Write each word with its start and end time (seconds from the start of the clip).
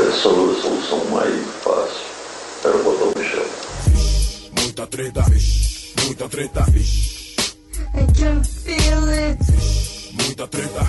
A 0.00 0.12
solução 0.12 1.04
mais 1.10 1.46
fácil 1.62 2.06
era 2.64 2.78
botar 2.78 3.04
o 3.04 3.18
Michel. 3.18 3.46
Muita 4.58 4.86
treta, 4.86 5.24
muita 6.06 6.28
treta, 6.28 6.64
I 7.92 8.06
can 8.18 8.42
feel 8.42 9.08
it. 9.10 9.38
muita 10.12 10.46
treta, 10.48 10.86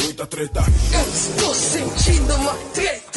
muita 0.00 0.26
treta. 0.26 0.64
Eu 0.92 1.12
estou 1.12 1.52
sentindo 1.54 2.34
uma 2.36 2.54
treta. 2.74 3.07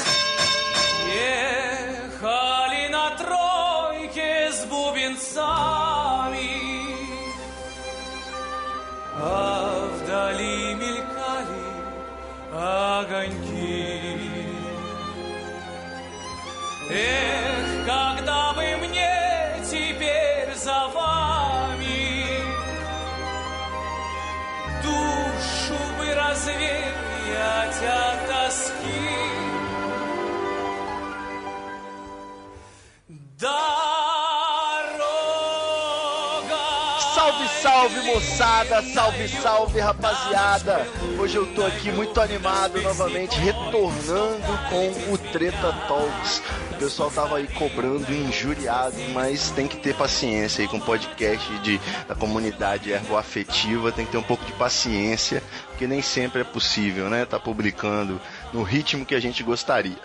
Salve, 37.92 38.08
moçada, 38.08 38.82
salve, 38.82 39.28
salve 39.28 39.80
rapaziada. 39.82 40.88
Hoje 41.20 41.36
eu 41.36 41.46
tô 41.54 41.66
aqui 41.66 41.92
muito 41.92 42.22
animado 42.22 42.82
novamente, 42.82 43.38
retornando 43.38 44.60
com 44.70 45.14
o 45.14 45.18
Treta 45.18 45.74
Talks. 45.90 46.42
O 46.72 46.76
pessoal 46.76 47.12
tava 47.12 47.38
aí 47.38 47.48
cobrando, 47.48 48.10
injuriado, 48.10 48.96
mas 49.14 49.52
tem 49.52 49.68
que 49.68 49.76
ter 49.76 49.94
paciência 49.94 50.62
aí 50.62 50.70
com 50.70 50.78
o 50.78 50.82
podcast 50.82 51.54
de, 51.60 51.82
da 52.08 52.16
comunidade 52.16 52.92
ervoafetiva, 52.92 53.92
tem 53.92 54.06
que 54.06 54.14
ter 54.14 54.18
um 54.18 54.24
pouco 54.24 54.46
de 54.46 54.54
paciência, 54.54 55.44
porque 55.68 55.86
nem 55.86 56.02
sempre 56.02 56.42
é 56.42 56.46
possível, 56.46 57.10
né? 57.10 57.26
Tá 57.26 57.40
publicando 57.40 58.22
no 58.54 58.64
ritmo 58.64 59.06
que 59.06 59.16
a 59.16 59.20
gente 59.20 59.44
gostaria. 59.44 60.00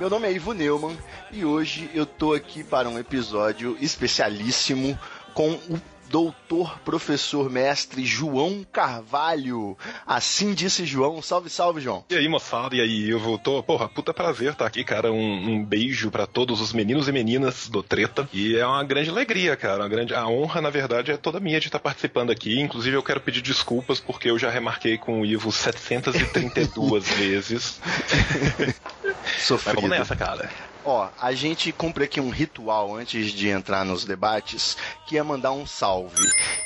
Meu 0.00 0.08
nome 0.08 0.26
é 0.26 0.32
Ivo 0.32 0.54
Neumann 0.54 0.96
e 1.30 1.44
hoje 1.44 1.90
eu 1.92 2.06
tô 2.06 2.32
aqui 2.32 2.64
para 2.64 2.88
um 2.88 2.98
episódio 2.98 3.76
especialíssimo 3.78 4.98
com 5.34 5.50
o 5.68 5.78
doutor, 6.10 6.78
professor, 6.80 7.50
mestre 7.50 8.04
João 8.04 8.64
Carvalho. 8.72 9.76
Assim 10.06 10.54
disse 10.54 10.84
João. 10.84 11.20
Salve, 11.22 11.50
salve, 11.50 11.80
João. 11.80 12.04
E 12.10 12.14
aí, 12.14 12.28
moçada, 12.28 12.74
e 12.74 12.80
aí, 12.80 13.10
eu 13.10 13.18
voltou. 13.18 13.62
Porra, 13.62 13.88
puta 13.88 14.12
prazer 14.14 14.52
estar 14.52 14.66
aqui, 14.66 14.84
cara. 14.84 15.12
Um, 15.12 15.50
um 15.50 15.64
beijo 15.64 16.10
pra 16.10 16.26
todos 16.26 16.60
os 16.60 16.72
meninos 16.72 17.08
e 17.08 17.12
meninas 17.12 17.68
do 17.68 17.82
Treta. 17.82 18.28
E 18.32 18.56
é 18.56 18.66
uma 18.66 18.82
grande 18.84 19.10
alegria, 19.10 19.56
cara. 19.56 19.82
Uma 19.82 19.88
grande... 19.88 20.14
A 20.14 20.26
honra, 20.26 20.60
na 20.60 20.70
verdade, 20.70 21.12
é 21.12 21.16
toda 21.16 21.40
minha 21.40 21.60
de 21.60 21.68
estar 21.68 21.78
participando 21.78 22.30
aqui. 22.30 22.60
Inclusive, 22.60 22.96
eu 22.96 23.02
quero 23.02 23.20
pedir 23.20 23.42
desculpas 23.42 24.00
porque 24.00 24.30
eu 24.30 24.38
já 24.38 24.50
remarquei 24.50 24.98
com 24.98 25.20
o 25.20 25.26
Ivo 25.26 25.52
732 25.52 27.08
vezes. 27.14 27.80
Mas 28.58 29.42
Sofrido. 29.42 29.74
vamos 29.76 29.90
nessa, 29.90 30.16
cara. 30.16 30.50
Ó, 30.86 31.08
a 31.20 31.32
gente 31.32 31.72
cumpre 31.72 32.04
aqui 32.04 32.20
um 32.20 32.30
ritual 32.30 32.94
antes 32.94 33.32
de 33.32 33.48
entrar 33.48 33.84
nos 33.84 34.04
debates, 34.04 34.76
que 35.04 35.18
é 35.18 35.22
mandar 35.22 35.50
um 35.50 35.66
salve. 35.66 36.14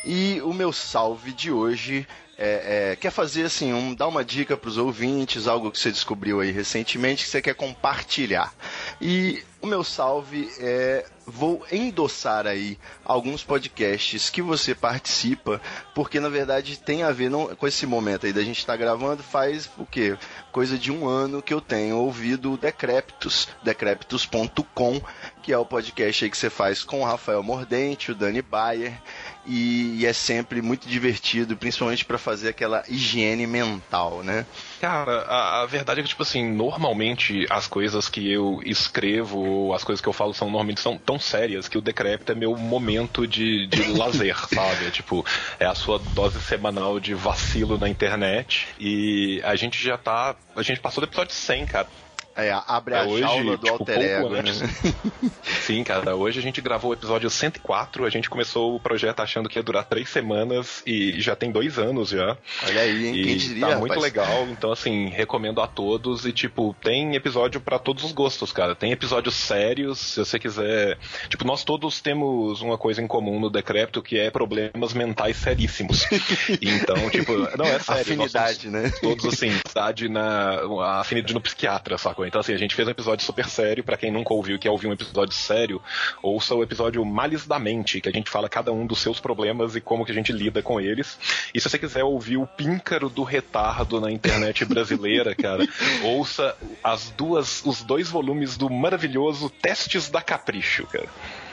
E 0.05 0.43
o 0.43 0.53
meu 0.53 0.75
salve 0.75 1.33
de 1.33 1.51
hoje 1.51 2.07
é, 2.37 2.91
é, 2.93 2.97
quer 2.97 3.11
fazer 3.11 3.45
assim, 3.45 3.73
um, 3.73 3.95
dar 3.95 4.09
uma 4.09 4.23
dica 4.23 4.59
pros 4.59 4.77
ouvintes, 4.77 5.47
algo 5.47 5.73
que 5.73 5.79
você 5.79 5.91
descobriu 5.91 6.41
aí 6.41 6.51
recentemente 6.51 7.25
que 7.25 7.31
você 7.31 7.41
quer 7.41 7.55
compartilhar. 7.55 8.53
E 9.01 9.43
o 9.61 9.66
meu 9.66 9.84
salve 9.84 10.50
é 10.58 11.05
vou 11.27 11.64
endossar 11.70 12.47
aí 12.47 12.77
alguns 13.05 13.44
podcasts 13.44 14.28
que 14.28 14.42
você 14.42 14.75
participa, 14.75 15.60
porque 15.94 16.19
na 16.19 16.28
verdade 16.28 16.78
tem 16.78 17.03
a 17.03 17.12
ver 17.12 17.31
não, 17.31 17.54
com 17.54 17.66
esse 17.66 17.87
momento 17.87 18.26
aí 18.26 18.32
da 18.32 18.43
gente 18.43 18.59
estar 18.59 18.76
gravando, 18.76 19.22
faz 19.22 19.70
o 19.78 19.87
quê? 19.87 20.16
Coisa 20.50 20.76
de 20.76 20.91
um 20.91 21.06
ano 21.06 21.41
que 21.41 21.54
eu 21.54 21.60
tenho 21.60 21.97
ouvido 21.97 22.53
o 22.53 22.56
Decréptos, 22.56 23.49
decréptos.com, 23.62 25.00
que 25.43 25.53
é 25.53 25.59
o 25.59 25.65
podcast 25.65 26.25
aí 26.25 26.31
que 26.31 26.37
você 26.37 26.50
faz 26.50 26.82
com 26.82 27.00
o 27.00 27.04
Rafael 27.04 27.43
Mordente, 27.43 28.10
o 28.10 28.15
Dani 28.15 28.43
Bayer, 28.43 29.00
e, 29.47 30.00
e 30.00 30.06
é 30.06 30.12
sempre 30.12 30.60
muito 30.60 30.88
divertido, 30.88 31.56
principalmente 31.56 32.04
para 32.04 32.19
fazer 32.19 32.49
aquela 32.49 32.82
higiene 32.88 33.47
mental, 33.47 34.22
né? 34.22 34.44
Cara, 34.81 35.27
a, 35.29 35.61
a 35.61 35.67
verdade 35.67 36.01
é 36.01 36.03
que, 36.03 36.09
tipo 36.09 36.23
assim, 36.23 36.51
normalmente 36.51 37.47
as 37.51 37.67
coisas 37.67 38.09
que 38.09 38.33
eu 38.33 38.63
escrevo, 38.65 39.75
as 39.75 39.85
coisas 39.85 40.01
que 40.01 40.09
eu 40.09 40.13
falo 40.13 40.33
são 40.33 40.49
normalmente 40.49 40.81
são 40.81 40.97
tão 40.97 41.21
sérias 41.21 41.69
que 41.69 41.77
o 41.77 41.83
Decrépito 41.83 42.33
é 42.33 42.35
meu 42.35 42.57
momento 42.57 43.27
de, 43.27 43.67
de 43.67 43.83
lazer, 43.93 44.35
sabe? 44.49 44.87
É, 44.87 44.91
tipo, 44.91 45.23
é 45.59 45.67
a 45.67 45.75
sua 45.75 45.99
dose 46.15 46.41
semanal 46.41 46.99
de 46.99 47.13
vacilo 47.13 47.77
na 47.77 47.91
internet. 47.91 48.69
E 48.81 49.43
a 49.45 49.55
gente 49.55 49.85
já 49.85 49.99
tá. 49.99 50.35
A 50.57 50.63
gente 50.63 50.81
passou 50.81 51.03
do 51.03 51.11
episódio 51.11 51.35
100, 51.35 51.67
cara. 51.67 51.87
É, 52.37 52.51
abre 52.67 52.95
a 52.95 53.05
Hoje, 53.05 53.21
jaula 53.21 53.57
do 53.57 53.65
tipo, 53.65 53.73
alter 53.73 54.01
ego, 54.01 54.29
né? 54.31 54.39
antes. 54.41 54.63
Sim, 55.63 55.83
cara. 55.85 56.15
Hoje 56.15 56.39
a 56.39 56.43
gente 56.43 56.61
gravou 56.61 56.91
o 56.91 56.95
episódio 56.95 57.29
104. 57.29 58.05
A 58.05 58.11
gente 58.11 58.31
começou 58.31 58.75
o 58.75 58.81
projeto 58.81 59.21
achando 59.21 59.49
que 59.49 59.59
ia 59.59 59.63
durar 59.63 59.85
três 59.85 60.09
semanas 60.09 60.83
e 60.87 61.21
já 61.21 61.35
tem 61.35 61.51
dois 61.51 61.79
anos 61.79 62.11
já. 62.11 62.37
Olha 62.67 62.81
aí, 62.83 63.07
hein? 63.07 63.15
Quem 63.15 63.33
E 63.33 63.37
diria, 63.37 63.67
tá 63.69 63.79
muito 63.79 63.95
rapaz? 63.95 64.03
legal, 64.03 64.47
então 64.49 64.73
assim, 64.73 65.09
recomendo 65.09 65.61
a 65.61 65.67
todos 65.67 66.25
e 66.25 66.33
tipo, 66.33 66.75
tem 66.83 67.15
episódio 67.15 67.61
pra 67.61 67.79
todos 67.79 68.05
os 68.05 68.13
gostos, 68.13 68.53
cara. 68.53 68.75
Tem 68.75 68.93
episódios 68.93 69.35
sérios, 69.35 69.99
se 69.99 70.21
você 70.25 70.39
quiser. 70.39 70.99
Tipo, 71.29 71.45
nós 71.45 71.65
todos 71.65 72.01
temos 72.01 72.62
uma 72.62 72.79
coisa 72.79 73.03
em 73.03 73.07
comum 73.07 73.39
no 73.41 73.51
Decrépito 73.51 74.03
que 74.03 74.19
é 74.19 74.31
problemas 74.31 74.95
mentais 74.95 75.37
seríssimos. 75.37 76.07
então, 76.62 77.11
tipo, 77.11 77.33
não 77.59 77.67
é 77.67 77.79
sério. 77.81 78.03
Afinidade, 78.03 78.71
né? 78.71 78.91
Todos 79.03 79.27
assim, 79.27 79.51
afinidade 79.51 80.09
na 80.09 80.61
a 80.81 81.01
afinidade 81.01 81.35
no 81.35 81.41
psiquiatra, 81.41 81.99
sacou? 82.20 82.26
Então 82.26 82.41
assim, 82.41 82.53
a 82.53 82.58
gente 82.58 82.75
fez 82.75 82.86
um 82.86 82.91
episódio 82.91 83.25
super 83.25 83.47
sério 83.47 83.82
pra 83.82 83.97
quem 83.97 84.10
nunca 84.10 84.34
ouviu 84.34 84.56
e 84.56 84.58
quer 84.58 84.70
ouvir 84.70 84.86
um 84.86 84.92
episódio 84.92 85.34
sério, 85.34 85.82
ouça 86.22 86.54
o 86.54 86.62
episódio 86.62 87.04
Males 87.04 87.47
da 87.47 87.58
Mente, 87.58 88.00
que 88.00 88.08
a 88.08 88.12
gente 88.12 88.31
fala 88.31 88.48
cada 88.48 88.72
um 88.72 88.86
dos 88.86 88.98
seus 88.98 89.20
problemas 89.20 89.76
e 89.76 89.81
como 89.81 90.04
que 90.04 90.12
a 90.12 90.14
gente 90.14 90.32
lida 90.32 90.62
com 90.62 90.81
eles. 90.81 91.19
E 91.54 91.60
se 91.60 91.69
você 91.69 91.78
quiser 91.78 92.04
ouvir 92.04 92.36
o 92.36 92.47
píncaro 92.47 93.08
do 93.08 93.22
retardo 93.22 94.00
na 94.00 94.10
internet 94.10 94.64
brasileira, 94.64 95.34
cara, 95.34 95.66
ouça 96.04 96.56
as 96.82 97.10
duas, 97.10 97.64
os 97.64 97.82
dois 97.82 98.08
volumes 98.08 98.56
do 98.56 98.69
maravilhoso 98.69 99.50
Testes 99.50 100.08
da 100.08 100.20
Capricho, 100.20 100.87
cara. 100.87 101.08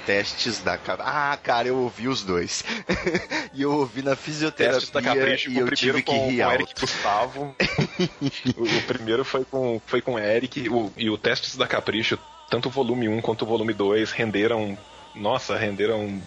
Testes 0.07 0.59
da 0.59 0.79
Ah, 0.99 1.37
cara, 1.43 1.67
eu 1.67 1.75
ouvi 1.77 2.07
os 2.07 2.23
dois. 2.23 2.63
e 3.53 3.61
eu 3.61 3.73
ouvi 3.73 4.01
na 4.01 4.15
fisioterapia 4.15 4.79
Testes 4.79 4.89
da 4.89 5.01
Capricho, 5.01 5.51
e 5.51 5.57
eu 5.57 5.69
tive 5.71 6.01
que 6.01 6.11
rir 6.13 6.37
com 6.37 6.43
alto. 6.45 6.53
Eric 6.55 6.79
Gustavo. 6.79 7.55
o, 8.55 8.63
o 8.63 8.81
primeiro 8.83 9.25
foi 9.25 9.43
com, 9.43 9.81
foi 9.85 10.01
com 10.01 10.17
Eric, 10.17 10.69
o- 10.69 10.91
e 10.95 11.09
o 11.09 11.17
Testes 11.17 11.57
da 11.57 11.67
Capricho, 11.67 12.17
tanto 12.49 12.69
o 12.69 12.71
volume 12.71 13.09
1 13.09 13.19
quanto 13.21 13.41
o 13.41 13.45
volume 13.45 13.73
2 13.73 14.11
renderam. 14.11 14.77
Nossa, 15.13 15.57
renderam 15.57 16.21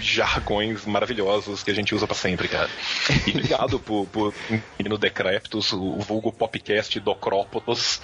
jargões 0.00 0.86
maravilhosos 0.86 1.62
que 1.62 1.70
a 1.70 1.74
gente 1.74 1.94
usa 1.94 2.06
pra 2.06 2.16
sempre, 2.16 2.48
cara. 2.48 2.70
E 3.26 3.30
obrigado 3.30 3.78
por, 3.78 4.06
por 4.06 4.34
no 4.82 4.96
Decréptos, 4.96 5.70
o 5.72 5.98
vulgo 5.98 6.32
podcast 6.32 6.98
Docrópotos, 6.98 8.00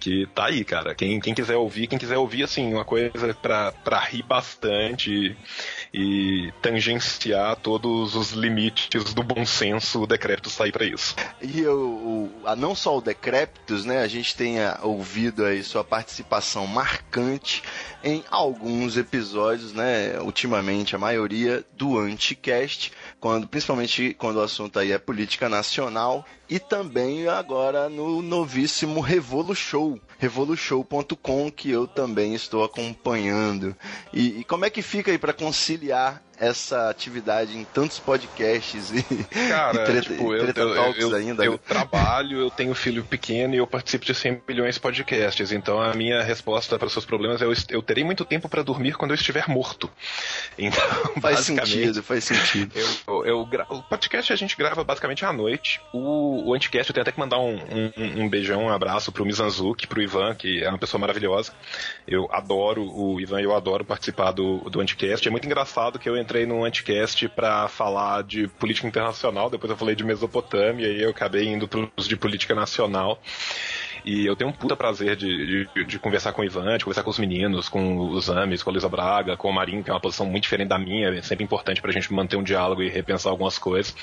que 0.00 0.26
tá 0.34 0.46
aí, 0.46 0.64
cara. 0.64 0.94
Quem, 0.94 1.20
quem 1.20 1.34
quiser 1.34 1.56
ouvir, 1.56 1.86
quem 1.86 1.98
quiser 1.98 2.16
ouvir, 2.16 2.42
assim, 2.42 2.72
uma 2.72 2.84
coisa 2.84 3.34
pra, 3.34 3.70
pra 3.70 4.00
rir 4.00 4.22
bastante 4.22 5.36
e 5.92 6.52
tangenciar 6.62 7.56
todos 7.56 8.14
os 8.14 8.30
limites 8.32 9.12
do 9.12 9.22
bom 9.22 9.44
senso, 9.44 10.02
o 10.02 10.06
Decréptos 10.06 10.54
tá 10.56 10.64
aí 10.64 10.72
pra 10.72 10.84
isso. 10.84 11.16
E 11.42 11.66
o, 11.66 12.30
a- 12.44 12.54
não 12.54 12.74
só 12.74 12.96
o 12.96 13.00
Decréptos, 13.00 13.84
né? 13.84 13.98
A 14.02 14.06
gente 14.08 14.36
tenha 14.36 14.78
ouvido 14.82 15.44
aí 15.44 15.62
sua 15.64 15.82
participação 15.82 16.66
marcante 16.66 17.62
em 18.04 18.22
alguns 18.30 18.96
episódios, 18.96 19.72
né? 19.72 20.18
Ultimamente, 20.20 20.94
a 20.94 20.98
maioria 20.98 21.64
do 21.76 21.98
Anticast, 21.98 22.92
quando, 23.18 23.48
principalmente 23.48 24.14
quando 24.14 24.36
o 24.36 24.42
assunto 24.42 24.78
aí 24.78 24.92
é 24.92 24.98
política 24.98 25.48
nacional, 25.48 26.24
e 26.48 26.58
também 26.58 27.28
agora 27.28 27.88
no 27.88 28.20
novíssimo 28.22 29.00
Revolu 29.00 29.54
Show, 29.54 30.00
revolution.com, 30.18 31.50
que 31.50 31.70
eu 31.70 31.86
também 31.86 32.34
estou 32.34 32.64
acompanhando. 32.64 33.76
E, 34.12 34.40
e 34.40 34.44
como 34.44 34.64
é 34.64 34.70
que 34.70 34.82
fica 34.82 35.10
aí 35.10 35.18
para 35.18 35.32
conciliar 35.32 35.79
familiar 35.80 36.29
essa 36.40 36.88
atividade 36.88 37.56
em 37.56 37.64
tantos 37.66 37.98
podcasts 38.00 38.90
e, 38.90 39.02
Cara, 39.48 39.82
e 39.82 39.84
treta, 39.84 40.00
tipo, 40.00 40.34
e 40.34 40.38
treta 40.38 40.60
eu, 40.60 40.74
talks 40.74 41.02
eu, 41.02 41.14
ainda? 41.14 41.44
eu 41.44 41.52
né? 41.52 41.58
trabalho, 41.68 42.38
eu 42.40 42.50
tenho 42.50 42.74
filho 42.74 43.04
pequeno 43.04 43.54
e 43.54 43.58
eu 43.58 43.66
participo 43.66 44.06
de 44.06 44.14
100 44.14 44.42
milhões 44.48 44.76
de 44.76 44.80
podcasts. 44.80 45.52
Então 45.52 45.80
a 45.80 45.92
minha 45.92 46.22
resposta 46.22 46.78
para 46.78 46.86
os 46.86 46.92
seus 46.92 47.04
problemas 47.04 47.42
é 47.42 47.44
eu, 47.44 47.52
eu 47.68 47.82
terei 47.82 48.02
muito 48.04 48.24
tempo 48.24 48.48
para 48.48 48.62
dormir 48.62 48.94
quando 48.94 49.10
eu 49.10 49.16
estiver 49.16 49.46
morto. 49.48 49.90
Então, 50.58 50.80
Faz 51.20 51.40
sentido, 51.40 52.02
faz 52.02 52.24
sentido. 52.24 52.72
Eu, 53.06 53.26
eu, 53.26 53.46
gra- 53.46 53.66
o 53.68 53.82
podcast 53.82 54.32
a 54.32 54.36
gente 54.36 54.56
grava 54.56 54.82
basicamente 54.82 55.24
à 55.24 55.32
noite. 55.32 55.80
O, 55.92 56.48
o 56.48 56.54
Anticast 56.54 56.88
eu 56.88 56.94
tenho 56.94 57.02
até 57.02 57.12
que 57.12 57.18
mandar 57.18 57.38
um, 57.38 57.56
um, 57.56 58.22
um 58.22 58.28
beijão, 58.28 58.64
um 58.64 58.70
abraço 58.70 59.12
pro 59.12 59.24
Mizanzuki, 59.26 59.86
pro 59.86 60.00
Ivan, 60.00 60.34
que 60.34 60.62
é 60.62 60.68
uma 60.68 60.78
pessoa 60.78 61.00
maravilhosa. 61.00 61.52
Eu 62.06 62.28
adoro 62.32 62.82
o 62.90 63.20
Ivan 63.20 63.40
eu 63.40 63.54
adoro 63.54 63.84
participar 63.84 64.32
do, 64.32 64.58
do 64.70 64.80
Anticast. 64.80 65.26
É 65.26 65.30
muito 65.30 65.46
engraçado 65.46 65.98
que 65.98 66.08
eu 66.08 66.16
entrei 66.16 66.29
no 66.46 66.64
Anticast 66.64 67.28
pra 67.28 67.68
falar 67.68 68.22
de 68.22 68.48
política 68.48 68.86
internacional, 68.86 69.50
depois 69.50 69.70
eu 69.70 69.76
falei 69.76 69.94
de 69.94 70.04
Mesopotâmia 70.04 70.88
e 70.88 71.02
eu 71.02 71.10
acabei 71.10 71.46
indo 71.46 71.68
pros 71.68 72.06
de 72.06 72.16
política 72.16 72.54
nacional. 72.54 73.20
E 74.04 74.26
eu 74.26 74.36
tenho 74.36 74.50
um 74.50 74.52
puta 74.52 74.76
prazer 74.76 75.16
de, 75.16 75.66
de, 75.74 75.84
de 75.84 75.98
conversar 75.98 76.32
com 76.32 76.42
o 76.42 76.44
Ivan, 76.44 76.78
de 76.78 76.84
conversar 76.84 77.02
com 77.02 77.10
os 77.10 77.18
meninos, 77.18 77.68
com 77.68 78.10
os 78.10 78.28
Ames, 78.28 78.62
com 78.62 78.70
a 78.70 78.72
Luísa 78.72 78.88
Braga, 78.88 79.36
com 79.36 79.48
o 79.48 79.52
Marinho, 79.52 79.82
que 79.82 79.90
é 79.90 79.92
uma 79.92 80.00
posição 80.00 80.26
muito 80.26 80.42
diferente 80.44 80.68
da 80.68 80.78
minha, 80.78 81.08
é 81.08 81.22
sempre 81.22 81.44
importante 81.44 81.80
pra 81.80 81.92
gente 81.92 82.12
manter 82.12 82.36
um 82.36 82.42
diálogo 82.42 82.82
e 82.82 82.88
repensar 82.88 83.30
algumas 83.30 83.58
coisas. 83.58 83.94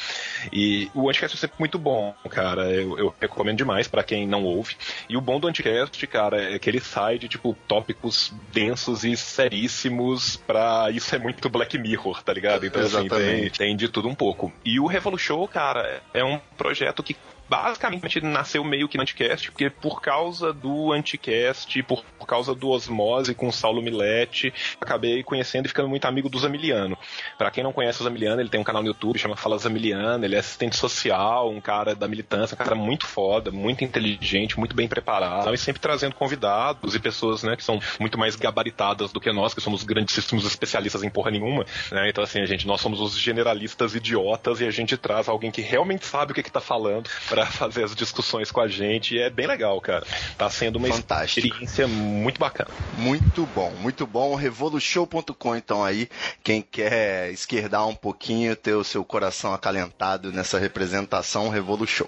E 0.51 0.89
o 0.93 1.09
Anticast 1.09 1.35
é 1.37 1.39
sempre 1.39 1.57
muito 1.59 1.77
bom, 1.77 2.13
cara. 2.29 2.71
Eu, 2.71 2.97
eu 2.97 3.15
recomendo 3.19 3.57
demais 3.57 3.87
pra 3.87 4.03
quem 4.03 4.27
não 4.27 4.43
ouve. 4.43 4.75
E 5.09 5.17
o 5.17 5.21
bom 5.21 5.39
do 5.39 5.47
Anticast, 5.47 6.05
cara, 6.07 6.55
é 6.55 6.59
que 6.59 6.69
ele 6.69 6.79
sai 6.79 7.17
de, 7.17 7.27
tipo, 7.27 7.55
tópicos 7.67 8.33
densos 8.51 9.03
e 9.03 9.15
seríssimos 9.15 10.37
pra. 10.37 10.89
Isso 10.91 11.15
é 11.15 11.19
muito 11.19 11.49
Black 11.49 11.77
Mirror, 11.77 12.23
tá 12.23 12.33
ligado? 12.33 12.65
Então, 12.65 12.81
assim, 12.81 13.07
tem, 13.07 13.17
Exatamente. 13.17 13.57
tem 13.57 13.75
de 13.75 13.87
tudo 13.89 14.07
um 14.07 14.15
pouco. 14.15 14.51
E 14.63 14.79
o 14.79 14.87
Revolution, 14.87 15.47
cara, 15.47 16.01
é 16.13 16.23
um 16.23 16.39
projeto 16.57 17.03
que 17.03 17.15
basicamente 17.49 18.21
nasceu 18.21 18.63
meio 18.63 18.87
que 18.87 18.97
no 18.97 19.03
Anticast, 19.03 19.51
porque 19.51 19.69
por 19.69 20.01
causa 20.01 20.53
do 20.53 20.91
Anticast, 20.91 21.81
por, 21.83 22.03
por 22.17 22.25
causa 22.25 22.53
do 22.53 22.69
Osmose 22.69 23.33
com 23.33 23.47
o 23.47 23.53
Saulo 23.53 23.81
Milete, 23.81 24.53
acabei 24.79 25.23
conhecendo 25.23 25.65
e 25.65 25.69
ficando 25.69 25.87
muito 25.87 26.05
amigo 26.05 26.29
do 26.29 26.39
Zamiliano. 26.39 26.97
Pra 27.37 27.51
quem 27.51 27.63
não 27.63 27.73
conhece 27.73 28.01
o 28.01 28.03
Zamiliano, 28.03 28.41
ele 28.41 28.49
tem 28.49 28.59
um 28.59 28.63
canal 28.63 28.81
no 28.81 28.89
YouTube, 28.89 29.17
chama 29.17 29.35
Fala 29.35 29.57
Zamiliano, 29.57 30.25
ele 30.25 30.35
é 30.35 30.39
assistente 30.39 30.75
social, 30.75 31.49
um 31.49 31.61
cara 31.61 31.95
da 31.95 32.07
militância, 32.07 32.55
um 32.55 32.57
cara 32.57 32.75
muito 32.75 33.05
foda, 33.05 33.51
muito 33.51 33.83
inteligente, 33.83 34.57
muito 34.59 34.75
bem 34.75 34.87
preparado, 34.87 35.53
e 35.53 35.57
sempre 35.57 35.81
trazendo 35.81 36.15
convidados 36.15 36.95
e 36.95 36.99
pessoas, 36.99 37.43
né, 37.43 37.55
que 37.55 37.63
são 37.63 37.79
muito 37.99 38.17
mais 38.17 38.35
gabaritadas 38.35 39.11
do 39.11 39.19
que 39.19 39.31
nós, 39.31 39.53
que 39.53 39.61
somos 39.61 39.83
grandíssimos 39.83 40.45
especialistas 40.45 41.03
em 41.03 41.09
porra 41.09 41.31
nenhuma, 41.31 41.65
né, 41.91 42.09
então 42.09 42.23
assim, 42.23 42.41
a 42.41 42.45
gente, 42.45 42.67
nós 42.67 42.81
somos 42.81 42.99
os 42.99 43.17
generalistas 43.17 43.95
idiotas 43.95 44.61
e 44.61 44.65
a 44.65 44.71
gente 44.71 44.97
traz 44.97 45.27
alguém 45.27 45.51
que 45.51 45.61
realmente 45.61 46.05
sabe 46.05 46.31
o 46.31 46.35
que 46.35 46.43
que 46.43 46.51
tá 46.51 46.61
falando 46.61 47.09
pra 47.37 47.45
fazer 47.51 47.83
as 47.83 47.95
discussões 47.95 48.49
com 48.49 48.59
a 48.61 48.67
gente 48.67 49.13
e 49.15 49.19
é 49.19 49.29
bem 49.29 49.45
legal, 49.45 49.79
cara. 49.79 50.05
Tá 50.37 50.49
sendo 50.49 50.77
uma 50.77 50.87
Fantástico. 50.87 51.45
experiência 51.45 51.87
muito 51.87 52.39
bacana. 52.39 52.69
Muito 52.97 53.45
bom, 53.53 53.71
muito 53.79 54.07
bom. 54.07 54.33
Revolution.com, 54.33 55.55
então 55.55 55.83
aí, 55.83 56.09
quem 56.43 56.61
quer 56.61 57.31
esquerdar 57.31 57.87
um 57.87 57.95
pouquinho, 57.95 58.55
ter 58.55 58.73
o 58.73 58.83
seu 58.83 59.05
coração 59.05 59.53
acalentado 59.53 60.31
nessa 60.31 60.57
representação 60.57 61.49
Revolution. 61.49 62.07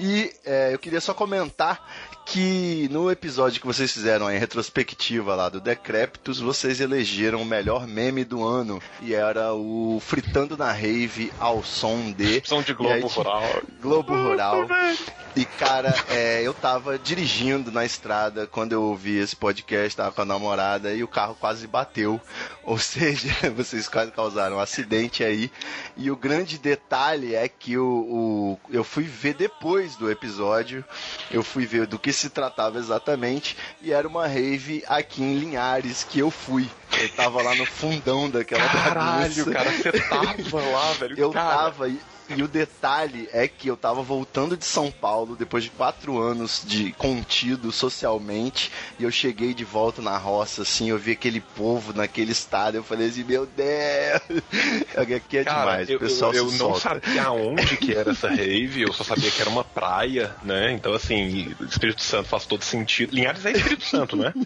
E 0.00 0.32
é, 0.46 0.72
eu 0.72 0.78
queria 0.78 1.00
só 1.00 1.12
comentar 1.12 1.86
que 2.24 2.88
no 2.90 3.10
episódio 3.10 3.60
que 3.60 3.66
vocês 3.66 3.92
fizeram 3.92 4.26
aí, 4.26 4.38
retrospectiva 4.38 5.34
lá 5.34 5.50
do 5.50 5.60
Decréptos, 5.60 6.40
vocês 6.40 6.80
elegeram 6.80 7.42
o 7.42 7.44
melhor 7.44 7.86
meme 7.86 8.24
do 8.24 8.42
ano. 8.42 8.80
E 9.02 9.12
era 9.12 9.52
o 9.52 10.00
Fritando 10.00 10.56
na 10.56 10.72
Rave 10.72 11.30
ao 11.38 11.62
som 11.62 12.10
de. 12.12 12.40
Som 12.46 12.62
de 12.62 12.72
Globo 12.72 12.94
aí, 12.94 13.02
Rural. 13.02 13.42
Globo 13.82 14.14
Rural. 14.14 14.66
E, 15.36 15.44
cara, 15.44 15.94
é, 16.10 16.42
eu 16.42 16.52
tava 16.52 16.98
dirigindo 16.98 17.70
na 17.70 17.84
estrada 17.84 18.46
quando 18.46 18.72
eu 18.72 18.82
ouvi 18.82 19.16
esse 19.16 19.36
podcast, 19.36 19.96
tava 19.96 20.10
com 20.12 20.22
a 20.22 20.24
namorada 20.24 20.92
e 20.92 21.02
o 21.04 21.08
carro 21.08 21.36
quase 21.38 21.66
bateu. 21.66 22.20
Ou 22.64 22.76
seja, 22.80 23.28
vocês 23.54 23.88
quase 23.88 24.10
causaram 24.10 24.56
um 24.56 24.60
acidente 24.60 25.22
aí. 25.22 25.50
E 25.96 26.10
o 26.10 26.16
grande 26.16 26.58
detalhe 26.58 27.34
é 27.34 27.48
que 27.48 27.78
o, 27.78 27.86
o- 27.86 28.60
eu 28.70 28.82
fui 28.82 29.04
ver 29.04 29.34
depois 29.34 29.94
do 29.96 30.10
episódio, 30.10 30.84
eu 31.30 31.42
fui 31.44 31.64
ver 31.64 31.86
do 31.86 31.98
que 31.98 32.12
se 32.12 32.28
tratava 32.30 32.78
exatamente, 32.78 33.56
e 33.80 33.92
era 33.92 34.06
uma 34.08 34.26
rave 34.26 34.82
aqui 34.88 35.22
em 35.22 35.38
Linhares 35.38 36.02
que 36.04 36.18
eu 36.18 36.30
fui. 36.30 36.68
Eu 37.00 37.08
tava 37.10 37.40
lá 37.40 37.54
no 37.54 37.64
fundão 37.64 38.28
daquela 38.28 38.68
Caralho, 38.68 39.44
bagunça. 39.44 39.50
cara, 39.52 39.70
você 39.70 39.92
tava 40.08 40.60
lá, 40.70 40.92
velho. 40.98 41.14
Eu 41.18 41.30
cara. 41.30 41.56
tava 41.56 41.88
e, 41.88 42.00
e 42.36 42.42
o 42.42 42.48
detalhe 42.48 43.28
é 43.32 43.46
que 43.48 43.68
eu 43.68 43.76
tava 43.76 44.02
voltando 44.02 44.56
de 44.56 44.64
São 44.64 44.90
Paulo 44.90 45.36
depois 45.36 45.64
de 45.64 45.70
quatro 45.70 46.18
anos 46.20 46.62
de 46.66 46.92
contido 46.92 47.70
socialmente 47.72 48.70
e 48.98 49.04
eu 49.04 49.10
cheguei 49.10 49.52
de 49.54 49.64
volta 49.64 50.00
na 50.02 50.16
roça 50.16 50.62
assim, 50.62 50.90
eu 50.90 50.98
vi 50.98 51.12
aquele 51.12 51.40
povo 51.40 51.92
naquele 51.92 52.32
estado, 52.32 52.76
eu 52.76 52.82
falei 52.84 53.08
assim, 53.08 53.24
meu 53.24 53.46
Deus, 53.46 54.42
aqui 54.96 55.38
é 55.38 55.44
Cara, 55.44 55.60
demais, 55.70 55.90
eu, 55.90 55.96
o 55.96 56.00
pessoal 56.00 56.32
eu, 56.32 56.44
eu 56.44 56.50
se 56.50 56.58
não 56.58 56.74
solta. 56.74 56.80
sabia 57.06 57.22
aonde 57.24 57.76
que 57.76 57.94
era 57.94 58.12
essa 58.12 58.28
rave, 58.28 58.82
eu 58.82 58.92
só 58.92 59.04
sabia 59.04 59.30
que 59.30 59.40
era 59.40 59.50
uma 59.50 59.64
praia, 59.64 60.34
né? 60.42 60.72
Então, 60.72 60.92
assim, 60.94 61.54
Espírito 61.60 62.02
Santo 62.02 62.28
faz 62.28 62.46
todo 62.46 62.62
sentido. 62.62 63.14
Linhares 63.14 63.44
é 63.46 63.52
Espírito 63.52 63.84
Santo, 63.84 64.16
né? 64.16 64.32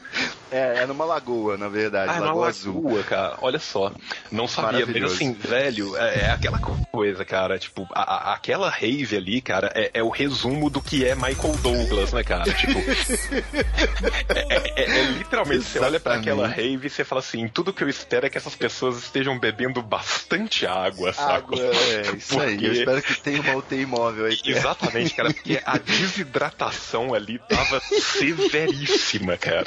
É, 0.51 0.83
é 0.83 0.87
numa 0.87 1.05
lagoa, 1.05 1.57
na 1.57 1.69
verdade, 1.69 2.13
Ah, 2.13 2.17
é 2.17 2.21
Lagoa 2.21 2.47
Azul. 2.47 2.85
lagoa, 2.85 3.03
cara. 3.03 3.39
Olha 3.43 3.59
só. 3.59 3.91
Não 4.31 4.47
sabia, 4.47 4.87
mas 4.87 5.03
assim, 5.13 5.33
velho, 5.33 5.97
é, 5.97 6.21
é 6.21 6.31
aquela 6.31 6.61
coisa, 6.61 7.25
cara. 7.25 7.59
Tipo, 7.59 7.74
a- 7.93 8.31
a- 8.31 8.35
aquela 8.35 8.71
rave 8.71 9.17
ali, 9.17 9.41
cara, 9.41 9.73
é, 9.75 9.91
é 9.95 10.03
o 10.03 10.09
resumo 10.09 10.71
do 10.71 10.81
que 10.81 11.05
é 11.05 11.15
Michael 11.15 11.57
Douglas, 11.63 12.13
né, 12.13 12.23
cara? 12.23 12.45
Tipo. 12.53 12.79
é, 14.35 14.41
é- 14.55 14.73
é- 14.83 14.99
é 15.01 15.03
literalmente, 15.13 15.65
você 15.65 15.79
olha 15.81 15.99
pra 15.99 16.15
aquela 16.15 16.45
Exatamente. 16.45 16.71
rave 16.71 16.87
e 16.87 16.91
você 16.91 17.05
fala 17.05 17.21
assim: 17.21 17.49
tudo 17.49 17.73
que 17.73 17.83
eu 17.83 17.89
espero 17.89 18.27
é 18.27 18.31
que 18.31 18.39
essas 18.39 18.55
pessoas 18.55 18.99
estejam 18.99 19.39
bebendo 19.39 19.83
bastante 19.83 20.67
água, 20.67 21.13
saco? 21.13 21.55
Água, 21.55 21.59
é, 21.59 22.03
isso 22.17 22.41
aí. 22.41 22.53
Porque- 22.55 22.67
Eu 22.67 22.73
espero 22.73 23.03
que 23.03 23.21
tenha 23.21 23.41
uma 23.41 23.57
UTI 23.57 23.87
móvel 23.87 24.27
aí. 24.27 24.39
Exatamente, 24.45 25.15
cara, 25.15 25.33
porque 25.33 25.61
a 25.65 25.79
desidratação 25.79 27.13
ali 27.15 27.39
tava 27.49 27.81
severíssima, 27.81 29.37
cara. 29.37 29.67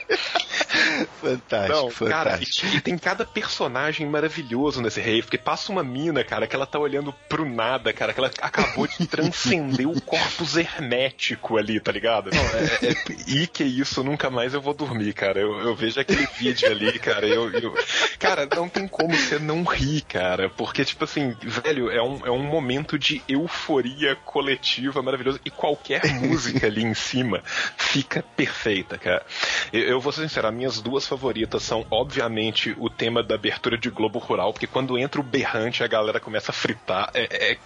Fantástico, 1.22 2.04
Não, 2.06 2.10
cara, 2.10 2.30
e, 2.42 2.46
fantástico. 2.46 2.76
e 2.78 2.82
tem 2.82 2.98
cada 2.98 3.26
personagem 3.26 4.08
maravilhoso 4.08 4.82
nesse 4.82 5.00
rave, 5.02 5.24
porque 5.24 5.38
passa 5.38 5.72
uma 5.72 5.84
mina, 5.84 6.24
cara, 6.24 6.48
que 6.48 6.56
ela 6.56 6.66
tá 6.66 6.80
olhando 6.80 7.14
pro 7.30 7.46
nada, 7.48 7.94
cara, 7.98 8.14
que 8.14 8.20
ela 8.20 8.32
acabou 8.42 8.88
de 8.88 9.06
transcender 9.08 9.90
o 9.90 10.00
corpus 10.02 10.56
hermético 10.56 11.58
ali, 11.58 11.80
tá 11.80 11.92
ligado? 11.92 12.30
Não, 12.32 12.42
é, 12.42 12.92
é- 12.92 12.96
e 13.28 13.48
que 13.48 13.64
isso, 13.64 14.04
nunca 14.04 14.30
mais 14.30 14.54
eu 14.54 14.62
vou 14.62 14.74
dormir, 14.74 15.14
cara. 15.14 15.40
Eu, 15.40 15.60
eu 15.60 15.76
vejo 15.76 16.00
aquele 16.00 16.28
vídeo 16.38 16.70
ali, 16.72 16.98
cara, 17.00 17.26
eu, 17.28 17.52
eu- 17.52 17.74
Cara, 18.20 18.48
não 18.56 18.70
tem 18.70 18.88
como 18.88 19.16
você 19.16 19.40
não 19.40 19.64
rir, 19.64 20.02
cara, 20.02 20.50
porque, 20.50 20.86
tipo 20.86 21.04
assim, 21.04 21.36
velho, 21.42 21.90
é 21.90 22.02
um, 22.02 22.26
é 22.26 22.32
um 22.32 22.44
momento 22.44 22.98
de 23.00 23.22
euforia 23.28 24.16
coletiva 24.24 25.02
maravilhoso 25.02 25.40
e 25.44 25.50
qualquer 25.50 26.06
música 26.22 26.68
ali 26.68 26.84
em 26.84 26.94
cima 26.94 27.42
fica 27.78 28.24
perfeita, 28.36 28.98
cara. 28.98 29.26
Eu, 29.74 29.82
eu 29.82 30.00
vou 30.00 30.12
ser 30.12 30.22
sincero, 30.22 30.48
as 30.48 30.54
minhas 30.54 30.80
duas 30.82 31.08
favoritas 31.08 31.64
são, 31.64 31.86
obviamente, 31.90 32.76
o 32.78 32.90
tema 32.90 33.24
da 33.24 33.36
abertura 33.36 33.78
de 33.78 33.90
Globo 33.90 34.20
Rural, 34.20 34.54
porque 34.54 34.68
quando 34.68 34.98
entra 34.98 35.20
o 35.20 35.24
berrante 35.24 35.84
a 35.84 35.88
galera 35.88 36.20
começa 36.20 36.52
a 36.52 36.54
fritar. 36.54 37.10
É, 37.14 37.52
é, 37.52 37.58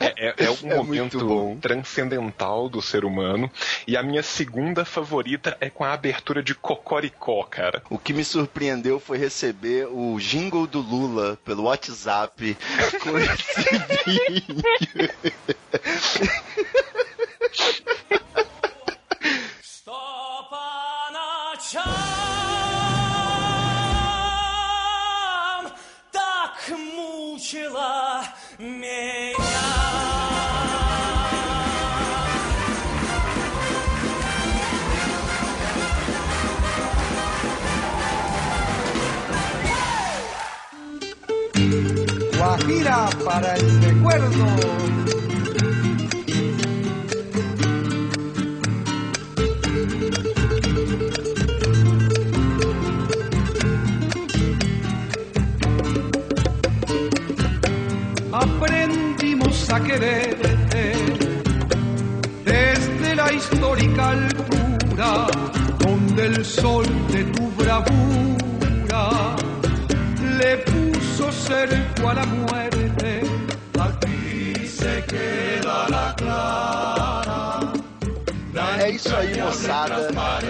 é, 0.00 0.28
é- 0.28 0.34
é 0.46 0.50
um 0.50 0.70
É 0.70 0.74
momento 0.76 1.58
transcendental 1.60 2.68
do 2.68 2.80
ser 2.82 3.04
humano. 3.04 3.50
E 3.86 3.96
a 3.96 4.02
minha 4.02 4.22
segunda 4.22 4.84
favorita 4.84 5.56
é 5.60 5.70
com 5.70 5.82
a 5.84 5.92
abertura 5.92 6.42
de 6.42 6.54
Cocoricó, 6.54 7.42
cara. 7.44 7.82
O 7.90 7.98
que 7.98 8.12
me 8.12 8.24
surpreendeu 8.24 9.00
foi 9.00 9.16
receber 9.18 9.86
o 9.90 10.18
jingle 10.18 10.66
do 10.66 10.80
Lula 10.80 11.38
pelo 11.44 11.64
WhatsApp 11.64 12.56
com 13.02 13.18
esse 13.18 13.78
vídeo. 14.04 14.62
para 43.34 43.56
el 43.56 43.82
recuerdo. 43.82 44.44
Aprendimos 58.32 59.70
a 59.70 59.80
quererte 59.80 60.92
desde 62.44 63.16
la 63.16 63.32
histórica 63.32 64.10
altura 64.10 65.26
donde 65.80 66.26
el 66.26 66.44
sol 66.44 66.86
de 67.10 67.24
tu 67.24 67.50
bravura 67.58 69.34
le 70.38 70.58
puso 70.58 71.32
ser 71.32 71.93
É 78.80 78.90
isso 78.90 79.14
aí, 79.14 79.40
moçada. 79.40 80.08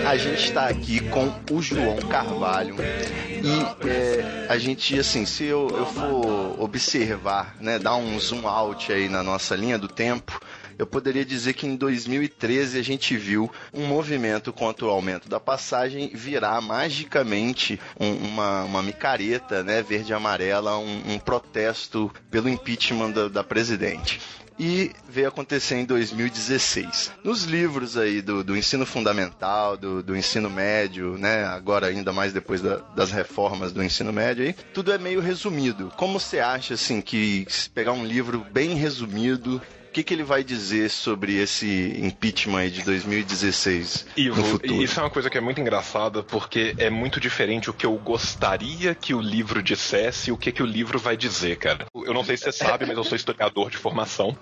A 0.08 0.16
gente 0.16 0.44
está 0.44 0.68
aqui 0.68 1.00
com 1.08 1.32
o 1.50 1.62
João 1.62 1.96
Carvalho. 2.08 2.76
E 2.78 3.86
é, 3.88 4.46
a 4.48 4.58
gente, 4.58 4.98
assim, 4.98 5.24
se 5.24 5.44
eu, 5.44 5.68
eu 5.70 5.86
for 5.86 6.56
observar, 6.60 7.54
né, 7.60 7.78
dar 7.78 7.96
um 7.96 8.18
zoom 8.18 8.46
out 8.48 8.92
aí 8.92 9.08
na 9.08 9.22
nossa 9.22 9.54
linha 9.54 9.78
do 9.78 9.86
tempo, 9.86 10.40
eu 10.78 10.86
poderia 10.86 11.24
dizer 11.24 11.52
que 11.54 11.66
em 11.66 11.76
2013 11.76 12.78
a 12.78 12.82
gente 12.82 13.16
viu 13.16 13.50
um 13.72 13.86
movimento 13.86 14.52
contra 14.52 14.84
o 14.86 14.90
aumento 14.90 15.28
da 15.28 15.38
passagem 15.38 16.10
virar 16.12 16.60
magicamente 16.60 17.78
um- 18.00 18.14
uma, 18.16 18.64
uma 18.64 18.82
micareta, 18.82 19.62
né, 19.62 19.82
verde 19.82 20.10
e 20.10 20.14
amarela, 20.14 20.76
um, 20.78 21.02
um 21.14 21.18
protesto 21.18 22.10
pelo 22.30 22.48
impeachment 22.48 23.10
da, 23.12 23.28
da 23.28 23.44
presidente 23.44 24.20
e 24.58 24.92
veio 25.08 25.28
acontecer 25.28 25.74
em 25.76 25.84
2016. 25.84 27.12
Nos 27.24 27.44
livros 27.44 27.96
aí 27.96 28.22
do, 28.22 28.44
do 28.44 28.56
ensino 28.56 28.86
fundamental, 28.86 29.76
do, 29.76 30.02
do 30.02 30.16
ensino 30.16 30.48
médio, 30.48 31.18
né, 31.18 31.44
agora 31.44 31.86
ainda 31.88 32.12
mais 32.12 32.32
depois 32.32 32.60
da- 32.60 32.76
das 32.94 33.10
reformas 33.10 33.72
do 33.72 33.82
ensino 33.82 34.12
médio 34.12 34.44
aí, 34.44 34.52
tudo 34.72 34.92
é 34.92 34.98
meio 34.98 35.20
resumido. 35.20 35.92
Como 35.96 36.18
você 36.20 36.38
acha, 36.38 36.74
assim, 36.74 37.00
que 37.00 37.44
se 37.48 37.68
pegar 37.68 37.92
um 37.92 38.04
livro 38.04 38.46
bem 38.52 38.74
resumido, 38.74 39.60
que, 39.94 40.02
que 40.02 40.12
ele 40.12 40.24
vai 40.24 40.42
dizer 40.42 40.90
sobre 40.90 41.36
esse 41.36 41.96
impeachment 42.02 42.58
aí 42.58 42.70
de 42.70 42.82
2016 42.82 44.06
Ivo, 44.16 44.40
no 44.40 44.44
futuro? 44.44 44.82
isso 44.82 44.98
é 44.98 45.02
uma 45.04 45.10
coisa 45.10 45.30
que 45.30 45.38
é 45.38 45.40
muito 45.40 45.60
engraçada 45.60 46.20
porque 46.20 46.74
é 46.78 46.90
muito 46.90 47.20
diferente 47.20 47.70
o 47.70 47.72
que 47.72 47.86
eu 47.86 47.96
gostaria 47.96 48.92
que 48.92 49.14
o 49.14 49.20
livro 49.20 49.62
dissesse 49.62 50.30
e 50.30 50.32
o 50.32 50.36
que, 50.36 50.50
que 50.50 50.62
o 50.62 50.66
livro 50.66 50.98
vai 50.98 51.16
dizer, 51.16 51.56
cara. 51.56 51.86
Eu 51.94 52.12
não 52.12 52.24
sei 52.24 52.36
se 52.36 52.42
você 52.44 52.52
sabe, 52.52 52.84
mas 52.86 52.96
eu 52.96 53.04
sou 53.04 53.14
historiador 53.14 53.70
de 53.70 53.76
formação. 53.76 54.36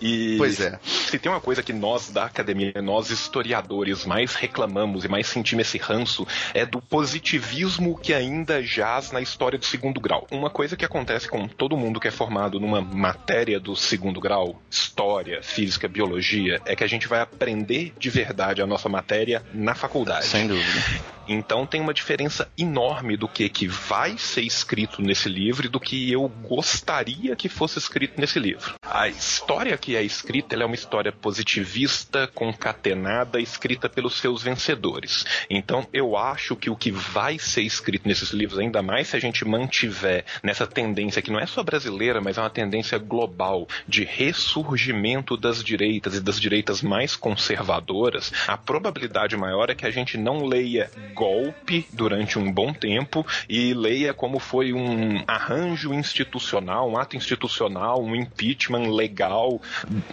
E 0.00 0.36
Pois 0.38 0.60
é. 0.60 0.78
se 0.84 1.18
tem 1.18 1.30
uma 1.30 1.40
coisa 1.40 1.62
que 1.62 1.72
nós 1.72 2.10
da 2.10 2.26
academia, 2.26 2.80
nós 2.80 3.10
historiadores, 3.10 4.06
mais 4.06 4.34
reclamamos 4.34 5.04
e 5.04 5.08
mais 5.08 5.26
sentimos 5.26 5.66
esse 5.66 5.78
ranço 5.78 6.24
é 6.52 6.64
do 6.64 6.80
positivismo 6.80 7.98
que 7.98 8.14
ainda 8.14 8.62
jaz 8.62 9.10
na 9.10 9.20
história 9.20 9.58
do 9.58 9.64
segundo 9.64 10.00
grau. 10.00 10.26
Uma 10.30 10.50
coisa 10.50 10.76
que 10.76 10.84
acontece 10.84 11.28
com 11.28 11.48
todo 11.48 11.76
mundo 11.76 11.98
que 11.98 12.06
é 12.06 12.12
formado 12.12 12.60
numa 12.60 12.80
matéria 12.80 13.58
do 13.58 13.74
segundo 13.74 14.20
grau, 14.20 14.60
história, 14.84 15.42
física, 15.42 15.88
biologia, 15.88 16.60
é 16.66 16.76
que 16.76 16.84
a 16.84 16.86
gente 16.86 17.08
vai 17.08 17.20
aprender 17.20 17.92
de 17.98 18.10
verdade 18.10 18.60
a 18.60 18.66
nossa 18.66 18.88
matéria 18.88 19.42
na 19.52 19.74
faculdade. 19.74 20.26
Sem 20.26 20.46
dúvida. 20.46 20.80
Então 21.28 21.66
tem 21.66 21.80
uma 21.80 21.94
diferença 21.94 22.50
enorme 22.56 23.16
do 23.16 23.28
que, 23.28 23.48
que 23.48 23.66
vai 23.66 24.16
ser 24.18 24.42
escrito 24.42 25.02
nesse 25.02 25.28
livro 25.28 25.66
e 25.66 25.68
do 25.68 25.80
que 25.80 26.10
eu 26.12 26.28
gostaria 26.28 27.34
que 27.36 27.48
fosse 27.48 27.78
escrito 27.78 28.20
nesse 28.20 28.38
livro. 28.38 28.74
A 28.82 29.08
história 29.08 29.76
que 29.76 29.96
é 29.96 30.02
escrita 30.02 30.54
é 30.54 30.64
uma 30.64 30.74
história 30.74 31.12
positivista, 31.12 32.26
concatenada, 32.28 33.40
escrita 33.40 33.88
pelos 33.88 34.18
seus 34.18 34.42
vencedores. 34.42 35.24
Então 35.50 35.86
eu 35.92 36.16
acho 36.16 36.56
que 36.56 36.70
o 36.70 36.76
que 36.76 36.90
vai 36.90 37.38
ser 37.38 37.62
escrito 37.62 38.06
nesses 38.06 38.30
livros, 38.30 38.58
ainda 38.58 38.82
mais 38.82 39.08
se 39.08 39.16
a 39.16 39.20
gente 39.20 39.44
mantiver 39.44 40.24
nessa 40.42 40.66
tendência 40.66 41.22
que 41.22 41.30
não 41.30 41.40
é 41.40 41.46
só 41.46 41.62
brasileira, 41.62 42.20
mas 42.20 42.38
é 42.38 42.40
uma 42.40 42.50
tendência 42.50 42.98
global 42.98 43.66
de 43.86 44.04
ressurgimento 44.04 45.36
das 45.36 45.62
direitas 45.62 46.14
e 46.14 46.20
das 46.20 46.40
direitas 46.40 46.82
mais 46.82 47.16
conservadoras, 47.16 48.32
a 48.46 48.56
probabilidade 48.56 49.36
maior 49.36 49.70
é 49.70 49.74
que 49.74 49.86
a 49.86 49.90
gente 49.90 50.16
não 50.16 50.44
leia 50.44 50.90
golpe 51.14 51.86
durante 51.92 52.38
um 52.38 52.52
bom 52.52 52.72
tempo 52.72 53.24
e 53.48 53.72
leia 53.72 54.12
como 54.12 54.38
foi 54.38 54.72
um 54.72 55.22
arranjo 55.26 55.94
institucional, 55.94 56.90
um 56.90 56.98
ato 56.98 57.16
institucional, 57.16 58.02
um 58.02 58.14
impeachment 58.14 58.90
legal, 58.94 59.60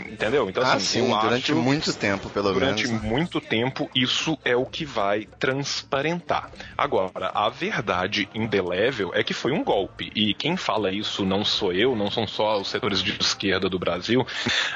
entendeu? 0.09 0.49
Então, 0.49 0.63
Ah, 0.63 0.73
assim, 0.75 0.85
sim, 1.01 1.11
eu 1.11 1.19
durante 1.19 1.51
acho- 1.51 1.55
muito 1.61 1.93
tempo, 1.93 2.29
pelo 2.29 2.53
Durante 2.53 2.87
menos. 2.87 3.03
muito 3.03 3.41
tempo, 3.41 3.89
isso 3.95 4.37
é 4.45 4.55
o 4.55 4.65
que 4.65 4.85
vai 4.85 5.27
transparentar. 5.39 6.51
Agora, 6.77 7.31
a 7.33 7.49
verdade 7.49 8.29
indelével 8.35 9.11
é 9.13 9.23
que 9.23 9.33
foi 9.33 9.51
um 9.51 9.63
golpe. 9.63 10.11
E 10.15 10.33
quem 10.33 10.55
fala 10.57 10.91
isso 10.91 11.25
não 11.25 11.43
sou 11.43 11.73
eu, 11.73 11.95
não 11.95 12.11
são 12.11 12.27
só 12.27 12.59
os 12.59 12.67
setores 12.69 13.01
de 13.01 13.17
esquerda 13.19 13.67
do 13.69 13.79
Brasil. 13.79 14.25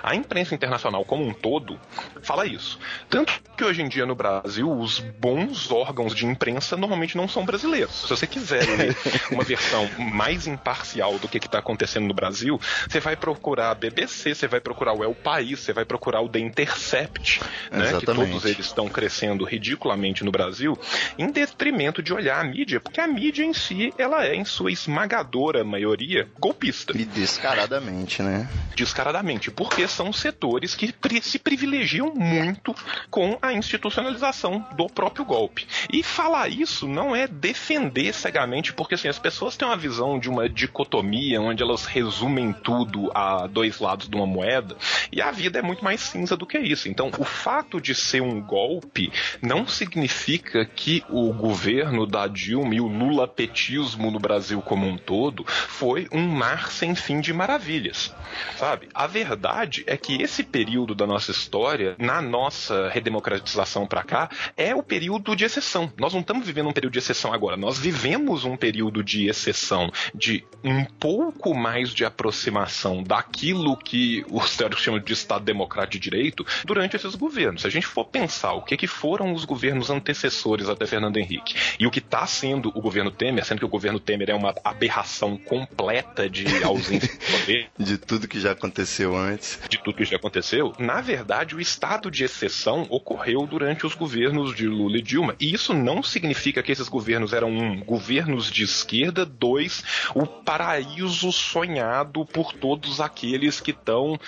A 0.01 0.15
imprensa 0.15 0.55
internacional 0.55 1.03
como 1.05 1.23
um 1.25 1.33
todo 1.33 1.77
fala 2.23 2.45
isso. 2.47 2.79
Tanto 3.09 3.33
que 3.57 3.63
hoje 3.63 3.81
em 3.81 3.89
dia 3.89 4.05
no 4.05 4.15
Brasil, 4.15 4.71
os 4.71 4.99
bons 4.99 5.69
órgãos 5.71 6.14
de 6.15 6.25
imprensa 6.25 6.75
normalmente 6.77 7.17
não 7.17 7.27
são 7.27 7.45
brasileiros. 7.45 8.01
Se 8.01 8.09
você 8.09 8.25
quiser 8.25 8.65
ler 8.77 8.95
uma 9.31 9.43
versão 9.43 9.89
mais 9.97 10.47
imparcial 10.47 11.19
do 11.19 11.27
que 11.27 11.37
está 11.37 11.59
acontecendo 11.59 12.07
no 12.07 12.13
Brasil, 12.13 12.59
você 12.89 12.99
vai 12.99 13.15
procurar 13.15 13.71
a 13.71 13.75
BBC, 13.75 14.33
você 14.33 14.47
vai 14.47 14.59
procurar 14.59 14.93
o 14.93 15.03
El 15.03 15.13
País, 15.13 15.59
você 15.59 15.73
vai 15.73 15.85
procurar 15.85 16.21
o 16.21 16.29
The 16.29 16.39
Intercept, 16.39 17.41
né, 17.71 17.97
que 17.99 18.05
todos 18.05 18.45
eles 18.45 18.65
estão 18.65 18.87
crescendo 18.87 19.43
ridiculamente 19.43 20.23
no 20.23 20.31
Brasil, 20.31 20.77
em 21.17 21.29
detrimento 21.29 22.01
de 22.01 22.13
olhar 22.13 22.39
a 22.39 22.43
mídia, 22.43 22.79
porque 22.79 23.01
a 23.01 23.07
mídia 23.07 23.43
em 23.43 23.53
si, 23.53 23.93
ela 23.97 24.25
é, 24.25 24.35
em 24.35 24.45
sua 24.45 24.71
esmagadora 24.71 25.63
maioria, 25.63 26.27
golpista 26.39 26.93
E 26.95 27.05
descaradamente, 27.05 28.21
né? 28.21 28.49
descaradamente, 28.75 29.49
porque 29.51 29.87
são 29.87 30.11
setores 30.13 30.75
que 30.75 30.93
se 31.21 31.39
privilegiam 31.39 32.13
muito 32.13 32.75
com 33.09 33.37
a 33.41 33.53
institucionalização 33.53 34.65
do 34.75 34.87
próprio 34.87 35.25
golpe. 35.25 35.67
E 35.91 36.03
falar 36.05 36.49
isso 36.49 36.87
não 36.87 37.15
é 37.15 37.27
defender 37.27 38.13
cegamente, 38.13 38.73
porque 38.73 38.95
assim, 38.95 39.07
as 39.07 39.19
pessoas 39.19 39.57
têm 39.57 39.67
uma 39.67 39.77
visão 39.77 40.19
de 40.19 40.29
uma 40.29 40.47
dicotomia 40.47 41.41
onde 41.41 41.63
elas 41.63 41.85
resumem 41.85 42.53
tudo 42.53 43.11
a 43.13 43.47
dois 43.47 43.79
lados 43.79 44.07
de 44.07 44.15
uma 44.15 44.25
moeda, 44.25 44.77
e 45.11 45.21
a 45.21 45.31
vida 45.31 45.59
é 45.59 45.61
muito 45.61 45.83
mais 45.83 46.01
cinza 46.01 46.37
do 46.37 46.45
que 46.45 46.57
isso. 46.57 46.87
Então, 46.87 47.11
o 47.17 47.23
fato 47.23 47.81
de 47.81 47.93
ser 47.95 48.21
um 48.21 48.41
golpe 48.41 49.11
não 49.41 49.67
significa 49.67 50.65
que 50.65 51.03
o 51.09 51.33
governo 51.33 52.05
da 52.05 52.27
Dilma 52.27 52.75
e 52.75 52.81
o 52.81 52.87
lulapetismo 52.87 54.11
no 54.11 54.19
Brasil 54.19 54.61
como 54.61 54.87
um 54.87 54.97
todo 54.97 55.45
foi 55.47 56.07
um 56.11 56.27
mar 56.27 56.71
sem 56.71 56.95
fim 56.95 57.19
de 57.19 57.33
maravilhas, 57.33 58.13
sabe? 58.57 58.87
A 58.93 59.07
verdade 59.07 59.83
é 59.87 59.97
que 59.97 60.21
esse 60.21 60.43
período 60.43 60.93
da 60.93 61.07
nossa 61.07 61.31
história, 61.31 61.95
na 61.97 62.21
nossa 62.21 62.89
redemocratização 62.89 63.87
para 63.87 64.03
cá, 64.03 64.29
é 64.55 64.75
o 64.75 64.83
período 64.83 65.35
de 65.35 65.45
exceção. 65.45 65.91
Nós 65.97 66.13
não 66.13 66.21
estamos 66.21 66.45
vivendo 66.45 66.67
um 66.67 66.73
período 66.73 66.93
de 66.93 66.99
exceção 66.99 67.33
agora, 67.33 67.55
nós 67.55 67.77
vivemos 67.77 68.43
um 68.43 68.57
período 68.57 69.03
de 69.03 69.27
exceção, 69.27 69.91
de 70.13 70.45
um 70.63 70.83
pouco 70.83 71.53
mais 71.53 71.93
de 71.93 72.03
aproximação 72.03 73.03
daquilo 73.03 73.77
que 73.77 74.25
os 74.29 74.55
teóricos 74.55 74.83
chamam 74.83 74.99
de 74.99 75.13
Estado 75.13 75.45
Democrático 75.45 75.93
de 75.93 75.99
Direito 75.99 76.45
durante 76.65 76.95
esses 76.95 77.15
governos. 77.15 77.61
Se 77.61 77.67
a 77.67 77.71
gente 77.71 77.87
for 77.87 78.05
pensar 78.05 78.53
o 78.53 78.61
que, 78.61 78.75
que 78.75 78.87
foram 78.87 79.33
os 79.33 79.45
governos 79.45 79.89
antecessores 79.89 80.67
até 80.67 80.85
Fernando 80.85 81.17
Henrique 81.17 81.55
e 81.79 81.87
o 81.87 81.91
que 81.91 81.99
está 81.99 82.25
sendo 82.25 82.69
o 82.75 82.81
governo 82.81 83.11
Temer, 83.11 83.45
sendo 83.45 83.59
que 83.59 83.65
o 83.65 83.69
governo 83.69 83.99
Temer 83.99 84.29
é 84.29 84.35
uma 84.35 84.53
aberração 84.63 85.37
completa 85.37 86.29
de 86.29 86.45
ausência 86.63 87.07
de 87.07 87.39
poder, 87.39 87.69
De 87.79 87.97
tudo 87.97 88.27
que 88.27 88.39
já 88.39 88.51
aconteceu 88.51 89.15
antes. 89.15 89.59
de 89.69 89.77
tudo 89.77 89.97
que 89.97 90.05
já 90.05 90.17
aconteceu, 90.17 90.73
na 90.79 91.01
verdade 91.01 91.55
o 91.55 91.61
estado 91.61 92.09
de 92.09 92.23
exceção 92.23 92.85
ocorreu 92.89 93.45
durante 93.45 93.85
os 93.85 93.93
governos 93.93 94.55
de 94.55 94.67
Lula 94.67 94.97
e 94.97 95.01
Dilma. 95.01 95.35
E 95.39 95.53
isso 95.53 95.73
não 95.85 96.01
significa 96.01 96.63
que 96.63 96.71
esses 96.71 96.89
governos 96.89 97.31
eram 97.31 97.49
um, 97.49 97.79
governos 97.79 98.49
de 98.49 98.63
esquerda, 98.63 99.23
dois, 99.23 99.83
o 100.15 100.25
paraíso 100.25 101.31
sonhado 101.31 102.25
por 102.25 102.51
todos 102.51 102.99
aqueles 102.99 103.61
que 103.61 103.69
estão 103.69 104.19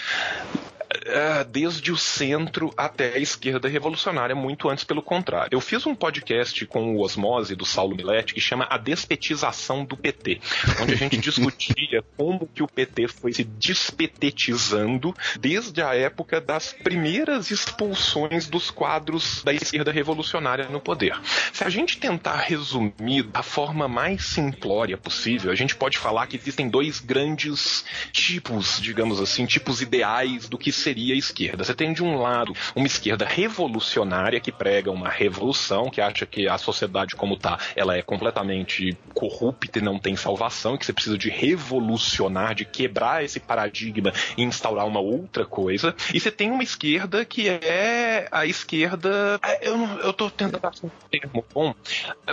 é, 1.07 1.43
desde 1.43 1.91
o 1.91 1.97
centro 1.97 2.73
até 2.75 3.15
a 3.15 3.19
esquerda 3.19 3.67
revolucionária, 3.67 4.35
muito 4.35 4.69
antes 4.69 4.83
pelo 4.83 5.01
contrário. 5.01 5.49
Eu 5.51 5.61
fiz 5.61 5.85
um 5.85 5.95
podcast 5.95 6.65
com 6.65 6.95
o 6.95 7.01
Osmose 7.01 7.55
do 7.55 7.65
Saulo 7.65 7.95
Milete 7.95 8.33
que 8.33 8.41
chama 8.41 8.67
A 8.69 8.77
Despetização 8.77 9.85
do 9.85 9.95
PT, 9.95 10.39
onde 10.81 10.93
a 10.93 10.97
gente 10.97 11.17
discutia 11.17 12.03
como 12.15 12.47
que 12.47 12.61
o 12.61 12.67
PT 12.67 13.07
foi 13.07 13.33
se 13.33 13.43
despetetizando 13.43 15.15
desde 15.39 15.81
a 15.81 15.95
época 15.95 16.41
das 16.41 16.73
primeiras 16.73 17.51
expulsões 17.51 18.47
dos 18.47 18.69
quadros 18.69 19.43
da 19.43 19.53
esquerda 19.53 19.91
revolucionária 19.91 20.67
no 20.69 20.79
poder. 20.79 21.17
se 21.53 21.63
a 21.63 21.69
gente 21.69 21.97
tentar 21.97 22.37
resumir 22.37 23.23
da 23.23 23.43
forma 23.43 23.87
mais 23.87 24.25
simplória 24.25 24.97
possível, 24.97 25.51
a 25.51 25.55
gente 25.55 25.75
pode 25.75 25.97
falar 25.97 26.27
que 26.27 26.35
existem 26.35 26.69
dois 26.69 26.99
grandes 26.99 27.85
tipos, 28.11 28.81
digamos 28.81 29.19
assim, 29.19 29.45
tipos 29.45 29.81
ideais 29.81 30.49
do 30.49 30.57
que 30.57 30.71
seria 30.71 30.96
a 31.11 31.15
esquerda. 31.15 31.63
Você 31.63 31.73
tem 31.73 31.93
de 31.93 32.03
um 32.03 32.17
lado 32.17 32.53
uma 32.75 32.85
esquerda 32.87 33.25
revolucionária 33.25 34.39
que 34.39 34.51
prega 34.51 34.91
uma 34.91 35.09
revolução, 35.09 35.89
que 35.89 36.01
acha 36.01 36.25
que 36.25 36.47
a 36.47 36.57
sociedade 36.57 37.15
como 37.15 37.37
tá, 37.37 37.57
ela 37.75 37.95
é 37.97 38.01
completamente 38.01 38.97
corrupta 39.13 39.79
e 39.79 39.81
não 39.81 39.99
tem 39.99 40.15
salvação, 40.15 40.77
que 40.77 40.85
você 40.85 40.93
precisa 40.93 41.17
de 41.17 41.29
revolucionar, 41.29 42.55
de 42.55 42.65
quebrar 42.65 43.23
esse 43.23 43.39
paradigma 43.39 44.11
e 44.37 44.43
instaurar 44.43 44.85
uma 44.87 44.99
outra 44.99 45.45
coisa. 45.45 45.95
E 46.13 46.19
você 46.19 46.31
tem 46.31 46.51
uma 46.51 46.63
esquerda 46.63 47.23
que 47.25 47.47
é 47.49 48.27
a 48.31 48.45
esquerda. 48.45 49.39
Eu, 49.61 49.77
não- 49.77 49.99
eu 49.99 50.13
tô 50.13 50.29
tentando 50.29 50.65
achar 50.65 50.85
um 50.87 50.91
termo 51.09 51.45
bom. 51.53 51.73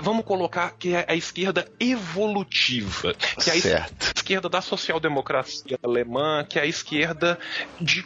Vamos 0.02 0.24
colocar 0.24 0.70
que 0.78 0.94
é 0.94 1.04
a 1.08 1.14
esquerda 1.14 1.66
evolutiva. 1.80 3.14
Que 3.42 3.50
é 3.50 3.52
a 3.54 3.60
Certo. 3.60 4.12
esquerda 4.16 4.48
da 4.48 4.60
social-democracia 4.60 5.78
alemã, 5.82 6.44
que 6.48 6.58
é 6.58 6.62
a 6.62 6.66
esquerda 6.66 7.38
de 7.80 8.02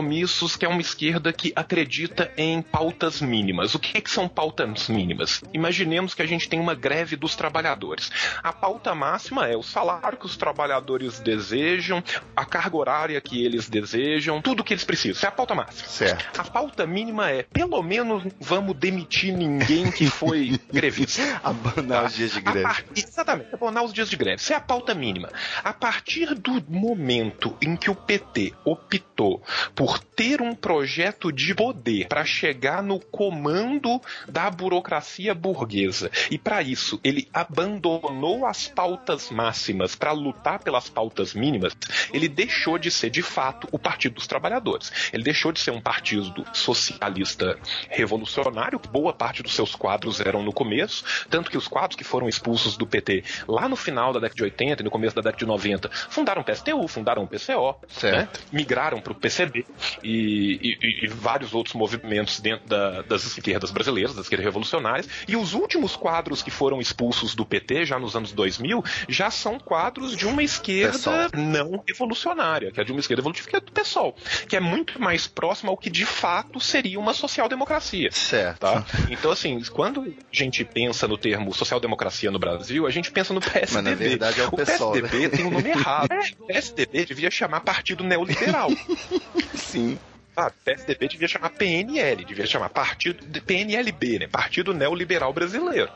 compromissos, 0.00 0.56
que 0.56 0.64
é 0.64 0.68
uma 0.68 0.80
esquerda 0.80 1.32
que 1.32 1.52
acredita 1.54 2.32
em 2.36 2.62
pautas 2.62 3.20
mínimas. 3.20 3.74
O 3.74 3.78
que, 3.78 4.00
que 4.00 4.10
são 4.10 4.26
pautas 4.28 4.88
mínimas? 4.88 5.42
Imaginemos 5.52 6.14
que 6.14 6.22
a 6.22 6.26
gente 6.26 6.48
tem 6.48 6.58
uma 6.58 6.74
greve 6.74 7.16
dos 7.16 7.36
trabalhadores. 7.36 8.10
A 8.42 8.52
pauta 8.52 8.94
máxima 8.94 9.46
é 9.46 9.56
o 9.56 9.62
salário 9.62 10.16
que 10.18 10.24
os 10.26 10.36
trabalhadores 10.36 11.20
desejam, 11.20 12.02
a 12.34 12.44
carga 12.46 12.76
horária 12.76 13.20
que 13.20 13.44
eles 13.44 13.68
desejam, 13.68 14.40
tudo 14.40 14.64
que 14.64 14.72
eles 14.72 14.84
precisam. 14.84 15.16
Isso 15.16 15.26
é 15.26 15.28
a 15.28 15.32
pauta 15.32 15.54
máxima. 15.54 15.88
Certo. 15.88 16.40
A 16.40 16.44
pauta 16.44 16.86
mínima 16.86 17.30
é, 17.30 17.42
pelo 17.42 17.82
menos, 17.82 18.22
vamos 18.40 18.74
demitir 18.76 19.36
ninguém 19.36 19.90
que 19.90 20.06
foi 20.06 20.58
grevista. 20.72 21.40
Abanar 21.44 22.06
os 22.06 22.14
dias 22.14 22.32
de 22.32 22.40
greve. 22.40 22.62
par- 22.62 22.84
Exatamente, 22.96 23.54
abonar 23.54 23.84
os 23.84 23.92
dias 23.92 24.08
de 24.08 24.16
greve. 24.16 24.36
Isso 24.40 24.52
é 24.52 24.56
a 24.56 24.60
pauta 24.60 24.94
mínima. 24.94 25.30
A 25.62 25.72
partir 25.72 26.34
do 26.34 26.62
momento 26.68 27.54
em 27.60 27.76
que 27.76 27.90
o 27.90 27.94
PT 27.94 28.54
optou 28.64 29.42
por 29.74 29.89
ter 29.98 30.40
um 30.40 30.54
projeto 30.54 31.32
de 31.32 31.54
poder 31.54 32.06
para 32.08 32.24
chegar 32.24 32.82
no 32.82 33.00
comando 33.00 34.00
da 34.28 34.50
burocracia 34.50 35.34
burguesa 35.34 36.10
e 36.30 36.38
para 36.38 36.62
isso 36.62 37.00
ele 37.02 37.28
abandonou 37.32 38.46
as 38.46 38.68
pautas 38.68 39.30
máximas 39.30 39.94
para 39.94 40.12
lutar 40.12 40.60
pelas 40.62 40.88
pautas 40.88 41.34
mínimas, 41.34 41.76
ele 42.12 42.28
deixou 42.28 42.78
de 42.78 42.90
ser 42.90 43.10
de 43.10 43.22
fato 43.22 43.68
o 43.72 43.78
Partido 43.78 44.14
dos 44.16 44.26
Trabalhadores. 44.26 45.10
Ele 45.12 45.22
deixou 45.22 45.52
de 45.52 45.60
ser 45.60 45.70
um 45.70 45.80
partido 45.80 46.44
socialista 46.52 47.58
revolucionário, 47.88 48.78
boa 48.90 49.12
parte 49.12 49.42
dos 49.42 49.54
seus 49.54 49.74
quadros 49.74 50.20
eram 50.20 50.42
no 50.42 50.52
começo, 50.52 51.04
tanto 51.28 51.50
que 51.50 51.56
os 51.56 51.68
quadros 51.68 51.96
que 51.96 52.04
foram 52.04 52.28
expulsos 52.28 52.76
do 52.76 52.86
PT 52.86 53.24
lá 53.48 53.68
no 53.68 53.76
final 53.76 54.12
da 54.12 54.20
década 54.20 54.36
de 54.36 54.42
80 54.44 54.82
e 54.82 54.84
no 54.84 54.90
começo 54.90 55.14
da 55.16 55.22
década 55.22 55.38
de 55.38 55.46
90 55.46 55.90
fundaram 56.08 56.42
o 56.42 56.44
PSTU, 56.44 56.88
fundaram 56.88 57.24
o 57.24 57.26
PCO, 57.28 57.76
Certo. 57.88 58.16
né? 58.16 58.28
migraram 58.52 59.00
para 59.00 59.12
o 59.12 59.14
PCB 59.14 59.64
e, 60.02 60.76
e- 60.82 61.04
e 61.04 61.08
vários 61.08 61.54
outros 61.54 61.74
movimentos 61.74 62.40
dentro 62.40 62.66
da- 62.68 63.02
das 63.02 63.24
esquerdas 63.24 63.70
brasileiras, 63.70 64.14
das 64.14 64.26
esquerdas 64.26 64.44
revolucionárias, 64.44 65.08
e 65.28 65.36
os 65.36 65.54
últimos 65.54 65.96
quadros 65.96 66.42
que 66.42 66.50
foram 66.50 66.80
expulsos 66.80 67.34
do 67.34 67.44
PT 67.44 67.84
já 67.84 67.98
nos 67.98 68.14
anos 68.16 68.32
2000 68.32 68.82
já 69.08 69.30
são 69.30 69.58
quadros 69.58 70.16
de 70.16 70.26
uma 70.26 70.42
esquerda 70.42 70.92
PSOL. 70.98 71.14
não 71.36 71.82
revolucionária, 71.86 72.70
que 72.72 72.80
é 72.80 72.84
de 72.84 72.92
uma 72.92 73.00
esquerda 73.00 73.20
evolutiva, 73.20 73.48
que 73.48 73.56
é 73.56 73.60
do 73.60 73.72
PSOL, 73.72 74.14
que 74.48 74.56
é 74.56 74.60
muito 74.60 75.00
mais 75.00 75.26
próxima 75.26 75.70
ao 75.70 75.76
que 75.76 75.90
de 75.90 76.04
fato 76.04 76.60
seria 76.60 76.98
uma 76.98 77.12
social-democracia. 77.14 78.10
Certo. 78.12 78.60
Tá? 78.60 78.84
Então, 79.10 79.30
assim, 79.30 79.60
quando 79.72 80.02
a 80.02 80.06
gente 80.32 80.64
pensa 80.64 81.06
no 81.08 81.16
termo 81.16 81.52
social-democracia 81.54 82.30
no 82.30 82.38
Brasil, 82.38 82.86
a 82.86 82.90
gente 82.90 83.10
pensa 83.10 83.32
no 83.32 83.40
PSDB. 83.40 83.72
Mas, 83.74 83.84
na 83.84 83.94
verdade, 83.94 84.40
é 84.40 84.46
o 84.46 84.50
PSOL, 84.52 84.94
né? 84.94 85.00
PSDB 85.02 85.28
tem 85.36 85.44
um 85.46 85.50
nome 85.50 85.68
errado. 85.70 86.10
O 86.40 86.46
PSDB 86.46 87.04
devia 87.06 87.30
chamar 87.30 87.60
Partido 87.60 88.02
Neoliberal. 88.04 88.70
Sim. 89.60 90.00
Ah, 90.36 90.50
PSDB 90.64 91.08
devia 91.08 91.28
chamar 91.28 91.50
PNL, 91.50 92.24
devia 92.24 92.46
chamar 92.46 92.68
Partido 92.70 93.24
de- 93.26 93.40
PNLB, 93.40 94.20
né? 94.20 94.26
Partido 94.28 94.72
Neoliberal 94.72 95.32
Brasileiro. 95.32 95.90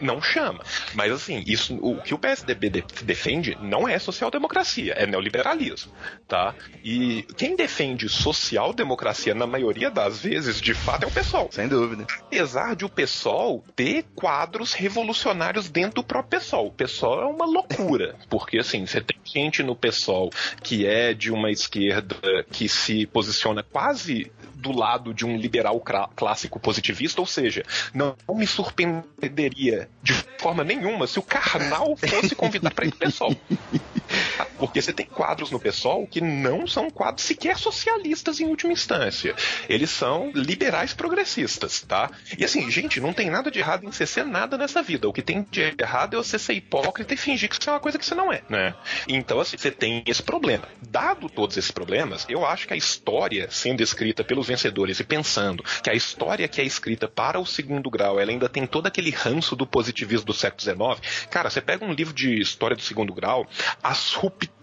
Não 0.00 0.20
chama. 0.22 0.64
Mas 0.94 1.12
assim, 1.12 1.42
isso, 1.46 1.76
o 1.80 2.00
que 2.00 2.14
o 2.14 2.18
PSDB 2.18 2.70
de- 2.70 2.84
defende 3.02 3.56
não 3.60 3.86
é 3.86 3.98
social-democracia, 3.98 4.94
é 4.94 5.06
neoliberalismo, 5.06 5.92
tá? 6.26 6.54
E 6.82 7.22
quem 7.36 7.54
defende 7.56 8.08
social-democracia 8.08 9.34
na 9.34 9.46
maioria 9.46 9.90
das 9.90 10.20
vezes, 10.20 10.60
de 10.60 10.74
fato, 10.74 11.04
é 11.04 11.06
o 11.06 11.10
PSOL. 11.10 11.48
Sem 11.52 11.68
dúvida. 11.68 12.06
Apesar 12.22 12.74
de 12.74 12.84
o 12.84 12.88
PSOL 12.88 13.64
ter 13.76 14.04
quadros 14.14 14.72
revolucionários 14.72 15.68
dentro 15.68 15.96
do 15.96 16.04
próprio 16.04 16.40
PSOL. 16.40 16.66
O 16.68 16.72
PSOL 16.72 17.22
é 17.22 17.26
uma 17.26 17.44
loucura, 17.46 18.16
porque 18.30 18.58
assim, 18.58 18.86
você 18.86 19.00
tem 19.00 19.16
gente 19.24 19.62
no 19.62 19.76
PSOL 19.76 20.30
que 20.62 20.86
é 20.86 21.12
de 21.12 21.30
uma 21.30 21.50
esquerda 21.50 22.16
que 22.50 22.68
se 22.68 23.06
posiciona 23.06 23.62
quase 23.62 23.83
do 24.54 24.72
lado 24.72 25.12
de 25.12 25.26
um 25.26 25.36
liberal 25.36 25.82
clássico 26.16 26.58
positivista, 26.58 27.20
ou 27.20 27.26
seja, 27.26 27.64
não 27.92 28.16
me 28.30 28.46
surpreenderia 28.46 29.88
de 30.02 30.14
forma 30.38 30.64
nenhuma 30.64 31.06
se 31.06 31.18
o 31.18 31.22
Karnal 31.22 31.96
fosse 31.96 32.34
convidado 32.34 32.74
para 32.74 32.86
ir 32.86 32.94
PSOL. 32.94 33.36
Porque 34.66 34.80
você 34.80 34.92
tem 34.92 35.06
quadros 35.06 35.50
no 35.50 35.60
PSOL 35.60 36.06
que 36.06 36.20
não 36.20 36.66
são 36.66 36.90
quadros 36.90 37.26
sequer 37.26 37.58
socialistas 37.58 38.40
em 38.40 38.46
última 38.46 38.72
instância. 38.72 39.34
Eles 39.68 39.90
são 39.90 40.30
liberais 40.34 40.94
progressistas, 40.94 41.82
tá? 41.82 42.10
E 42.38 42.44
assim, 42.44 42.70
gente, 42.70 43.00
não 43.00 43.12
tem 43.12 43.30
nada 43.30 43.50
de 43.50 43.58
errado 43.58 43.84
em 43.84 43.92
você 43.92 44.06
ser 44.06 44.24
nada 44.24 44.56
nessa 44.56 44.82
vida. 44.82 45.08
O 45.08 45.12
que 45.12 45.22
tem 45.22 45.46
de 45.50 45.74
errado 45.78 46.14
é 46.14 46.16
você 46.16 46.38
ser 46.38 46.54
hipócrita 46.54 47.14
e 47.14 47.16
fingir 47.16 47.48
que 47.48 47.62
você 47.62 47.68
é 47.68 47.72
uma 47.72 47.80
coisa 47.80 47.98
que 47.98 48.06
você 48.06 48.14
não 48.14 48.32
é, 48.32 48.42
né? 48.48 48.74
Então, 49.06 49.38
assim, 49.38 49.56
você 49.56 49.70
tem 49.70 50.02
esse 50.06 50.22
problema. 50.22 50.66
Dado 50.80 51.28
todos 51.28 51.56
esses 51.56 51.70
problemas, 51.70 52.26
eu 52.28 52.46
acho 52.46 52.66
que 52.66 52.74
a 52.74 52.76
história 52.76 53.48
sendo 53.50 53.82
escrita 53.82 54.24
pelos 54.24 54.46
vencedores 54.46 54.98
e 54.98 55.04
pensando 55.04 55.62
que 55.82 55.90
a 55.90 55.94
história 55.94 56.48
que 56.48 56.60
é 56.60 56.64
escrita 56.64 57.06
para 57.06 57.38
o 57.38 57.46
segundo 57.46 57.90
grau, 57.90 58.18
ela 58.18 58.30
ainda 58.30 58.48
tem 58.48 58.66
todo 58.66 58.86
aquele 58.86 59.10
ranço 59.10 59.54
do 59.54 59.66
positivismo 59.66 60.26
do 60.26 60.32
século 60.32 60.60
XIX. 60.60 61.28
Cara, 61.30 61.50
você 61.50 61.60
pega 61.60 61.84
um 61.84 61.92
livro 61.92 62.14
de 62.14 62.40
história 62.40 62.76
do 62.76 62.82
segundo 62.82 63.12
grau, 63.12 63.46
as 63.82 64.12
rupturas, 64.14 64.53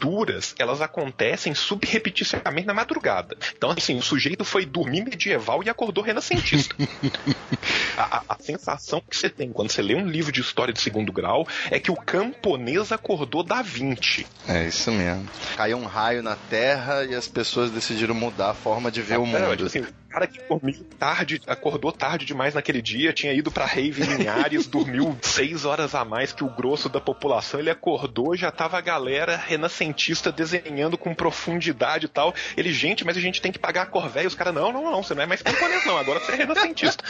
elas 0.57 0.81
acontecem 0.81 1.53
subrepeticiamente 1.53 2.65
na 2.67 2.73
madrugada. 2.73 3.37
Então, 3.55 3.71
assim, 3.71 3.97
o 3.97 4.01
sujeito 4.01 4.43
foi 4.43 4.65
dormir 4.65 5.03
medieval 5.03 5.61
e 5.63 5.69
acordou 5.69 6.03
renascentista. 6.03 6.75
a, 7.97 8.17
a- 8.17 8.23
a 8.29 8.37
sensação 8.41 9.01
que 9.07 9.15
você 9.15 9.29
tem 9.29 9.51
quando 9.51 9.69
você 9.71 9.81
lê 9.81 9.95
um 9.95 10.07
livro 10.07 10.31
de 10.31 10.41
história 10.41 10.73
de 10.73 10.79
segundo 10.81 11.11
grau 11.11 11.47
é 11.69 11.79
que 11.79 11.91
o 11.91 11.95
camponês 11.95 12.91
acordou 12.91 13.43
da 13.43 13.61
20. 13.61 14.25
É 14.47 14.65
isso 14.67 14.91
mesmo. 14.91 15.27
Caiu 15.55 15.77
um 15.77 15.85
raio 15.85 16.23
na 16.23 16.35
Terra 16.35 17.03
e 17.03 17.13
as 17.15 17.27
pessoas 17.27 17.69
decidiram 17.71 18.15
mudar 18.15 18.51
a 18.51 18.53
forma 18.53 18.89
de 18.91 19.01
ver 19.01 19.17
o 19.19 19.25
mundo. 19.25 19.65
assim, 19.65 19.79
o 19.81 19.87
cara 20.13 20.27
que 20.27 20.41
dormiu 20.49 20.83
tarde, 20.99 21.41
acordou 21.47 21.91
tarde 21.91 22.25
demais 22.25 22.53
naquele 22.53 22.81
dia, 22.81 23.13
tinha 23.13 23.33
ido 23.33 23.51
pra 23.51 23.65
rave 23.65 24.01
em 24.03 24.05
Linhares, 24.17 24.65
dormiu 24.67 25.17
seis 25.21 25.63
horas 25.63 25.93
a 25.95 26.03
mais 26.03 26.31
que 26.33 26.43
o 26.43 26.49
grosso 26.49 26.89
da 26.89 26.99
população, 26.99 27.59
ele 27.59 27.69
acordou, 27.69 28.35
já 28.35 28.51
tava 28.51 28.77
a 28.77 28.81
galera 28.81 29.35
renascentista 29.37 29.70
desenhando 30.31 30.97
com 30.97 31.13
profundidade 31.15 32.05
e 32.05 32.09
tal. 32.09 32.33
Ele, 32.57 32.71
gente, 32.71 33.05
mas 33.05 33.17
a 33.17 33.21
gente 33.21 33.41
tem 33.41 33.51
que 33.51 33.59
pagar 33.59 33.83
a 33.83 33.85
cor 33.85 34.09
velha. 34.09 34.27
Os 34.27 34.35
caras, 34.35 34.53
não, 34.53 34.71
não, 34.71 34.83
não, 34.91 35.01
você 35.03 35.13
não 35.15 35.23
é 35.23 35.25
mais 35.25 35.41
camponês 35.41 35.85
não, 35.85 35.97
agora 35.97 36.19
você 36.19 36.33
é 36.33 36.35
renascentista. 36.35 37.03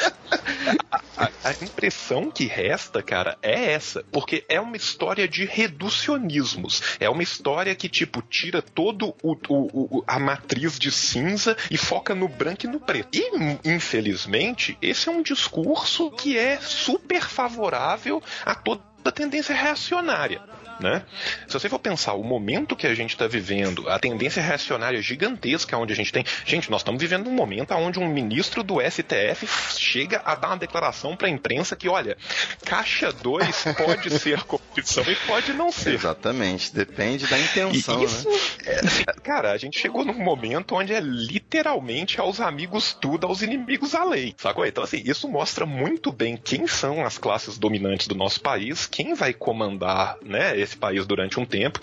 A, 1.17 1.25
a- 1.25 1.31
a 1.43 1.51
impressão 1.63 2.29
que 2.31 2.45
resta, 2.45 3.01
cara, 3.01 3.37
é 3.41 3.71
essa, 3.73 4.03
porque 4.11 4.43
é 4.47 4.59
uma 4.59 4.77
história 4.77 5.27
de 5.27 5.45
reducionismos. 5.45 6.81
É 6.99 7.09
uma 7.09 7.23
história 7.23 7.73
que, 7.75 7.89
tipo, 7.89 8.21
tira 8.21 8.61
todo 8.61 9.15
o, 9.23 9.33
o- 9.49 9.97
o- 9.99 10.03
a 10.07 10.19
matriz 10.19 10.77
de 10.77 10.91
cinza 10.91 11.55
e 11.69 11.77
foca 11.77 12.13
no 12.15 12.27
branco 12.27 12.65
e 12.65 12.69
no 12.69 12.79
preto. 12.79 13.09
E, 13.17 13.69
infelizmente, 13.69 14.77
esse 14.81 15.09
é 15.09 15.11
um 15.11 15.21
discurso 15.21 16.11
que 16.11 16.37
é 16.37 16.59
super 16.61 17.21
favorável 17.23 18.21
a 18.45 18.53
toda 18.55 18.81
a 19.09 19.11
tendência 19.11 19.55
reacionária. 19.55 20.41
Né? 20.81 21.03
Se 21.47 21.53
você 21.53 21.69
for 21.69 21.77
pensar 21.77 22.13
o 22.13 22.23
momento 22.23 22.75
que 22.75 22.87
a 22.87 22.95
gente 22.95 23.11
está 23.11 23.27
vivendo, 23.27 23.87
a 23.87 23.99
tendência 23.99 24.41
reacionária 24.41 24.99
gigantesca 24.99 25.77
onde 25.77 25.93
a 25.93 25.95
gente 25.95 26.11
tem. 26.11 26.25
Gente, 26.43 26.71
nós 26.71 26.81
estamos 26.81 26.99
vivendo 26.99 27.27
um 27.27 27.33
momento 27.33 27.71
onde 27.75 27.99
um 27.99 28.07
ministro 28.07 28.63
do 28.63 28.81
STF 28.81 29.47
chega 29.77 30.21
a 30.25 30.33
dar 30.33 30.47
uma 30.47 30.57
declaração 30.57 31.15
para 31.15 31.27
a 31.27 31.29
imprensa 31.29 31.75
que, 31.75 31.87
olha, 31.87 32.17
caixa 32.65 33.13
2 33.13 33.65
pode 33.77 34.09
ser 34.19 34.41
corrupção 34.43 35.03
e 35.03 35.15
pode 35.27 35.53
não 35.53 35.71
ser. 35.71 35.93
Exatamente. 35.93 36.73
Depende 36.73 37.27
da 37.27 37.37
E 37.37 37.43
intenção, 37.43 38.03
isso, 38.03 38.27
né? 38.27 38.39
é, 38.65 39.13
cara, 39.21 39.51
a 39.51 39.57
gente 39.57 39.79
chegou 39.79 40.03
num 40.03 40.17
momento 40.17 40.75
onde 40.75 40.93
é 40.93 40.99
literalmente 40.99 42.19
aos 42.19 42.39
amigos 42.39 42.97
tudo, 42.99 43.27
aos 43.27 43.43
inimigos 43.43 43.93
a 43.93 44.03
lei, 44.03 44.33
sacou? 44.37 44.65
Então, 44.65 44.83
assim, 44.83 45.01
isso 45.05 45.29
mostra 45.29 45.65
muito 45.65 46.11
bem 46.11 46.37
quem 46.37 46.65
são 46.65 47.05
as 47.05 47.19
classes 47.19 47.59
dominantes 47.59 48.07
do 48.07 48.15
nosso 48.15 48.41
país, 48.41 48.87
quem 48.91 49.13
vai 49.13 49.33
comandar, 49.33 50.17
né, 50.21 50.59
esse 50.59 50.75
país 50.75 51.05
durante 51.07 51.39
um 51.39 51.45
tempo. 51.45 51.79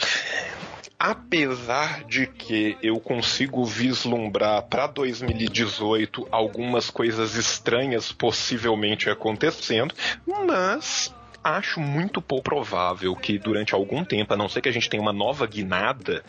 Apesar 0.99 2.05
de 2.05 2.27
que 2.27 2.77
eu 2.83 2.99
consigo 2.99 3.65
vislumbrar 3.65 4.63
para 4.65 4.87
2018 4.89 6.27
algumas 6.31 6.91
coisas 6.91 7.37
estranhas 7.37 8.11
possivelmente 8.11 9.09
acontecendo, 9.09 9.95
mas 10.27 11.15
acho 11.43 11.81
muito 11.81 12.21
pouco 12.21 12.45
provável 12.45 13.15
que 13.15 13.39
durante 13.39 13.75
algum 13.75 14.05
tempo, 14.05 14.35
a 14.35 14.37
não 14.37 14.49
ser 14.49 14.61
que 14.61 14.69
a 14.69 14.73
gente 14.73 14.91
tenha 14.91 15.01
uma 15.01 15.13
nova 15.13 15.47
guinada, 15.47 16.25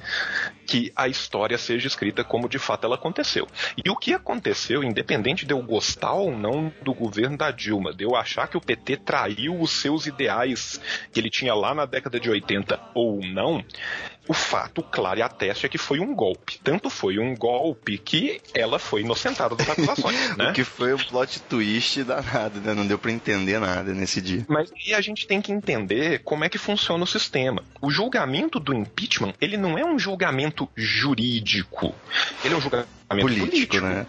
que 0.70 0.94
a 0.96 1.08
história 1.08 1.58
seja 1.58 1.88
escrita 1.88 2.24
como 2.24 2.48
de 2.48 2.60
fato 2.60 2.86
ela 2.86 2.94
aconteceu. 2.94 3.48
E 3.76 3.90
o 3.90 3.96
que 3.96 4.14
aconteceu, 4.14 4.84
independente 4.84 5.44
de 5.44 5.52
eu 5.52 5.64
gostar 5.64 6.14
ou 6.14 6.32
não 6.32 6.72
do 6.84 6.94
governo 6.94 7.36
da 7.36 7.50
Dilma, 7.50 7.92
de 7.92 8.04
eu 8.04 8.16
achar 8.16 8.48
que 8.48 8.56
o 8.56 8.62
PT 8.62 8.98
traiu 8.98 9.60
os 9.60 9.72
seus 9.72 10.06
ideais 10.06 10.80
que 11.12 11.20
ele 11.20 11.32
tinha 11.32 11.56
lá 11.56 11.74
na 11.74 11.88
década 11.88 12.20
de 12.20 12.30
80 12.30 12.80
ou 12.94 13.20
não, 13.26 13.66
o 14.30 14.34
fato 14.34 14.84
claro 14.84 15.20
e 15.20 15.24
ateste 15.24 15.66
é 15.66 15.70
que 15.70 15.80
foi 15.80 16.00
um 16.00 16.14
golpe. 16.14 16.60
Tanto 16.64 16.88
foi 16.88 17.18
um 17.18 17.36
golpe 17.36 17.98
que 17.98 18.40
ela 18.54 18.78
foi 18.78 19.02
inocentada 19.02 19.56
das 19.56 19.68
acusações, 19.68 20.16
né? 20.38 20.52
O 20.52 20.54
que 20.54 20.64
foi 20.64 20.94
um 20.94 21.00
plot 21.00 21.42
twist 21.42 22.04
danado, 22.04 22.62
né? 22.62 22.76
Não 22.76 22.86
deu 22.86 23.00
pra 23.00 23.12
entender 23.12 23.60
nada 23.60 23.92
nesse 23.92 24.22
dia. 24.22 24.46
Mas 24.48 24.72
e 24.86 24.94
a 24.94 25.02
gente 25.02 25.26
tem 25.26 25.42
que 25.42 25.52
entender 25.52 26.20
como 26.20 26.44
é 26.44 26.50
que 26.50 26.60
funciona 26.60 27.04
o 27.04 27.08
sistema. 27.08 27.64
O 27.82 27.90
julgamento 27.90 28.60
do 28.60 28.72
impeachment, 28.72 29.34
ele 29.42 29.58
não 29.58 29.80
é 29.80 29.84
um 29.84 29.98
julgamento 29.98 30.59
jurídico. 30.76 31.93
Ele 32.43 32.56
é 32.56 32.58
um 32.58 32.62
julgamento 32.62 33.00
Político, 33.17 33.48
político, 33.48 33.80
né? 33.80 34.06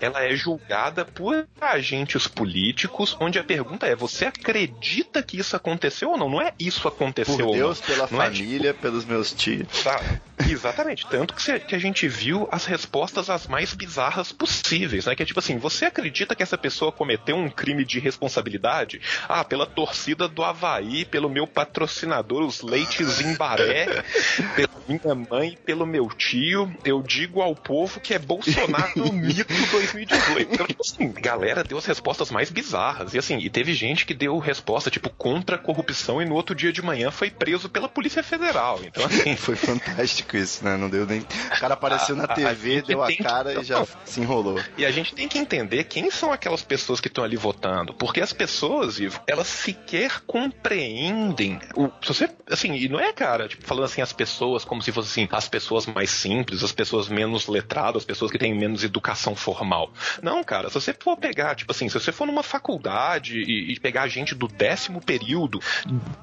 Ela 0.00 0.24
é 0.24 0.34
julgada 0.34 1.04
por 1.04 1.46
agentes 1.60 2.26
políticos, 2.26 3.16
onde 3.20 3.38
a 3.38 3.44
pergunta 3.44 3.86
é: 3.86 3.94
você 3.94 4.24
acredita 4.24 5.22
que 5.22 5.38
isso 5.38 5.54
aconteceu 5.54 6.10
ou 6.10 6.18
não? 6.18 6.28
Não 6.28 6.42
é 6.42 6.52
isso 6.58 6.88
aconteceu 6.88 7.36
Por 7.36 7.46
ou 7.46 7.54
Deus, 7.54 7.80
não. 7.80 7.86
pela 7.86 8.08
Não 8.10 8.20
é, 8.20 8.26
família, 8.26 8.74
pelos 8.74 9.04
meus 9.04 9.32
tios. 9.32 9.84
Tá, 9.84 10.00
exatamente. 10.48 11.06
Tanto 11.06 11.34
que, 11.34 11.58
que 11.60 11.74
a 11.74 11.78
gente 11.78 12.06
viu 12.08 12.48
as 12.50 12.64
respostas 12.64 13.28
as 13.28 13.46
mais 13.46 13.74
bizarras 13.74 14.32
possíveis, 14.32 15.06
né? 15.06 15.14
Que 15.14 15.22
é 15.22 15.26
tipo 15.26 15.38
assim, 15.38 15.58
você 15.58 15.86
acredita 15.86 16.34
que 16.34 16.42
essa 16.42 16.56
pessoa 16.56 16.92
cometeu 16.92 17.36
um 17.36 17.50
crime 17.50 17.84
de 17.84 17.98
responsabilidade? 17.98 19.00
Ah, 19.28 19.44
pela 19.44 19.66
torcida 19.66 20.28
do 20.28 20.42
Havaí, 20.42 21.04
pelo 21.04 21.28
meu 21.28 21.46
patrocinador, 21.46 22.42
os 22.42 22.62
leites 22.62 23.20
em 23.20 23.34
Baré, 23.34 24.04
pela 24.54 24.70
minha 24.88 25.14
mãe, 25.14 25.58
pelo 25.64 25.86
meu 25.86 26.08
tio, 26.08 26.72
eu 26.84 27.02
digo 27.02 27.40
ao 27.40 27.54
povo 27.54 28.00
que 28.00 28.14
é 28.14 28.18
Bolsonaro 28.18 29.12
mito 29.12 29.52
2018. 29.70 30.54
Então, 30.54 30.66
tipo 30.66 30.82
assim, 30.82 31.12
galera 31.12 31.64
deu 31.64 31.78
as 31.78 31.86
respostas 31.86 32.30
mais 32.30 32.50
bizarras. 32.50 33.14
E 33.14 33.18
assim, 33.18 33.38
e 33.38 33.50
teve 33.50 33.74
gente 33.74 34.06
que 34.06 34.14
deu 34.14 34.38
resposta, 34.38 34.90
tipo, 34.90 35.10
contra 35.10 35.56
a 35.56 35.58
corrupção 35.58 36.20
e 36.22 36.24
no 36.24 36.34
outro 36.34 36.54
dia 36.54 36.72
de 36.72 36.82
manhã 36.82 37.10
foi 37.10 37.30
preso 37.30 37.68
pela 37.68 37.88
Polícia 37.88 38.22
Federal. 38.22 38.80
Então, 38.84 39.04
assim, 39.04 39.36
Foi 39.40 39.56
fantástico 39.56 40.29
isso, 40.36 40.64
né? 40.64 40.76
Não 40.76 40.88
deu 40.88 41.06
nem. 41.06 41.20
O 41.20 41.60
cara 41.60 41.74
apareceu 41.74 42.14
na 42.16 42.24
a- 42.30 42.34
TV, 42.34 42.82
deu 42.82 43.02
a 43.02 43.06
tem 43.06 43.16
que- 43.16 43.22
cara 43.22 43.60
e 43.60 43.64
já 43.64 43.84
se 44.04 44.20
enrolou. 44.20 44.60
E 44.76 44.84
a 44.84 44.90
gente 44.90 45.14
tem 45.14 45.28
que 45.28 45.38
entender 45.38 45.84
quem 45.84 46.10
são 46.10 46.32
aquelas 46.32 46.62
pessoas 46.62 47.00
que 47.00 47.08
estão 47.08 47.24
ali 47.24 47.36
votando. 47.36 47.94
Porque 47.94 48.20
as 48.20 48.32
pessoas, 48.32 48.98
Ivo, 48.98 49.20
elas 49.26 49.46
sequer 49.46 50.20
compreendem. 50.26 51.58
O, 51.76 51.88
se 52.02 52.08
você, 52.08 52.30
assim, 52.50 52.74
e 52.74 52.88
não 52.88 52.98
é, 53.00 53.12
cara, 53.12 53.48
tipo, 53.48 53.64
falando 53.66 53.84
assim, 53.84 54.00
as 54.02 54.12
pessoas 54.12 54.64
como 54.64 54.82
se 54.82 54.92
fossem 54.92 55.24
assim, 55.24 55.28
as 55.36 55.48
pessoas 55.48 55.86
mais 55.86 56.10
simples, 56.10 56.62
as 56.62 56.72
pessoas 56.72 57.08
menos 57.08 57.46
letradas, 57.46 58.02
as 58.02 58.04
pessoas 58.04 58.30
que 58.30 58.38
têm 58.38 58.54
menos 58.56 58.84
educação 58.84 59.34
formal. 59.34 59.92
Não, 60.22 60.42
cara, 60.44 60.68
se 60.68 60.74
você 60.74 60.92
for 60.98 61.16
pegar, 61.16 61.54
tipo 61.54 61.72
assim, 61.72 61.88
se 61.88 61.94
você 61.98 62.12
for 62.12 62.26
numa 62.26 62.42
faculdade 62.42 63.38
e, 63.38 63.72
e 63.72 63.80
pegar 63.80 64.06
gente 64.08 64.34
do 64.34 64.46
décimo 64.48 65.00
período, 65.00 65.60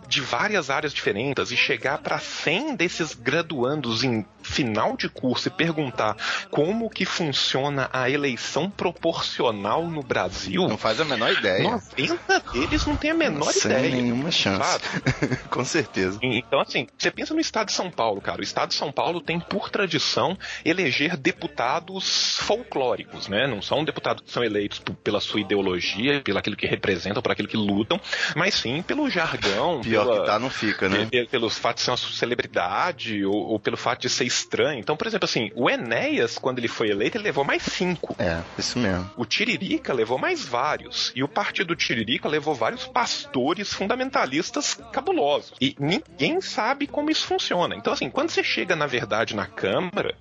de 0.08 0.22
várias 0.22 0.70
áreas 0.70 0.94
diferentes, 0.94 1.52
e 1.52 1.58
chegar 1.58 1.98
para 2.00 2.20
100 2.20 2.76
desses 2.76 3.14
graduandos 3.14 3.97
em 4.04 4.26
final 4.42 4.96
de 4.96 5.10
curso 5.10 5.50
e 5.50 5.52
perguntar 5.52 6.16
como 6.50 6.90
que 6.90 7.04
funciona 7.06 7.90
a 7.92 8.10
eleição 8.10 8.70
proporcional 8.70 9.86
no 9.90 10.02
Brasil, 10.02 10.68
Não 10.68 10.78
faz 10.78 11.02
a 11.02 11.06
menor 11.06 11.32
ideia. 11.34 11.64
90 11.64 12.40
deles 12.54 12.86
não 12.86 12.96
tem 12.96 13.12
a 13.12 13.14
menor 13.14 13.52
Sem 13.52 13.72
ideia. 13.72 13.90
nenhuma 14.02 14.32
chance. 14.32 14.80
Com 15.50 15.66
certeza. 15.66 16.18
Então, 16.22 16.62
assim, 16.62 16.88
você 16.98 17.12
pensa 17.12 17.34
no 17.34 17.40
estado 17.42 17.68
de 17.68 17.74
São 17.74 17.92
Paulo, 17.92 18.22
cara. 18.22 18.40
O 18.40 18.44
estado 18.44 18.70
de 18.70 18.76
São 18.76 18.92
Paulo 18.92 19.20
tem 19.20 19.40
por 19.40 19.70
tradição 19.70 20.38
eleger 20.64 21.18
deputados 21.18 22.38
folclóricos, 22.42 23.28
né? 23.28 23.48
Não 23.48 23.62
são 23.62 23.84
deputados 23.84 24.24
que 24.24 24.32
são 24.32 24.44
eleitos 24.44 24.82
pela 25.04 25.20
sua 25.20 25.42
ideologia, 25.42 26.22
pelo 26.22 26.38
aquilo 26.40 26.56
que 26.56 26.68
representam, 26.68 27.22
por 27.22 27.32
aquilo 27.32 27.48
que 27.48 27.58
lutam, 27.58 28.00
mas 28.36 28.54
sim 28.56 28.82
pelo 28.82 29.10
jargão, 29.10 29.82
Pior 29.82 30.06
pela- 30.06 30.20
que 30.22 30.26
tá, 30.26 30.40
não 30.40 30.50
fica, 30.50 30.88
né? 30.88 31.06
pe- 31.10 31.28
pelos 31.28 31.58
fatos 31.58 31.82
de 31.82 31.86
ser 31.86 31.92
uma 31.92 31.98
celebridade 31.98 33.26
ou, 33.26 33.34
ou 33.36 33.60
pelo 33.60 33.78
fato 33.88 34.02
de 34.02 34.10
ser 34.10 34.26
estranho. 34.26 34.80
Então, 34.80 34.98
por 34.98 35.08
exemplo, 35.08 35.24
assim, 35.26 35.50
o 35.56 35.70
Enéas, 35.70 36.38
quando 36.38 36.60
ele 36.60 36.68
foi 36.68 36.90
eleito, 36.90 37.18
ele 37.18 37.24
levou 37.24 37.46
mais 37.46 37.64
cinco. 37.64 38.16
É, 38.20 38.42
isso 38.58 38.78
mesmo. 38.78 39.10
O 39.16 39.26
Tiririca 39.26 39.94
levou 39.94 40.18
mais 40.18 40.44
vários. 40.44 41.12
E 41.16 41.24
o 41.24 41.28
partido 41.28 41.74
Tiririca 41.76 42.28
levou 42.28 42.54
vários 42.54 42.86
pastores 42.86 43.72
fundamentalistas 43.74 44.78
cabulosos. 44.92 45.54
E 45.62 45.76
ninguém 45.80 46.42
sabe 46.42 46.86
como 46.88 47.10
isso 47.10 47.26
funciona. 47.26 47.76
Então, 47.76 47.94
assim, 47.94 48.10
quando 48.10 48.30
você 48.30 48.44
chega, 48.44 48.76
na 48.76 48.88
verdade, 48.88 49.36
na 49.36 49.46
Câmara, 49.46 50.16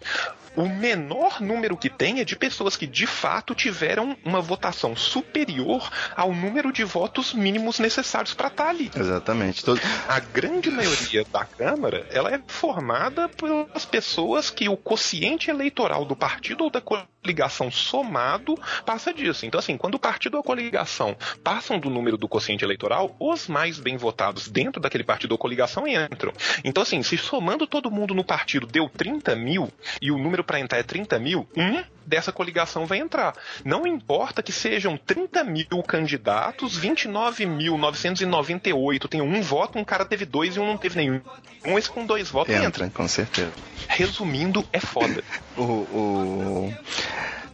o 0.54 0.66
menor 0.68 1.40
número 1.40 1.76
que 1.76 1.90
tem 1.90 2.20
é 2.20 2.24
de 2.24 2.34
pessoas 2.36 2.76
que 2.76 2.86
de 2.86 3.06
fato 3.06 3.54
tiveram 3.54 4.16
uma 4.24 4.40
votação 4.40 4.94
superior 4.96 5.90
ao 6.16 6.32
número 6.32 6.72
de 6.72 6.82
votos 6.84 7.34
mínimos 7.34 7.78
necessários 7.78 8.32
para 8.32 8.48
estar 8.48 8.68
ali. 8.68 8.90
Exatamente. 8.94 9.64
Todo- 9.64 9.80
A 10.08 10.18
grande 10.20 10.70
maioria 10.70 11.24
da 11.30 11.44
Câmara, 11.44 12.06
ela 12.10 12.32
é 12.34 12.40
formada 12.46 13.28
pelas 13.46 13.84
pessoas 13.84 14.50
que 14.50 14.68
o 14.68 14.76
quociente 14.76 15.50
eleitoral 15.50 16.04
do 16.04 16.16
partido 16.16 16.64
ou 16.64 16.70
da 16.70 16.80
coligação 17.26 17.72
somado 17.72 18.56
passa 18.84 19.12
disso. 19.12 19.44
Então, 19.44 19.58
assim, 19.58 19.76
quando 19.76 19.96
o 19.96 19.98
partido 19.98 20.34
ou 20.34 20.40
a 20.40 20.44
coligação 20.44 21.16
passam 21.42 21.76
do 21.76 21.90
número 21.90 22.16
do 22.16 22.28
quociente 22.28 22.64
eleitoral, 22.64 23.16
os 23.18 23.48
mais 23.48 23.80
bem 23.80 23.96
votados 23.96 24.46
dentro 24.46 24.80
daquele 24.80 25.02
partido 25.02 25.32
ou 25.32 25.38
coligação 25.38 25.88
entram. 25.88 26.32
Então, 26.62 26.84
assim, 26.84 27.02
se 27.02 27.18
somando 27.18 27.66
todo 27.66 27.90
mundo 27.90 28.14
no 28.14 28.22
partido 28.22 28.64
deu 28.64 28.88
30 28.88 29.34
mil 29.34 29.68
e 30.00 30.12
o 30.12 30.18
número 30.18 30.44
para 30.44 30.60
entrar 30.60 30.78
é 30.78 30.84
30 30.84 31.18
mil, 31.18 31.48
um 31.56 31.82
dessa 32.06 32.30
coligação 32.30 32.86
vai 32.86 32.98
entrar. 32.98 33.34
Não 33.64 33.84
importa 33.84 34.40
que 34.40 34.52
sejam 34.52 34.96
30 34.96 35.42
mil 35.42 35.82
candidatos, 35.82 36.80
29.998 36.80 39.08
tem 39.08 39.20
um 39.20 39.42
voto, 39.42 39.76
um 39.78 39.84
cara 39.84 40.04
teve 40.04 40.24
dois 40.24 40.54
e 40.54 40.60
um 40.60 40.66
não 40.66 40.78
teve 40.78 40.96
nenhum. 40.96 41.20
Um 41.64 41.76
esse 41.76 41.90
com 41.90 42.06
dois 42.06 42.30
votos 42.30 42.54
entra. 42.54 42.66
Entra, 42.66 42.88
com 42.90 43.08
certeza. 43.08 43.50
Resumindo, 43.88 44.64
é 44.72 44.78
foda. 44.78 45.24
O, 45.56 45.62
o- 45.64 46.72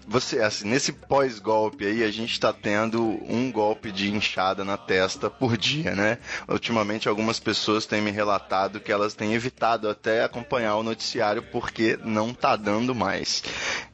Você, 0.06 0.40
assim, 0.40 0.68
nesse 0.68 0.92
pós-golpe 0.92 1.86
aí, 1.86 2.02
a 2.02 2.10
gente 2.10 2.38
tá 2.38 2.52
tendo 2.52 3.02
um 3.02 3.50
golpe 3.50 3.92
de 3.92 4.10
inchada 4.10 4.64
na 4.64 4.76
testa 4.76 5.30
por 5.30 5.56
dia, 5.56 5.94
né? 5.94 6.18
Ultimamente, 6.48 7.08
algumas 7.08 7.38
pessoas 7.38 7.86
têm 7.86 8.00
me 8.00 8.10
relatado 8.10 8.80
que 8.80 8.90
elas 8.90 9.14
têm 9.14 9.34
evitado 9.34 9.88
até 9.88 10.24
acompanhar 10.24 10.76
o 10.76 10.82
noticiário 10.82 11.42
porque 11.42 11.98
não 12.04 12.34
tá 12.34 12.56
dando 12.56 12.94
mais. 12.94 13.42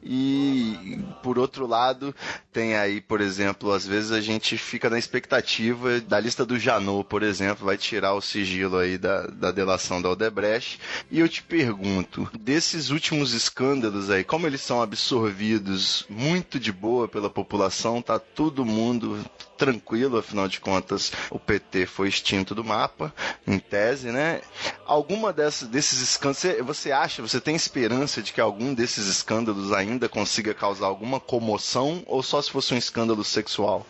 E, 0.03 0.99
por 1.21 1.37
outro 1.37 1.67
lado, 1.67 2.15
tem 2.51 2.75
aí, 2.75 3.01
por 3.01 3.21
exemplo, 3.21 3.71
às 3.71 3.85
vezes 3.85 4.11
a 4.11 4.21
gente 4.21 4.57
fica 4.57 4.89
na 4.89 4.97
expectativa 4.97 5.99
da 6.01 6.19
lista 6.19 6.45
do 6.45 6.57
Janot, 6.59 7.07
por 7.07 7.21
exemplo, 7.21 7.65
vai 7.65 7.77
tirar 7.77 8.13
o 8.13 8.21
sigilo 8.21 8.77
aí 8.77 8.97
da, 8.97 9.27
da 9.27 9.51
delação 9.51 10.01
da 10.01 10.09
Odebrecht. 10.09 10.79
E 11.11 11.19
eu 11.19 11.29
te 11.29 11.43
pergunto, 11.43 12.29
desses 12.39 12.89
últimos 12.89 13.33
escândalos 13.33 14.09
aí, 14.09 14.23
como 14.23 14.47
eles 14.47 14.61
são 14.61 14.81
absorvidos 14.81 15.98
muito 16.09 16.59
de 16.59 16.71
boa 16.71 17.07
pela 17.07 17.29
população, 17.29 18.01
tá 18.01 18.19
todo 18.19 18.65
mundo 18.65 19.23
tranquilo, 19.57 20.17
afinal 20.17 20.47
de 20.47 20.59
contas, 20.59 21.11
o 21.29 21.37
PT 21.37 21.85
foi 21.85 22.07
extinto 22.07 22.55
do 22.55 22.63
mapa, 22.63 23.13
em 23.45 23.59
tese, 23.59 24.11
né? 24.11 24.41
Alguma 24.85 25.33
dessas, 25.33 25.67
desses 25.67 25.99
escândalos, 26.01 26.39
você, 26.39 26.61
você 26.61 26.91
acha, 26.91 27.21
você 27.21 27.41
tem 27.41 27.55
esperança 27.55 28.21
de 28.21 28.31
que 28.31 28.39
algum 28.39 28.73
desses 28.73 29.07
escândalos 29.07 29.73
ainda 29.73 30.07
consiga 30.07 30.53
causar 30.53 30.87
alguma 30.87 31.19
comoção, 31.19 32.03
ou 32.05 32.23
só 32.23 32.41
se 32.41 32.49
fosse 32.49 32.73
um 32.73 32.77
escândalo 32.77 33.23
sexual? 33.23 33.85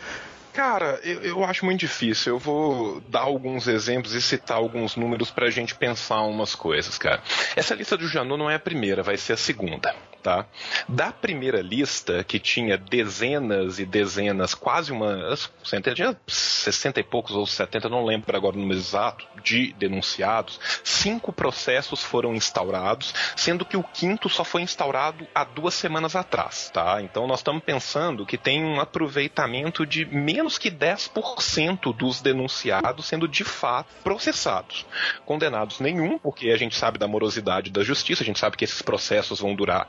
Cara, 0.59 0.99
eu, 1.05 1.21
eu 1.21 1.43
acho 1.45 1.63
muito 1.63 1.79
difícil. 1.79 2.33
Eu 2.33 2.37
vou 2.37 2.99
dar 3.07 3.21
alguns 3.21 3.65
exemplos 3.65 4.13
e 4.13 4.21
citar 4.21 4.57
alguns 4.57 4.97
números 4.97 5.31
pra 5.31 5.49
gente 5.49 5.73
pensar 5.73 6.21
umas 6.23 6.53
coisas, 6.53 6.97
cara. 6.97 7.23
Essa 7.55 7.73
lista 7.73 7.95
do 7.95 8.05
Janot 8.05 8.37
não 8.37 8.49
é 8.49 8.55
a 8.55 8.59
primeira, 8.59 9.01
vai 9.01 9.15
ser 9.15 9.31
a 9.31 9.37
segunda, 9.37 9.95
tá? 10.21 10.45
Da 10.87 11.13
primeira 11.13 11.61
lista, 11.61 12.25
que 12.25 12.39
tinha 12.39 12.77
dezenas 12.77 13.79
e 13.79 13.85
dezenas, 13.85 14.53
quase 14.53 14.91
uma. 14.91 15.33
Centena, 15.63 15.95
tinha 15.95 16.17
60 16.27 16.99
e 16.99 17.03
poucos 17.03 17.35
ou 17.35 17.47
70, 17.47 17.87
não 17.87 18.03
lembro 18.03 18.35
agora 18.35 18.57
o 18.57 18.59
número 18.59 18.77
exato, 18.77 19.25
de 19.41 19.73
denunciados, 19.73 20.59
cinco 20.83 21.31
processos 21.31 22.03
foram 22.03 22.35
instaurados, 22.35 23.13
sendo 23.35 23.63
que 23.65 23.77
o 23.77 23.83
quinto 23.83 24.27
só 24.27 24.43
foi 24.43 24.61
instaurado 24.61 25.25
há 25.33 25.43
duas 25.43 25.73
semanas 25.73 26.15
atrás, 26.15 26.69
tá? 26.73 27.01
Então 27.01 27.25
nós 27.27 27.39
estamos 27.39 27.63
pensando 27.63 28.25
que 28.25 28.37
tem 28.37 28.63
um 28.63 28.79
aproveitamento 28.79 29.85
de 29.85 30.05
menos 30.05 30.48
menos 30.49 30.57
que 30.57 30.71
10% 30.71 31.95
dos 31.95 32.21
denunciados 32.21 33.05
sendo 33.05 33.27
de 33.27 33.43
fato 33.43 33.89
processados. 34.03 34.85
Condenados 35.25 35.79
nenhum, 35.79 36.17
porque 36.17 36.49
a 36.49 36.57
gente 36.57 36.75
sabe 36.75 36.97
da 36.97 37.07
morosidade 37.07 37.69
da 37.69 37.83
justiça, 37.83 38.23
a 38.23 38.25
gente 38.25 38.39
sabe 38.39 38.57
que 38.57 38.63
esses 38.63 38.81
processos 38.81 39.39
vão 39.39 39.53
durar 39.53 39.87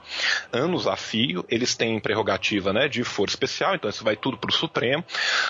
anos 0.53 0.87
a 0.87 0.97
fio, 0.97 1.45
eles 1.49 1.75
têm 1.75 1.99
prerrogativa 1.99 2.73
né, 2.73 2.89
de 2.89 3.03
foro 3.05 3.31
especial, 3.31 3.75
então 3.75 3.89
isso 3.89 4.05
vai 4.05 4.17
tudo 4.17 4.37
para 4.37 4.51
o 4.51 4.53
Supremo. 4.53 5.03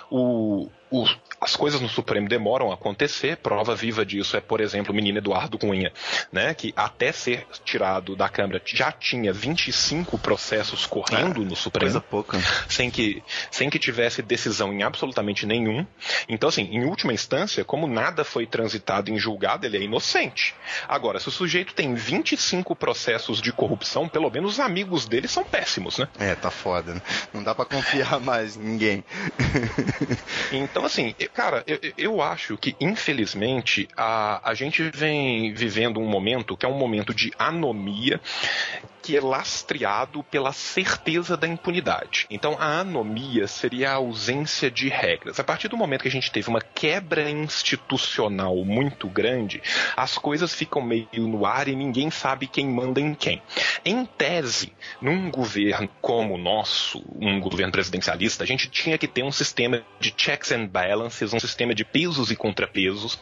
O, 0.08 0.68
o, 0.90 1.06
as 1.40 1.56
coisas 1.56 1.80
no 1.80 1.88
Supremo 1.88 2.28
demoram 2.28 2.70
a 2.70 2.74
acontecer. 2.74 3.36
Prova 3.36 3.74
viva 3.74 4.04
disso 4.04 4.36
é, 4.36 4.40
por 4.40 4.60
exemplo, 4.60 4.92
o 4.92 4.94
menino 4.94 5.18
Eduardo 5.18 5.58
Cunha, 5.58 5.92
né, 6.32 6.52
que 6.52 6.72
até 6.76 7.12
ser 7.12 7.46
tirado 7.64 8.14
da 8.14 8.28
Câmara 8.28 8.60
já 8.64 8.92
tinha 8.92 9.32
25 9.32 10.18
processos 10.18 10.86
correndo 10.86 11.44
no 11.44 11.56
Supremo. 11.56 11.92
Coisa 11.92 12.00
pouca. 12.00 12.38
Sem 12.68 12.90
que, 12.90 13.22
sem 13.50 13.70
que 13.70 13.78
tivesse 13.78 14.20
decisão 14.20 14.72
em 14.72 14.82
absolutamente 14.82 15.46
nenhum. 15.46 15.86
Então, 16.28 16.48
assim, 16.48 16.62
em 16.62 16.84
última 16.84 17.12
instância, 17.12 17.64
como 17.64 17.86
nada 17.86 18.24
foi 18.24 18.46
transitado 18.46 19.10
em 19.10 19.18
julgado, 19.18 19.64
ele 19.64 19.78
é 19.78 19.82
inocente. 19.82 20.54
Agora, 20.88 21.18
se 21.20 21.28
o 21.28 21.32
sujeito 21.32 21.72
tem 21.72 21.94
25 21.94 22.74
processos 22.76 23.40
de 23.40 23.52
corrupção, 23.52 24.08
pelo 24.08 24.30
menos 24.30 24.54
os 24.54 24.60
amigos 24.60 25.06
dele 25.06 25.28
são 25.28 25.44
péssimos, 25.44 25.98
né? 25.98 26.08
É, 26.18 26.34
tá 26.34 26.50
foda. 26.50 26.94
Né? 26.94 27.02
Não 27.32 27.42
dá 27.42 27.54
para 27.54 27.64
confiar 27.64 28.18
mais 28.20 28.56
em 28.56 28.60
ninguém. 28.60 29.04
Então, 30.52 30.79
assim, 30.84 31.14
cara, 31.32 31.64
eu, 31.66 31.78
eu 31.96 32.22
acho 32.22 32.56
que, 32.56 32.76
infelizmente, 32.80 33.88
a, 33.96 34.50
a 34.50 34.54
gente 34.54 34.82
vem 34.90 35.52
vivendo 35.52 36.00
um 36.00 36.06
momento 36.06 36.56
que 36.56 36.66
é 36.66 36.68
um 36.68 36.78
momento 36.78 37.14
de 37.14 37.32
anomia 37.38 38.20
que 39.02 39.16
é 39.16 39.20
lastreado 39.20 40.22
pela 40.24 40.52
certeza 40.52 41.36
da 41.36 41.46
impunidade. 41.46 42.26
Então, 42.30 42.56
a 42.58 42.80
anomia 42.80 43.46
seria 43.46 43.90
a 43.90 43.94
ausência 43.94 44.70
de 44.70 44.88
regras. 44.88 45.38
A 45.40 45.44
partir 45.44 45.68
do 45.68 45.76
momento 45.76 46.02
que 46.02 46.08
a 46.08 46.10
gente 46.10 46.30
teve 46.30 46.48
uma 46.48 46.60
quebra 46.60 47.30
institucional 47.30 48.56
muito 48.64 49.08
grande, 49.08 49.62
as 49.96 50.18
coisas 50.18 50.54
ficam 50.54 50.82
meio 50.82 51.08
no 51.14 51.46
ar 51.46 51.68
e 51.68 51.76
ninguém 51.76 52.10
sabe 52.10 52.46
quem 52.46 52.66
manda 52.66 53.00
em 53.00 53.14
quem. 53.14 53.42
Em 53.84 54.04
tese, 54.04 54.72
num 55.00 55.30
governo 55.30 55.88
como 56.00 56.34
o 56.34 56.38
nosso, 56.38 57.02
um 57.16 57.40
governo 57.40 57.72
presidencialista, 57.72 58.44
a 58.44 58.46
gente 58.46 58.68
tinha 58.68 58.98
que 58.98 59.08
ter 59.08 59.22
um 59.22 59.32
sistema 59.32 59.82
de 59.98 60.14
checks 60.16 60.52
and 60.52 60.66
balances, 60.66 61.32
um 61.32 61.40
sistema 61.40 61.74
de 61.74 61.84
pesos 61.84 62.30
e 62.30 62.36
contrapesos 62.36 63.18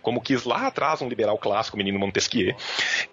como 0.00 0.20
quis 0.20 0.44
lá 0.44 0.66
atrás 0.66 1.02
um 1.02 1.08
liberal 1.08 1.38
clássico, 1.38 1.76
menino 1.76 1.98
Montesquieu, 1.98 2.54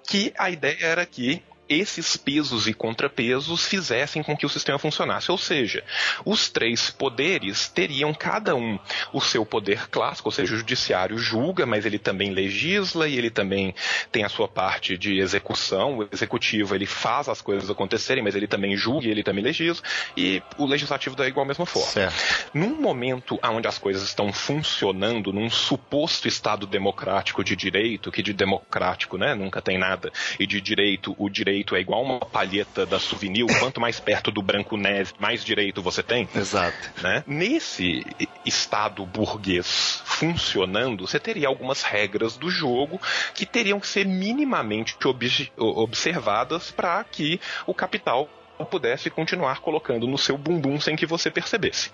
que 0.08 0.34
a 0.38 0.50
ideia 0.50 0.78
era 0.82 1.06
que 1.06 1.44
esses 1.70 2.18
pesos 2.18 2.68
e 2.68 2.74
contrapesos 2.74 3.66
fizessem 3.66 4.24
com 4.24 4.36
que 4.36 4.46
o 4.46 4.50
sistema 4.50 4.80
funcionasse. 4.80 5.32
Ou 5.32 5.38
seja, 5.38 5.84
os 6.26 6.50
três 6.50 6.90
poderes 6.90 7.68
teriam 7.68 8.14
cada 8.14 8.56
um 8.56 8.80
o 9.14 9.22
seu 9.22 9.46
poder 9.46 9.88
clássico, 9.90 10.30
ou 10.30 10.32
seja, 10.32 10.54
o 10.54 10.58
judiciário 10.58 11.18
julga, 11.18 11.66
mas 11.66 11.86
ele 11.86 12.00
também 12.00 12.32
legisla 12.32 13.08
e 13.08 13.18
ele 13.18 13.30
também 13.30 13.76
tem 14.12 14.24
a 14.24 14.30
sua 14.30 14.48
parte 14.48 14.98
de 14.98 15.20
execução. 15.20 16.00
O 16.00 16.10
executivo 16.12 16.74
ele 16.74 16.86
faz 16.86 17.30
as 17.30 17.42
coisas 17.42 17.70
acontecerem, 17.70 18.24
mas 18.24 18.36
ele 18.36 18.48
também 18.48 18.76
julga 18.76 19.08
e 19.08 19.12
ele 19.12 19.24
também 19.24 19.44
legisla. 19.44 19.84
E 20.18 20.42
o 20.58 20.66
legislativo 20.66 21.16
da 21.16 21.28
igual 21.28 21.46
mesma 21.46 21.66
forma. 21.66 21.90
Certo. 21.90 22.50
Num 22.54 22.82
momento 22.82 23.40
onde 23.44 23.68
as 23.68 23.78
coisas 23.78 24.04
estão 24.04 24.34
funcionando, 24.34 25.32
num 25.32 25.50
suposto 25.50 26.28
Estado 26.28 26.66
democrático 26.66 27.44
de 27.44 27.56
direito, 27.56 28.12
que 28.12 28.24
de 28.24 28.34
democrático 28.34 29.18
né, 29.18 29.36
nunca 29.36 29.62
tem 29.62 29.78
nada, 29.78 30.12
e 30.40 30.48
de 30.48 30.62
direito, 30.62 31.16
o 31.18 31.30
direito 31.30 31.59
é 31.76 31.80
igual 31.80 32.04
uma 32.04 32.20
palheta 32.20 32.86
da 32.86 33.00
souvenir, 33.00 33.46
quanto 33.60 33.80
mais 33.80 34.00
perto 34.00 34.32
do 34.32 34.42
branco 34.42 34.78
neve, 34.78 35.14
mais 35.20 35.44
direito 35.44 35.82
você 35.82 36.04
tem. 36.04 36.28
Exato. 36.36 36.78
Né? 37.02 37.24
Nesse 37.26 38.06
Estado 38.46 39.06
burguês 39.06 40.02
funcionando, 40.06 41.08
você 41.08 41.20
teria 41.20 41.48
algumas 41.48 41.84
regras 41.84 42.38
do 42.38 42.50
jogo 42.50 43.00
que 43.34 43.46
teriam 43.46 43.80
que 43.80 43.88
ser 43.88 44.06
minimamente 44.06 44.96
ob 45.06 45.30
observadas 45.58 46.72
para 46.72 47.04
que 47.04 47.40
o 47.66 47.74
capital 47.74 48.30
pudesse 48.66 49.10
continuar 49.10 49.60
colocando 49.60 50.08
no 50.08 50.18
seu 50.18 50.38
bumbum 50.38 50.80
sem 50.80 50.96
que 50.96 51.06
você 51.06 51.32
percebesse. 51.32 51.92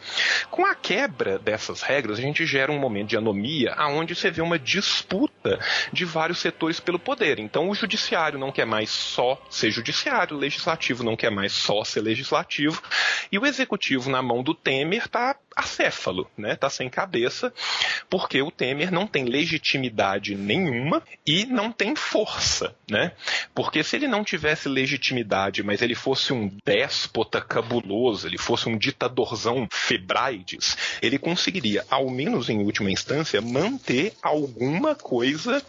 Com 0.50 0.66
a 0.66 0.76
quebra 0.76 1.38
dessas 1.38 1.82
regras, 1.82 2.20
a 2.20 2.22
gente 2.22 2.46
gera 2.46 2.72
um 2.72 2.80
momento 2.80 3.10
de 3.10 3.18
anomia 3.18 3.74
aonde 3.78 4.16
você 4.16 4.32
vê 4.32 4.42
uma 4.42 4.60
disputa 4.60 5.60
de 5.92 6.06
vários 6.06 6.40
setores 6.40 6.80
pelo 6.80 7.00
poder. 7.00 7.40
Então 7.40 7.70
o 7.70 7.76
judiciário 7.76 8.40
não 8.40 8.52
quer 8.52 8.66
mais 8.66 8.90
só 8.90 9.42
ser 9.50 9.72
judiciário, 9.72 10.36
o 10.36 10.40
legislativo 10.40 11.04
não 11.04 11.16
quer 11.16 11.30
mais 11.30 11.52
só 11.52 11.84
ser 11.84 12.02
legislativo, 12.02 12.82
e 13.32 13.38
o 13.38 13.46
executivo 13.46 14.10
na 14.10 14.22
mão 14.22 14.44
do 14.44 14.54
Temer 14.54 15.06
está 15.06 15.36
acéfalo, 15.56 16.30
né? 16.38 16.56
Tá 16.56 16.70
sem 16.70 16.90
cabeça, 16.90 17.54
porque 18.10 18.42
o 18.42 18.52
Temer 18.52 18.92
não 18.92 19.08
tem 19.08 19.26
legitimidade 19.26 20.36
nenhuma 20.36 21.02
e 21.26 21.46
não 21.46 21.72
tem 21.72 21.96
força, 21.96 22.76
né? 22.90 23.14
Porque 23.54 23.84
se 23.84 23.96
ele 23.96 24.08
não 24.08 24.24
tivesse 24.24 24.68
legitimidade, 24.68 25.64
mas 25.64 25.82
ele 25.82 25.96
fosse 25.96 26.34
um 26.34 26.52
déspota 26.66 27.40
cabuloso, 27.40 28.28
ele 28.28 28.38
fosse 28.38 28.68
um 28.68 28.78
ditadorzão 28.78 29.68
febraides, 29.72 30.78
ele 31.02 31.18
conseguiria, 31.18 31.86
ao 31.90 32.10
menos 32.10 32.50
em 32.50 32.60
última 32.60 32.92
instância, 32.92 33.42
manter 33.42 34.14
alguma 34.22 34.94
coisa 34.96 35.64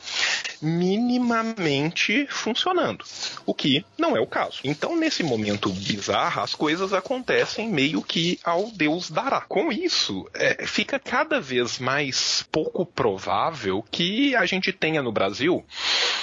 minimamente 0.60 2.26
funcionando, 2.28 3.04
o 3.44 3.54
que 3.54 3.84
não 3.96 4.16
é 4.16 4.20
o 4.20 4.26
caso. 4.26 4.60
Então, 4.64 4.96
nesse 4.96 5.22
momento 5.22 5.70
bizarro, 5.70 6.42
as 6.42 6.54
coisas 6.54 6.92
acontecem 6.92 7.68
meio 7.68 8.02
que 8.02 8.40
ao 8.42 8.70
Deus 8.70 9.10
dará. 9.10 9.42
Com 9.42 9.75
isso, 9.84 10.28
é, 10.34 10.66
fica 10.66 10.98
cada 10.98 11.40
vez 11.40 11.78
mais 11.78 12.46
pouco 12.50 12.84
provável 12.84 13.84
que 13.90 14.34
a 14.34 14.46
gente 14.46 14.72
tenha 14.72 15.02
no 15.02 15.12
Brasil 15.12 15.64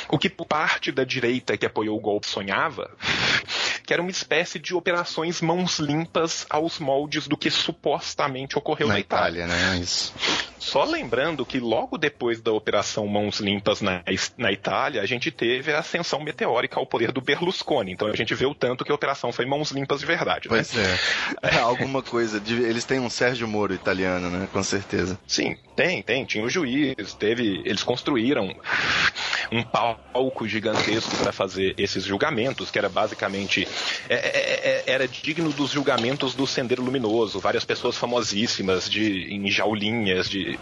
o 0.10 0.18
que 0.18 0.30
parte 0.30 0.92
da 0.92 1.04
direita 1.04 1.58
que 1.58 1.66
apoiou 1.66 1.98
o 1.98 2.02
golpe 2.02 2.28
sonhava, 2.28 2.92
que 3.86 3.93
era 3.93 4.02
uma 4.02 4.12
espécie 4.12 4.58
de 4.60 4.74
operações 4.74 5.41
mãos 5.41 5.80
limpas 5.80 6.46
aos 6.50 6.80
moldes 6.80 7.28
do 7.28 7.38
que 7.38 7.50
supostamente 7.50 8.58
ocorreu 8.58 8.88
na, 8.88 8.93
Na 8.96 9.00
Itália. 9.00 9.43
Itália, 9.43 9.48
né? 9.48 9.80
Isso. 9.80 10.13
Só 10.58 10.86
lembrando 10.86 11.46
que 11.46 11.60
logo 11.60 11.98
depois 11.98 12.39
da 12.39 12.54
Operação 12.54 13.06
Mãos 13.06 13.41
Limpas 13.41 13.82
na, 13.82 14.02
na 14.38 14.50
Itália, 14.50 15.02
a 15.02 15.06
gente 15.06 15.30
teve 15.30 15.74
a 15.74 15.80
ascensão 15.80 16.22
meteórica 16.24 16.80
ao 16.80 16.86
poder 16.86 17.12
do 17.12 17.19
Berlusconi. 17.19 17.91
Então 17.91 18.08
a 18.08 18.15
gente 18.15 18.34
vê 18.34 18.46
o 18.46 18.56
tanto 18.56 18.86
que 18.86 18.91
a 18.91 18.96
operação 18.96 19.34
foi 19.34 19.46
mãos 19.46 19.72
limpas 19.72 20.00
de 20.00 20.06
verdade. 20.06 20.48
Né? 20.50 20.56
Pois 20.56 20.74
é. 20.78 21.00
É 21.43 21.60
alguma 21.60 22.02
coisa. 22.02 22.39
de- 22.39 22.63
eles 22.63 22.86
têm 22.86 22.98
um 23.00 23.10
Sérgio 23.10 23.46
Moro 23.46 23.74
italiano, 23.74 24.30
né? 24.30 24.48
Com 24.54 24.63
certeza. 24.63 25.19
Sim, 25.28 25.58
tem, 25.76 26.02
tem. 26.02 26.24
Tinha 26.24 26.46
o 26.46 26.50
juiz, 26.50 27.13
teve. 27.19 27.62
Eles 27.65 27.84
construíram 27.84 28.56
um 29.52 29.62
palco 29.63 30.48
gigantesco 30.48 31.13
para 31.17 31.34
fazer 31.34 31.76
esses 31.78 32.06
julgamentos, 32.06 32.72
que 32.72 32.80
era 32.80 32.88
basicamente. 32.88 33.67
É- 34.10 34.16
é- 34.16 34.70
é- 34.70 34.84
era 34.94 35.08
digno 35.08 35.52
dos 35.52 35.72
julgamentos 35.72 36.34
do 36.36 36.46
Sendeiro 36.48 36.84
Luminoso. 36.84 37.40
Várias 37.40 37.66
pessoas 37.66 37.98
famosíssimas 37.98 38.90
de, 38.90 39.34
em 39.34 39.50
jaulinhas, 39.50 40.30
de, 40.30 40.60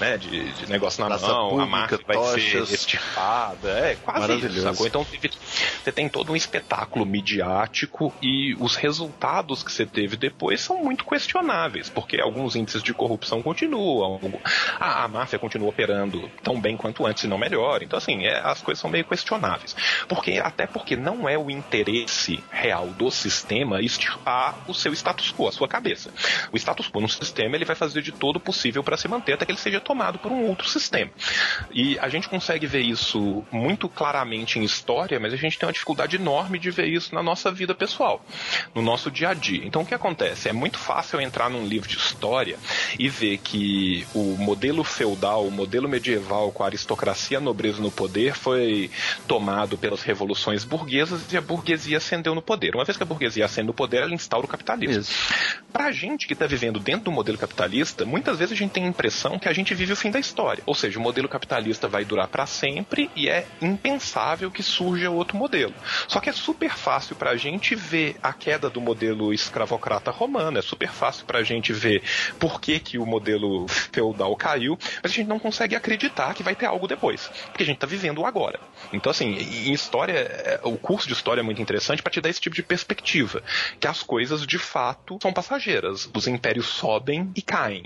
né, 0.00 0.16
de, 0.18 0.52
de 0.54 0.66
negócio 0.68 1.00
na 1.02 1.08
Praça 1.08 1.26
mão, 1.28 1.46
a 1.46 1.50
pública, 1.50 1.66
máquina 1.70 2.00
vai 2.06 2.16
tochas. 2.16 2.68
ser 2.68 2.74
extirpada. 2.74 3.68
É 3.78 3.96
quase 3.96 4.32
isso, 4.46 4.60
sacou? 4.62 4.86
Então 4.86 5.04
teve- 5.04 5.30
você 5.82 5.92
tem 5.92 6.08
todo 6.08 6.32
um 6.32 6.36
espetáculo 6.36 7.04
midiático 7.06 8.14
e 8.22 8.54
os 8.58 8.76
resultados 8.76 9.62
que 9.62 9.72
você 9.72 9.86
teve 9.86 10.16
depois 10.16 10.60
são 10.60 10.82
muito 10.82 11.04
questionáveis, 11.04 11.88
porque 11.88 12.20
alguns 12.20 12.56
índices 12.56 12.82
de 12.82 12.92
corrupção 12.94 13.42
continuam, 13.42 14.20
a, 14.78 15.04
a 15.04 15.08
máfia 15.08 15.38
continua 15.38 15.68
operando 15.68 16.30
tão 16.42 16.60
bem 16.60 16.76
quanto 16.76 17.06
antes, 17.06 17.22
se 17.22 17.28
não 17.28 17.38
melhor. 17.38 17.82
Então, 17.82 17.96
assim, 17.98 18.24
é, 18.24 18.38
as 18.40 18.60
coisas 18.62 18.80
são 18.80 18.90
meio 18.90 19.04
questionáveis. 19.04 19.74
Porque, 20.08 20.32
até 20.42 20.66
porque 20.66 20.96
não 20.96 21.28
é 21.28 21.36
o 21.38 21.50
interesse 21.50 22.42
real 22.50 22.88
do 22.88 23.10
sistema 23.10 23.80
extirpar 23.80 24.56
o 24.66 24.74
seu 24.74 24.92
status 24.92 25.32
quo, 25.32 25.48
a 25.48 25.52
sua 25.52 25.68
cabeça. 25.68 26.10
O 26.52 26.56
status 26.56 26.88
quo 26.88 27.00
no 27.00 27.08
sistema 27.08 27.56
ele 27.56 27.64
vai 27.64 27.76
fazer 27.76 28.02
de 28.02 28.12
todo 28.12 28.40
possível 28.40 28.82
para 28.82 28.96
se 28.96 29.08
manter 29.08 29.34
até 29.34 29.44
que 29.44 29.52
ele 29.52 29.58
seja 29.58 29.80
tomado 29.80 30.18
por 30.18 30.32
um 30.32 30.44
outro 30.46 30.68
sistema. 30.68 31.10
E 31.72 31.98
a 31.98 32.08
gente 32.08 32.28
consegue 32.28 32.66
ver 32.66 32.80
isso 32.80 33.44
muito 33.50 33.88
claramente 33.88 34.58
em 34.58 34.64
história, 34.64 35.18
mas 35.18 35.32
a 35.32 35.36
gente 35.36 35.58
tem 35.58 35.66
uma 35.66 35.72
dificuldade 35.72 36.16
enorme 36.16 36.58
de 36.58 36.70
ver 36.70 36.86
isso 36.86 37.14
na 37.14 37.22
nossa 37.22 37.50
vida 37.50 37.74
pessoal, 37.74 38.24
no 38.74 38.82
nosso 38.82 39.10
dia 39.10 39.30
a 39.30 39.34
dia. 39.34 39.64
Então 39.64 39.82
o 39.82 39.86
que 39.86 39.94
acontece? 39.94 40.48
É 40.48 40.52
muito 40.52 40.78
fácil 40.78 41.20
entrar 41.20 41.50
num 41.50 41.66
livro 41.66 41.88
de 41.88 41.96
história 41.96 42.58
e 42.98 43.08
ver 43.08 43.38
que 43.38 44.06
o 44.14 44.36
modelo 44.38 44.84
feudal, 44.84 45.46
o 45.46 45.50
modelo 45.50 45.88
medieval 45.88 46.52
com 46.52 46.62
a 46.62 46.66
aristocracia 46.66 47.38
a 47.38 47.40
nobreza 47.40 47.80
no 47.80 47.90
poder 47.90 48.34
foi 48.34 48.90
tomado 49.26 49.76
pelas 49.76 50.02
revoluções 50.02 50.64
burguesas 50.64 51.32
e 51.32 51.36
a 51.36 51.40
burguesia 51.40 51.98
ascendeu 51.98 52.34
no 52.36 52.42
poder. 52.42 52.74
Uma 52.74 52.84
vez 52.84 52.96
que 52.96 53.02
a 53.02 53.06
burguesia 53.06 53.44
ascende 53.44 53.66
no 53.66 53.74
poder, 53.74 54.02
ela 54.02 54.14
instaura 54.14 54.46
o 54.46 54.48
capitalismo. 54.48 55.00
Isso. 55.00 55.12
Pra 55.72 55.90
gente 55.90 56.26
que 56.26 56.34
tá 56.34 56.46
vivendo 56.46 56.78
dentro 56.78 57.06
do 57.06 57.12
modelo 57.12 57.36
capitalista, 57.36 58.04
muitas 58.04 58.38
vezes 58.38 58.52
a 58.52 58.56
gente 58.56 58.70
tem 58.70 58.84
a 58.84 58.88
impressão 58.88 59.38
que 59.38 59.48
a 59.48 59.52
gente 59.52 59.74
vive 59.74 59.92
o 59.92 59.96
fim 59.96 60.10
da 60.10 60.18
história. 60.18 60.62
Ou 60.64 60.74
seja, 60.74 60.98
o 60.98 61.02
modelo 61.02 61.28
capitalista 61.28 61.88
vai 61.88 62.04
durar 62.04 62.28
para 62.28 62.46
sempre 62.46 63.10
e 63.16 63.28
é 63.28 63.46
impensável 63.60 64.50
que 64.50 64.62
surja 64.62 65.10
outro 65.10 65.36
modelo. 65.36 65.74
Só 66.08 66.20
que 66.20 66.30
é 66.30 66.32
super 66.32 66.70
fácil 66.70 67.16
pra 67.16 67.36
gente 67.36 67.74
ver 67.74 68.16
a 68.22 68.32
queda 68.32 68.70
do 68.70 68.80
modelo 68.80 69.32
escravocrata 69.32 70.10
romano, 70.10 70.58
é 70.58 70.62
super 70.62 70.90
fácil 70.90 71.26
pra 71.26 71.42
gente 71.42 71.72
ver 71.72 72.02
por 72.38 72.60
que, 72.60 72.78
que 72.78 72.98
o 72.98 73.06
modelo 73.06 73.66
feudal 73.68 74.34
caiu, 74.36 74.78
mas 75.02 75.12
a 75.12 75.14
gente 75.14 75.26
não 75.26 75.38
consegue 75.38 75.74
acreditar 75.74 76.34
que 76.34 76.42
vai 76.42 76.54
ter 76.54 76.66
algo 76.66 76.86
depois, 76.86 77.30
porque 77.48 77.62
a 77.62 77.66
gente 77.66 77.78
tá 77.78 77.86
vivendo 77.86 78.20
o 78.20 78.26
agora. 78.26 78.60
Então, 78.92 79.10
assim, 79.10 79.36
em 79.36 79.72
história, 79.72 80.12
é, 80.12 80.60
o 80.62 80.76
curso 80.76 81.06
de 81.06 81.14
história 81.14 81.40
é 81.40 81.44
muito 81.44 81.60
interessante 81.60 82.02
para 82.02 82.12
te 82.12 82.20
dar 82.26 82.30
esse 82.30 82.40
tipo 82.40 82.54
de 82.54 82.62
perspectiva, 82.62 83.42
que 83.78 83.86
as 83.86 84.02
coisas 84.02 84.46
de 84.46 84.58
fato 84.58 85.18
são 85.22 85.32
passageiras. 85.32 86.10
Os 86.12 86.26
impérios 86.26 86.66
sobem 86.66 87.30
e 87.34 87.40
caem, 87.40 87.84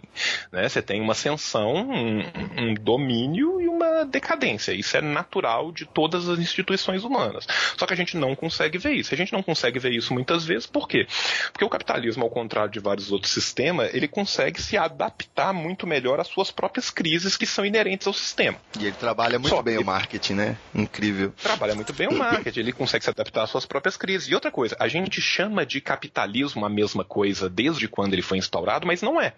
né? 0.50 0.68
Você 0.68 0.83
tem 0.83 1.00
uma 1.00 1.12
ascensão, 1.12 1.74
um, 1.74 2.20
um 2.59 2.74
domínio 2.74 3.61
e 3.61 3.68
uma 3.68 4.05
decadência. 4.05 4.72
Isso 4.72 4.96
é 4.96 5.00
natural 5.00 5.70
de 5.72 5.85
todas 5.87 6.29
as 6.29 6.38
instituições 6.38 7.05
humanas. 7.05 7.46
Só 7.76 7.87
que 7.87 7.92
a 7.92 7.96
gente 7.96 8.16
não 8.16 8.35
consegue 8.35 8.79
ver 8.79 8.92
isso. 8.92 9.14
A 9.14 9.16
gente 9.16 9.33
não 9.33 9.42
consegue 9.42 9.79
ver 9.79 9.92
isso 9.92 10.12
muitas 10.14 10.44
vezes, 10.44 10.66
por 10.66 10.88
quê? 10.88 11.07
Porque 11.53 11.64
o 11.64 11.68
capitalismo, 11.68 12.24
ao 12.24 12.31
contrário 12.31 12.70
de 12.70 12.81
vários 12.81 13.12
outros 13.12 13.33
sistemas, 13.33 13.92
ele 13.94 14.09
consegue 14.09 14.61
se 14.61 14.76
adaptar 14.76 15.53
muito 15.53 15.87
melhor 15.87 16.20
às 16.20 16.29
suas 16.29 16.50
próprias 16.50 16.90
crises 16.90 17.37
que 17.37 17.46
são 17.46 17.64
inerentes 17.64 18.07
ao 18.07 18.12
sistema. 18.12 18.59
E 18.79 18.87
ele 18.87 18.96
trabalha 18.96 19.38
muito 19.38 19.55
Só 19.55 19.62
bem 19.62 19.79
o 19.79 19.85
marketing, 19.85 20.35
né? 20.35 20.57
Incrível. 20.74 21.33
Trabalha 21.42 21.74
muito 21.74 21.92
bem 21.92 22.09
o 22.09 22.16
marketing, 22.16 22.61
ele 22.61 22.72
consegue 22.72 23.05
se 23.05 23.11
adaptar 23.11 23.44
às 23.44 23.50
suas 23.50 23.66
próprias 23.66 23.96
crises. 23.96 24.29
E 24.30 24.34
outra 24.34 24.52
coisa, 24.52 24.76
a 24.78 24.86
gente 24.86 25.20
chama 25.20 25.66
de 25.66 25.80
capitalismo 25.80 26.64
a 26.64 26.68
mesma 26.68 27.02
coisa 27.02 27.50
desde 27.50 27.88
quando 27.88 28.12
ele 28.12 28.22
foi 28.22 28.38
instaurado, 28.38 28.86
mas 28.86 29.02
não 29.02 29.20
é. 29.20 29.34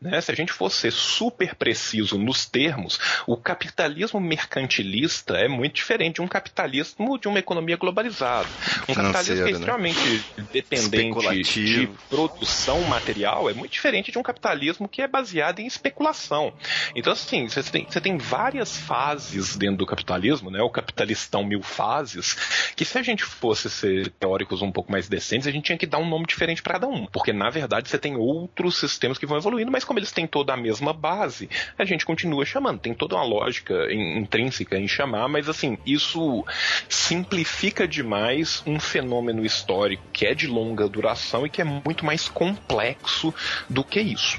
né? 0.00 0.20
Se 0.20 0.30
a 0.30 0.36
gente 0.36 0.52
fosse 0.52 0.76
ser 0.82 0.92
super 0.92 1.56
preciso 1.56 2.16
nos 2.16 2.46
termos, 2.46 3.00
o 3.26 3.36
capitalismo 3.36 4.20
mercantilista 4.20 5.36
é 5.36 5.48
muito 5.48 5.74
diferente 5.74 6.16
de 6.16 6.22
um 6.22 6.28
capitalismo 6.28 7.18
de 7.18 7.26
uma 7.26 7.40
economia 7.40 7.76
globalizada. 7.76 8.48
Um 8.88 8.94
capitalismo 8.94 9.34
que 9.34 9.40
é 9.40 9.44
né? 9.44 9.50
extremamente 9.50 10.24
dependente 10.52 11.64
de 11.64 11.90
produção 12.08 12.82
material 12.82 13.50
é 13.50 13.52
muito 13.52 13.72
diferente 13.72 14.12
de 14.12 14.18
um 14.18 14.22
capitalismo 14.22 14.88
que 14.88 15.02
é 15.02 15.08
baseado 15.08 15.58
em 15.58 15.66
especulação. 15.66 16.54
Então, 16.94 17.12
assim, 17.12 17.48
você 17.48 17.64
tem, 17.64 17.84
você 17.84 18.00
tem 18.00 18.16
várias 18.16 18.76
fases 18.76 19.56
dentro 19.56 19.78
do 19.78 19.86
capitalismo, 19.86 20.52
né? 20.52 20.62
O 20.62 20.70
capitalistão 20.70 21.44
mil 21.44 21.62
fases, 21.64 22.72
que 22.76 22.84
se 22.84 22.96
a 22.96 23.02
gente 23.02 23.24
fosse 23.24 23.68
ser 23.68 24.12
teóricos 24.36 24.62
um 24.62 24.70
pouco 24.70 24.92
mais 24.92 25.08
decentes, 25.08 25.46
a 25.46 25.50
gente 25.50 25.64
tinha 25.64 25.78
que 25.78 25.86
dar 25.86 25.98
um 25.98 26.08
nome 26.08 26.26
diferente 26.26 26.62
para 26.62 26.74
cada 26.74 26.86
um. 26.86 27.06
Porque, 27.06 27.32
na 27.32 27.48
verdade, 27.48 27.88
você 27.88 27.98
tem 27.98 28.16
outros 28.16 28.78
sistemas 28.78 29.18
que 29.18 29.26
vão 29.26 29.38
evoluindo, 29.38 29.70
mas 29.70 29.84
como 29.84 29.98
eles 29.98 30.12
têm 30.12 30.26
toda 30.26 30.52
a 30.52 30.56
mesma 30.56 30.92
base, 30.92 31.48
a 31.78 31.84
gente 31.84 32.04
continua 32.04 32.44
chamando. 32.44 32.80
Tem 32.80 32.94
toda 32.94 33.16
uma 33.16 33.24
lógica 33.24 33.74
in- 33.90 34.18
intrínseca 34.18 34.78
em 34.78 34.86
chamar, 34.86 35.28
mas, 35.28 35.48
assim, 35.48 35.78
isso 35.86 36.44
simplifica 36.88 37.88
demais 37.88 38.62
um 38.66 38.78
fenômeno 38.78 39.44
histórico 39.44 40.04
que 40.12 40.26
é 40.26 40.34
de 40.34 40.46
longa 40.46 40.88
duração 40.88 41.46
e 41.46 41.50
que 41.50 41.60
é 41.60 41.64
muito 41.64 42.04
mais 42.04 42.28
complexo 42.28 43.34
do 43.68 43.82
que 43.82 44.00
isso. 44.00 44.38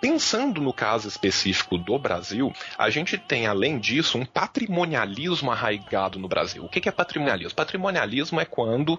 Pensando 0.00 0.60
no 0.60 0.72
caso 0.72 1.08
específico 1.08 1.76
do 1.76 1.98
Brasil, 1.98 2.52
a 2.76 2.88
gente 2.88 3.18
tem, 3.18 3.46
além 3.46 3.78
disso, 3.78 4.16
um 4.16 4.24
patrimonialismo 4.24 5.50
arraigado 5.50 6.18
no 6.18 6.28
Brasil. 6.28 6.64
O 6.64 6.68
que 6.68 6.88
é 6.88 6.92
patrimonialismo? 6.92 7.54
Patrimonialismo 7.54 8.40
é 8.40 8.44
quando 8.44 8.98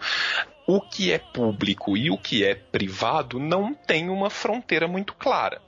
o 0.70 0.80
que 0.80 1.12
é 1.12 1.18
público 1.18 1.98
e 1.98 2.12
o 2.12 2.18
que 2.18 2.46
é 2.46 2.54
privado 2.54 3.40
não 3.40 3.74
tem 3.74 4.08
uma 4.08 4.30
fronteira 4.30 4.88
muito 4.88 5.16
clara. 5.16 5.60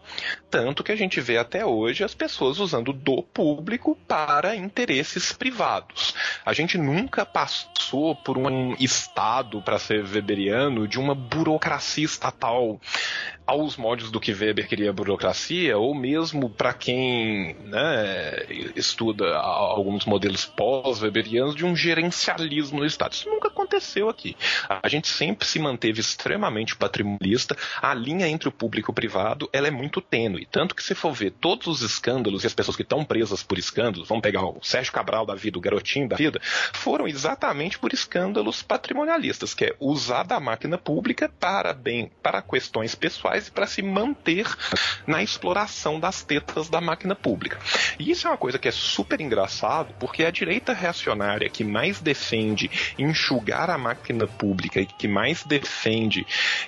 Tanto 0.48 0.84
que 0.84 0.92
a 0.92 0.96
gente 0.96 1.20
vê 1.20 1.40
até 1.40 1.66
hoje 1.66 2.04
as 2.04 2.14
pessoas 2.14 2.60
usando 2.60 2.94
do 2.94 3.24
público 3.24 3.98
para 4.08 4.56
interesses 4.56 5.34
privados. 5.34 6.14
A 6.46 6.54
gente 6.54 6.78
nunca 6.78 7.26
passou 7.26 8.16
por 8.16 8.38
um 8.38 8.76
Estado, 8.80 9.60
para 9.64 9.80
ser 9.80 10.04
weberiano, 10.04 10.88
de 10.88 11.00
uma 11.00 11.16
burocracia 11.16 12.06
estatal 12.06 12.80
aos 13.52 13.76
moldes 13.76 14.12
do 14.12 14.20
que 14.20 14.32
Weber 14.32 14.68
queria 14.68 14.94
burocracia, 14.94 15.78
ou 15.78 15.94
mesmo 15.94 16.50
para 16.50 16.74
quem 16.74 17.56
né, 17.66 18.46
estuda 18.76 19.36
alguns 19.38 20.06
modelos 20.06 20.46
pós-weberianos 20.46 21.56
de 21.56 21.66
um 21.66 21.76
gerencialismo 21.76 22.80
no 22.80 22.86
Estado. 22.86 23.14
Isso 23.14 23.30
nunca 23.30 23.50
aconteceu 23.50 24.10
aqui. 24.10 24.38
A 24.70 24.88
gente 24.92 25.08
sempre 25.08 25.48
se 25.48 25.60
manteve 25.60 26.00
extremamente 26.00 26.76
patrimonialista. 26.76 27.58
A 27.82 27.94
linha 27.94 28.28
entre 28.28 28.50
o 28.50 28.52
público 28.52 28.90
e 28.90 28.92
o 28.92 28.96
privado 28.96 29.50
ela 29.54 29.68
é 29.68 29.72
muito 29.72 30.02
tênue. 30.02 30.48
Tanto 30.52 30.76
que 30.76 30.84
se 30.84 30.94
for 30.94 31.14
ver 31.14 31.32
todos 31.32 31.68
os 31.68 31.82
escândalos 31.82 32.44
e 32.44 32.48
as 32.48 32.54
pessoas 32.54 32.76
que 32.76 32.84
estão 32.84 33.04
presas 33.04 33.42
por 33.44 33.58
escândalos, 33.58 34.08
vamos 34.08 34.22
pegar 34.22 34.44
o 34.44 34.60
Sérgio 34.62 34.92
Cabral 34.92 35.26
da 35.26 35.36
vida, 35.36 35.58
o 35.58 35.62
garotinho 35.62 36.08
da 36.08 36.16
vida, 36.16 36.40
foram 36.74 37.08
exatamente 37.08 37.80
por 37.80 37.94
escândalos 37.94 38.62
patrimonialistas, 38.62 39.54
que 39.54 39.66
é 39.66 39.76
usar 39.80 40.24
da 40.24 40.40
máquina 40.40 40.78
pública 40.78 41.32
para 41.40 41.74
bem, 41.74 42.12
para 42.22 42.42
questões 42.42 42.94
pessoais 42.96 43.48
e 43.48 43.52
para 43.52 43.68
se 43.68 43.82
manter 43.82 44.46
na 45.08 45.24
exploração 45.24 46.00
das 46.00 46.24
tetas 46.24 46.70
da 46.70 46.82
máquina 46.82 47.16
pública. 47.16 47.60
E 47.98 48.12
isso 48.12 48.28
é 48.28 48.32
uma 48.32 48.38
coisa 48.38 48.60
que 48.60 48.68
é 48.68 48.72
super 48.72 49.22
engraçado, 49.22 49.94
porque 50.00 50.26
a 50.26 50.32
direita 50.32 50.74
reacionária 50.74 51.50
que 51.50 51.64
mais 51.64 52.02
defende 52.02 52.70
enxugar 52.98 53.70
a 53.70 53.78
máquina 53.78 54.28
pública 54.28 54.81
e 54.82 54.86
que 54.86 55.08
mais 55.08 55.44
defende 55.44 56.26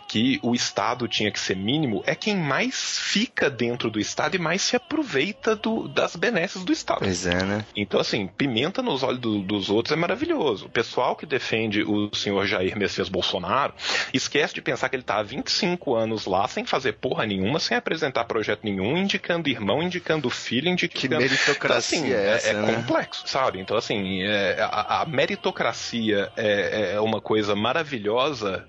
que 0.07 0.39
o 0.41 0.53
Estado 0.55 1.07
tinha 1.07 1.31
que 1.31 1.39
ser 1.39 1.55
mínimo 1.55 2.03
é 2.05 2.15
quem 2.15 2.35
mais 2.35 2.99
fica 2.99 3.49
dentro 3.49 3.89
do 3.89 3.99
Estado 3.99 4.35
e 4.35 4.39
mais 4.39 4.61
se 4.61 4.75
aproveita 4.75 5.55
do- 5.55 5.87
das 5.87 6.15
benesses 6.15 6.63
do 6.63 6.71
Estado. 6.71 6.99
Pois 6.99 7.25
é, 7.25 7.43
né? 7.43 7.65
Então, 7.75 7.99
assim, 7.99 8.27
pimenta 8.27 8.81
nos 8.81 9.03
olhos 9.03 9.19
do- 9.19 9.41
dos 9.41 9.69
outros 9.69 9.91
é 9.91 9.95
maravilhoso. 9.95 10.65
O 10.65 10.69
pessoal 10.69 11.15
que 11.15 11.25
defende 11.25 11.83
o 11.83 12.09
senhor 12.15 12.45
Jair 12.45 12.77
Messias 12.77 13.09
Bolsonaro 13.09 13.73
esquece 14.13 14.53
de 14.53 14.61
pensar 14.61 14.89
que 14.89 14.95
ele 14.95 15.03
tá 15.03 15.17
há 15.17 15.23
25 15.23 15.95
anos 15.95 16.25
lá 16.25 16.47
sem 16.47 16.65
fazer 16.65 16.93
porra 16.93 17.25
nenhuma, 17.25 17.59
sem 17.59 17.75
apresentar 17.77 18.25
projeto 18.25 18.61
nenhum, 18.63 18.97
indicando 18.97 19.49
irmão, 19.49 19.81
indicando 19.81 20.29
filho, 20.29 20.69
indicando. 20.69 20.99
Que 20.99 21.09
meritocracia 21.09 21.97
Então, 21.97 22.09
assim, 22.09 22.13
é 22.13 22.29
essa, 22.35 22.53
né? 22.61 22.73
complexo, 22.75 23.23
sabe? 23.27 23.59
Então, 23.59 23.75
assim, 23.77 24.21
é, 24.23 24.57
a, 24.61 25.01
a 25.01 25.05
meritocracia 25.05 26.31
é, 26.35 26.93
é 26.95 26.99
uma 26.99 27.21
coisa 27.21 27.55
maravilhosa 27.55 27.92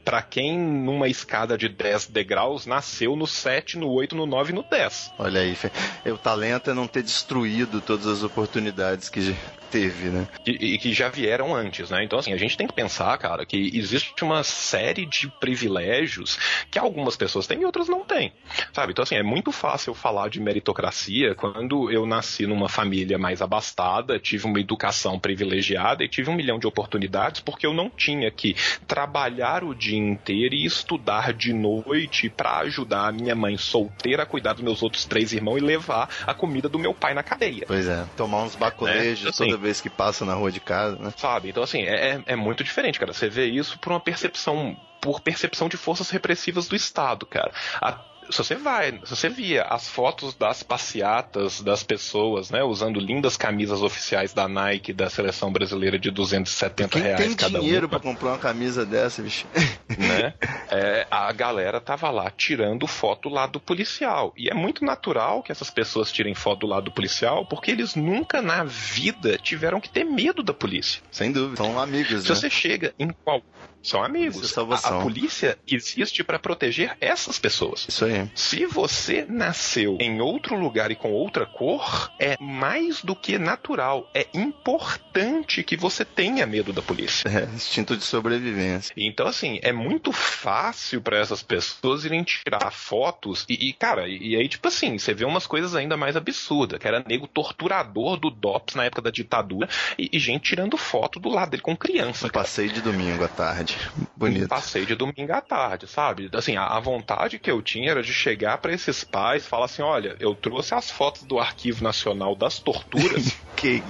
para 0.05 0.23
quem, 0.23 0.59
numa 0.59 1.09
escada 1.09 1.57
de 1.57 1.69
10 1.69 2.07
degraus, 2.07 2.67
nasceu 2.67 3.17
no 3.17 3.27
7, 3.27 3.79
no 3.79 3.91
8, 3.91 4.15
no 4.15 4.27
9 4.27 4.53
e 4.53 4.55
no 4.55 4.63
10. 4.63 5.13
Olha 5.19 5.41
aí, 5.41 5.55
Fê. 5.55 5.71
o 6.07 6.19
talento 6.19 6.71
é 6.71 6.75
não 6.75 6.87
ter 6.87 7.03
destruído 7.03 7.81
todas 7.81 8.07
as 8.07 8.23
oportunidades 8.23 9.09
que 9.09 9.35
teve, 9.71 10.09
né? 10.09 10.29
e, 10.47 10.75
e 10.75 10.79
que 10.79 10.93
já 10.93 11.09
vieram 11.09 11.53
antes, 11.53 11.91
né? 11.91 12.05
Então, 12.05 12.17
assim, 12.17 12.33
a 12.33 12.37
gente 12.37 12.57
tem 12.57 12.67
que 12.67 12.73
pensar, 12.73 13.19
cara, 13.19 13.45
que 13.45 13.77
existe 13.77 14.23
uma 14.23 14.45
série 14.45 15.05
de 15.05 15.29
privilégios 15.41 16.39
que 16.71 16.79
algumas 16.79 17.17
pessoas 17.17 17.49
têm 17.49 17.63
e 17.63 17.65
outras 17.65 17.89
não 17.89 18.05
têm, 18.05 18.33
sabe? 18.73 18.93
Então, 18.93 19.03
assim, 19.03 19.17
é 19.17 19.23
muito 19.23 19.51
fácil 19.51 19.91
eu 19.91 19.95
falar 19.95 20.29
de 20.29 20.41
meritocracia 20.41 21.35
quando 21.35 21.91
eu 21.91 22.07
nasci 22.07 22.47
numa 22.47 22.69
família 22.69 23.19
mais 23.19 23.43
abastada, 23.43 24.19
tive 24.19 24.47
uma 24.47 24.61
educação 24.61 25.19
privilegiada 25.19 26.05
e 26.05 26.09
tive 26.09 26.31
um 26.31 26.35
milhão 26.35 26.59
de 26.59 26.69
oportunidades 26.69 27.41
porque 27.41 27.67
eu 27.67 27.75
não 27.75 27.91
tinha 27.91 28.31
que 28.31 28.55
trabalhar 28.87 29.14
o 29.63 29.75
dia 29.75 29.97
inteiro 29.99 30.55
e 30.55 30.65
estudar 30.65 31.33
de 31.33 31.53
noite 31.53 32.29
para 32.29 32.59
ajudar 32.59 33.07
a 33.09 33.13
minha 33.13 33.35
mãe 33.35 33.57
solteira 33.57 34.25
a 34.25 34.27
cuidar 34.27 34.55
dos 34.55 34.63
meus 34.63 34.83
outros 34.83 35.05
três 35.05 35.33
irmãos 35.33 35.59
e 35.59 35.61
levar 35.61 36.09
a 36.27 36.35
comida 36.35 36.69
do 36.69 36.79
meu 36.81 36.93
pai 36.93 37.15
na 37.15 37.23
cadeia. 37.23 37.65
Pois 37.67 37.87
é, 37.87 38.05
tomar 38.17 38.43
uns 38.43 38.57
bacolejos 38.57 39.23
Né? 39.25 39.31
Assim. 39.31 39.45
toda 39.45 39.57
vez 39.57 39.81
que 39.81 39.89
passa 39.89 40.25
na 40.25 40.35
rua 40.35 40.51
de 40.51 40.59
casa, 40.61 40.97
né? 40.97 41.13
Sabe? 41.17 41.49
Então, 41.51 41.63
assim, 41.63 41.83
é, 41.83 42.21
é 42.27 42.35
muito 42.37 42.65
diferente, 42.65 42.99
cara. 42.99 43.13
Você 43.13 43.29
vê 43.29 43.47
isso 43.47 43.79
por 43.79 43.93
uma 43.93 44.01
percepção, 44.01 44.77
por 45.01 45.21
percepção 45.21 45.69
de 45.69 45.77
forças 45.77 46.11
repressivas 46.11 46.67
do 46.67 46.75
Estado, 46.75 47.25
cara. 47.25 47.53
A- 47.81 48.01
se 48.31 48.39
você 48.39 48.55
vai, 48.55 48.93
se 49.05 49.17
você 49.17 49.29
via 49.29 49.63
as 49.63 49.89
fotos 49.89 50.35
das 50.35 50.63
passeatas 50.63 51.61
das 51.61 51.83
pessoas, 51.83 52.51
né, 52.51 52.63
usando 52.63 52.99
lindas 53.01 53.37
camisas 53.37 53.83
oficiais 53.83 54.33
da 54.33 54.49
Nike 54.49 54.93
da 54.93 55.09
seleção 55.11 55.53
brasileira 55.53 55.99
de 55.99 56.11
270 56.11 56.89
Quem 56.89 57.03
reais 57.03 57.21
tem 57.21 57.35
cada 57.35 57.59
dinheiro 57.59 57.87
uma, 57.87 57.91
pra 57.91 58.01
comprar 58.01 58.29
uma 58.31 58.39
camisa 58.39 58.85
dessa, 58.85 59.23
bicho? 59.23 59.47
né? 59.99 60.35
É, 60.71 61.07
a 61.11 61.33
galera 61.33 61.81
tava 61.81 62.11
lá 62.11 62.31
tirando 62.31 62.87
foto 62.87 63.29
lá 63.29 63.47
do 63.47 63.61
policial. 63.61 64.33
E 64.37 64.49
é 64.49 64.55
muito 64.55 64.85
natural 64.85 65.43
que 65.43 65.53
essas 65.53 65.71
pessoas 65.71 66.11
tirem 66.11 66.35
foto 66.35 66.61
do 66.61 66.67
lado 66.67 66.85
do 66.85 66.93
policial, 66.93 67.47
porque 67.47 67.71
eles 67.71 67.95
nunca 67.95 68.41
na 68.41 68.65
vida 68.65 69.39
tiveram 69.39 69.81
que 69.81 69.89
ter 69.89 70.05
medo 70.05 70.43
da 70.43 70.53
polícia. 70.53 71.03
Sem 71.11 71.33
dúvida. 71.33 71.57
São 71.57 71.79
amigos, 71.79 72.23
Se 72.23 72.29
né? 72.29 72.35
você 72.35 72.51
chega 72.51 72.95
em 72.99 73.11
qual 73.25 73.43
São 73.85 74.03
amigos. 74.03 74.57
É. 74.57 74.61
A, 74.61 74.99
a 74.99 75.03
polícia 75.03 75.59
existe 75.67 76.25
para 76.25 76.39
proteger 76.39 76.97
essas 77.01 77.39
pessoas. 77.39 77.87
Isso 77.89 78.05
aí. 78.05 78.29
Se 78.35 78.67
você 78.67 79.27
nasceu 79.29 79.99
em 80.01 80.21
outro 80.21 80.59
lugar 80.59 80.91
e 80.91 80.97
com 80.97 81.13
outra 81.13 81.45
cor, 81.45 82.11
é 82.19 82.37
mais 82.41 83.03
do 83.03 83.15
que 83.15 83.39
natural. 83.39 84.11
É 84.15 84.27
importante 84.33 85.63
que 85.63 85.77
você 85.77 86.05
tenha 86.05 86.47
medo 86.47 86.73
da 86.73 86.81
polícia. 86.81 87.29
É, 87.29 87.45
instinto 87.55 87.97
de 87.97 88.03
sobrevivência. 88.03 88.95
Então, 88.97 89.27
assim, 89.27 89.61
é 89.63 89.73
muito 89.73 90.13
fácil 90.13 91.03
para 91.03 91.19
essas 91.19 91.43
pessoas 91.43 92.05
irem 92.05 92.25
tirar 92.25 92.71
fotos 92.71 93.45
e, 93.49 93.69
e, 93.69 93.73
cara, 93.73 94.09
e, 94.09 94.31
e 94.31 94.37
aí, 94.37 94.49
tipo 94.49 94.67
assim, 94.67 94.99
você 94.99 95.13
vê 95.13 95.25
umas 95.25 95.47
coisas 95.47 95.75
ainda 95.75 95.97
mais 95.97 96.17
absurdas, 96.17 96.79
que 96.79 96.89
era 96.89 97.05
nego 97.07 97.29
torturador 97.29 98.17
do 98.17 98.31
DOPS 98.31 98.75
na 98.77 98.85
época 98.85 99.03
da 99.03 99.11
ditadura 99.11 99.69
e, 99.99 100.09
e 100.13 100.19
gente 100.19 100.45
tirando 100.45 100.77
foto 100.77 101.21
do 101.21 101.29
lado 101.29 101.51
dele 101.51 101.63
com 101.63 101.77
criança. 101.77 102.27
Um 102.27 102.31
cara. 102.31 102.45
passeio 102.45 102.73
de 102.73 102.81
domingo 102.81 103.25
à 103.25 103.29
tarde. 103.29 103.74
Um 103.99 104.07
Bonito. 104.17 104.49
passeio 104.49 104.87
de 104.87 104.95
domingo 104.95 105.33
à 105.33 105.41
tarde, 105.41 105.87
sabe? 105.87 106.31
Assim, 106.33 106.57
a, 106.57 106.67
a 106.67 106.81
vontade 106.81 107.39
que 107.39 107.51
eu 107.51 107.61
tinha 107.63 107.91
era 107.91 108.03
de 108.03 108.13
chegar 108.13 108.59
para 108.59 108.73
esses 108.73 109.05
pais 109.05 109.45
e 109.45 109.49
falar 109.49 109.67
assim: 109.67 109.83
olha, 109.83 110.17
eu 110.21 110.35
trouxe 110.35 110.75
as 110.75 110.91
fotos 110.91 111.23
do 111.25 111.39
Arquivo 111.39 111.83
Nacional 111.83 112.35
das 112.35 112.59
Torturas. 112.59 113.37
Que, 113.55 113.83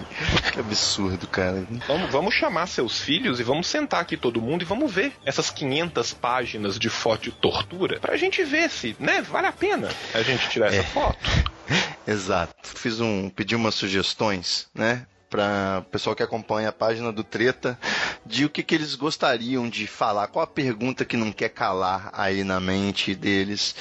que 0.53 0.61
absurdo, 0.61 1.27
cara. 1.27 1.67
vamos, 1.89 2.13
vamos 2.13 2.35
chamar 2.35 2.67
seus 2.67 3.01
filhos 3.01 3.41
e 3.41 3.43
vamos 3.43 3.67
sentar 3.67 4.01
aqui 4.03 4.15
todo 4.15 4.41
mundo 4.41 4.63
e 4.63 4.65
vamos 4.65 4.93
ver 4.93 5.13
essas 5.25 5.51
500 5.51 6.13
páginas 6.13 6.79
de 6.79 6.89
foto 6.91 7.23
de 7.23 7.33
tortura 7.33 7.99
pra 7.99 8.17
gente 8.17 8.45
ver 8.45 8.69
se, 8.69 8.95
né, 9.01 9.23
vale 9.23 9.47
a 9.47 9.53
pena 9.53 9.89
a 10.13 10.23
gente 10.23 10.49
tirar 10.51 10.67
essa 10.73 10.83
foto. 10.85 11.19
Exato. 12.07 12.55
Fiz 12.63 13.01
um, 13.01 13.31
pedi 13.31 13.57
umas 13.57 13.75
sugestões, 13.75 14.69
né? 14.75 15.07
Para 15.35 15.81
o 15.81 15.91
pessoal 15.91 16.15
que 16.15 16.23
acompanha 16.23 16.69
a 16.69 16.73
página 16.73 17.11
do 17.13 17.25
Treta, 17.25 17.77
de 18.25 18.45
o 18.45 18.49
que, 18.49 18.63
que 18.63 18.73
eles 18.73 18.95
gostariam 18.95 19.69
de 19.69 19.85
falar, 19.85 20.29
qual 20.29 20.45
a 20.45 20.47
pergunta 20.47 21.05
que 21.05 21.17
não 21.17 21.33
quer 21.33 21.49
calar 21.49 22.09
aí 22.13 22.45
na 22.45 22.61
mente 22.61 23.17
deles 23.17 23.75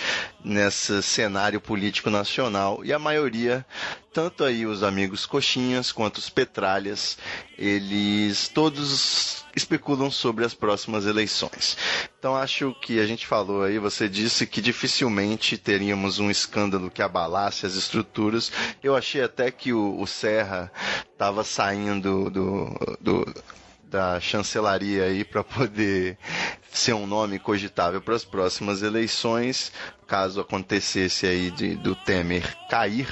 nesse 0.43 1.03
cenário 1.03 1.61
político 1.61 2.09
nacional. 2.09 2.83
E 2.83 2.91
a 2.91 2.97
maioria, 2.97 3.63
tanto 4.13 4.43
aí 4.43 4.65
os 4.65 4.83
amigos 4.83 5.25
coxinhas 5.25 5.91
quanto 5.91 6.17
os 6.19 6.29
petralhas, 6.29 7.17
eles 7.57 8.47
todos 8.47 9.43
especulam 9.55 10.11
sobre 10.11 10.45
as 10.45 10.53
próximas 10.53 11.05
eleições. 11.05 11.75
Então 12.19 12.35
acho 12.35 12.73
que 12.81 12.99
a 12.99 13.05
gente 13.05 13.25
falou 13.25 13.63
aí, 13.63 13.79
você 13.79 14.07
disse 14.07 14.45
que 14.45 14.61
dificilmente 14.61 15.57
teríamos 15.57 16.19
um 16.19 16.29
escândalo 16.29 16.91
que 16.91 17.01
abalasse 17.01 17.65
as 17.65 17.75
estruturas. 17.75 18.51
Eu 18.83 18.95
achei 18.95 19.21
até 19.23 19.49
que 19.51 19.73
o, 19.73 19.99
o 19.99 20.05
Serra 20.05 20.71
estava 21.11 21.43
saindo 21.43 22.29
do, 22.29 22.69
do- 23.01 23.33
da 23.93 24.19
chancelaria 24.19 25.03
aí 25.03 25.23
para 25.23 25.43
poder 25.43 26.17
ser 26.73 26.93
um 26.93 27.05
nome 27.05 27.37
cogitável 27.39 28.01
para 28.01 28.15
as 28.15 28.25
próximas 28.25 28.81
eleições, 28.81 29.71
caso 30.07 30.41
acontecesse 30.41 31.25
aí 31.27 31.51
de, 31.51 31.75
do 31.75 31.95
Temer 31.95 32.55
cair, 32.69 33.07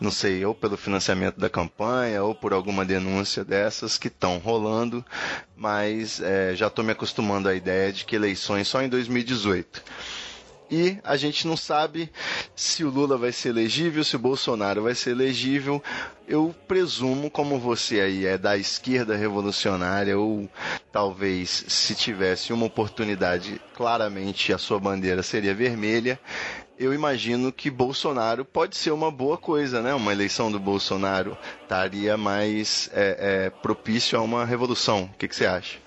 não 0.00 0.10
sei, 0.10 0.44
ou 0.44 0.54
pelo 0.54 0.76
financiamento 0.76 1.38
da 1.38 1.48
campanha 1.50 2.22
ou 2.22 2.34
por 2.34 2.52
alguma 2.52 2.84
denúncia 2.84 3.44
dessas 3.44 3.98
que 3.98 4.08
estão 4.08 4.38
rolando, 4.38 5.04
mas 5.56 6.20
é, 6.20 6.54
já 6.54 6.66
estou 6.68 6.84
me 6.84 6.92
acostumando 6.92 7.48
à 7.48 7.54
ideia 7.54 7.92
de 7.92 8.04
que 8.04 8.16
eleições 8.16 8.68
só 8.68 8.82
em 8.82 8.88
2018. 8.88 9.82
E 10.70 10.98
a 11.04 11.16
gente 11.16 11.46
não 11.46 11.56
sabe 11.56 12.10
se 12.56 12.84
o 12.84 12.90
Lula 12.90 13.18
vai 13.18 13.32
ser 13.32 13.50
elegível, 13.50 14.02
se 14.02 14.16
o 14.16 14.18
Bolsonaro 14.18 14.82
vai 14.82 14.94
ser 14.94 15.10
elegível. 15.10 15.82
Eu 16.26 16.54
presumo, 16.66 17.30
como 17.30 17.58
você 17.58 18.00
aí 18.00 18.24
é 18.24 18.38
da 18.38 18.56
esquerda 18.56 19.14
revolucionária, 19.14 20.18
ou 20.18 20.48
talvez 20.90 21.64
se 21.68 21.94
tivesse 21.94 22.52
uma 22.52 22.66
oportunidade, 22.66 23.60
claramente 23.74 24.52
a 24.52 24.58
sua 24.58 24.80
bandeira 24.80 25.22
seria 25.22 25.54
vermelha. 25.54 26.18
Eu 26.78 26.92
imagino 26.92 27.52
que 27.52 27.70
Bolsonaro 27.70 28.44
pode 28.44 28.76
ser 28.76 28.90
uma 28.90 29.10
boa 29.10 29.38
coisa, 29.38 29.80
né? 29.80 29.94
Uma 29.94 30.12
eleição 30.12 30.50
do 30.50 30.58
Bolsonaro 30.58 31.36
estaria 31.62 32.16
mais 32.16 32.90
é, 32.92 33.44
é, 33.46 33.50
propício 33.50 34.18
a 34.18 34.22
uma 34.22 34.44
revolução. 34.44 35.04
O 35.04 35.18
que, 35.18 35.28
que 35.28 35.36
você 35.36 35.46
acha? 35.46 35.78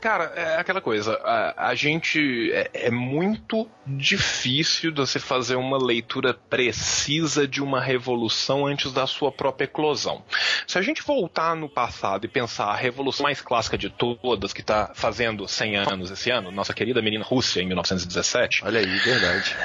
Cara, 0.00 0.32
é 0.34 0.56
aquela 0.56 0.80
coisa, 0.80 1.14
a, 1.22 1.68
a 1.68 1.74
gente. 1.74 2.50
É, 2.52 2.70
é 2.86 2.90
muito 2.90 3.68
difícil 3.86 4.90
de 4.90 5.00
você 5.00 5.18
fazer 5.18 5.56
uma 5.56 5.76
leitura 5.76 6.32
precisa 6.32 7.46
de 7.46 7.62
uma 7.62 7.80
revolução 7.80 8.66
antes 8.66 8.92
da 8.92 9.06
sua 9.06 9.32
própria 9.32 9.64
eclosão. 9.64 10.22
Se 10.66 10.78
a 10.78 10.82
gente 10.82 11.02
voltar 11.02 11.54
no 11.56 11.68
passado 11.68 12.24
e 12.24 12.28
pensar 12.28 12.66
a 12.66 12.76
revolução 12.76 13.24
mais 13.24 13.40
clássica 13.40 13.76
de 13.76 13.90
todas, 13.90 14.52
que 14.52 14.60
está 14.60 14.92
fazendo 14.94 15.46
100 15.46 15.76
anos 15.76 16.10
esse 16.10 16.30
ano, 16.30 16.50
nossa 16.50 16.72
querida 16.72 17.02
menina 17.02 17.24
Rússia, 17.24 17.60
em 17.60 17.66
1917, 17.66 18.64
Olha 18.64 18.80
aí, 18.80 18.98
verdade. 18.98 19.56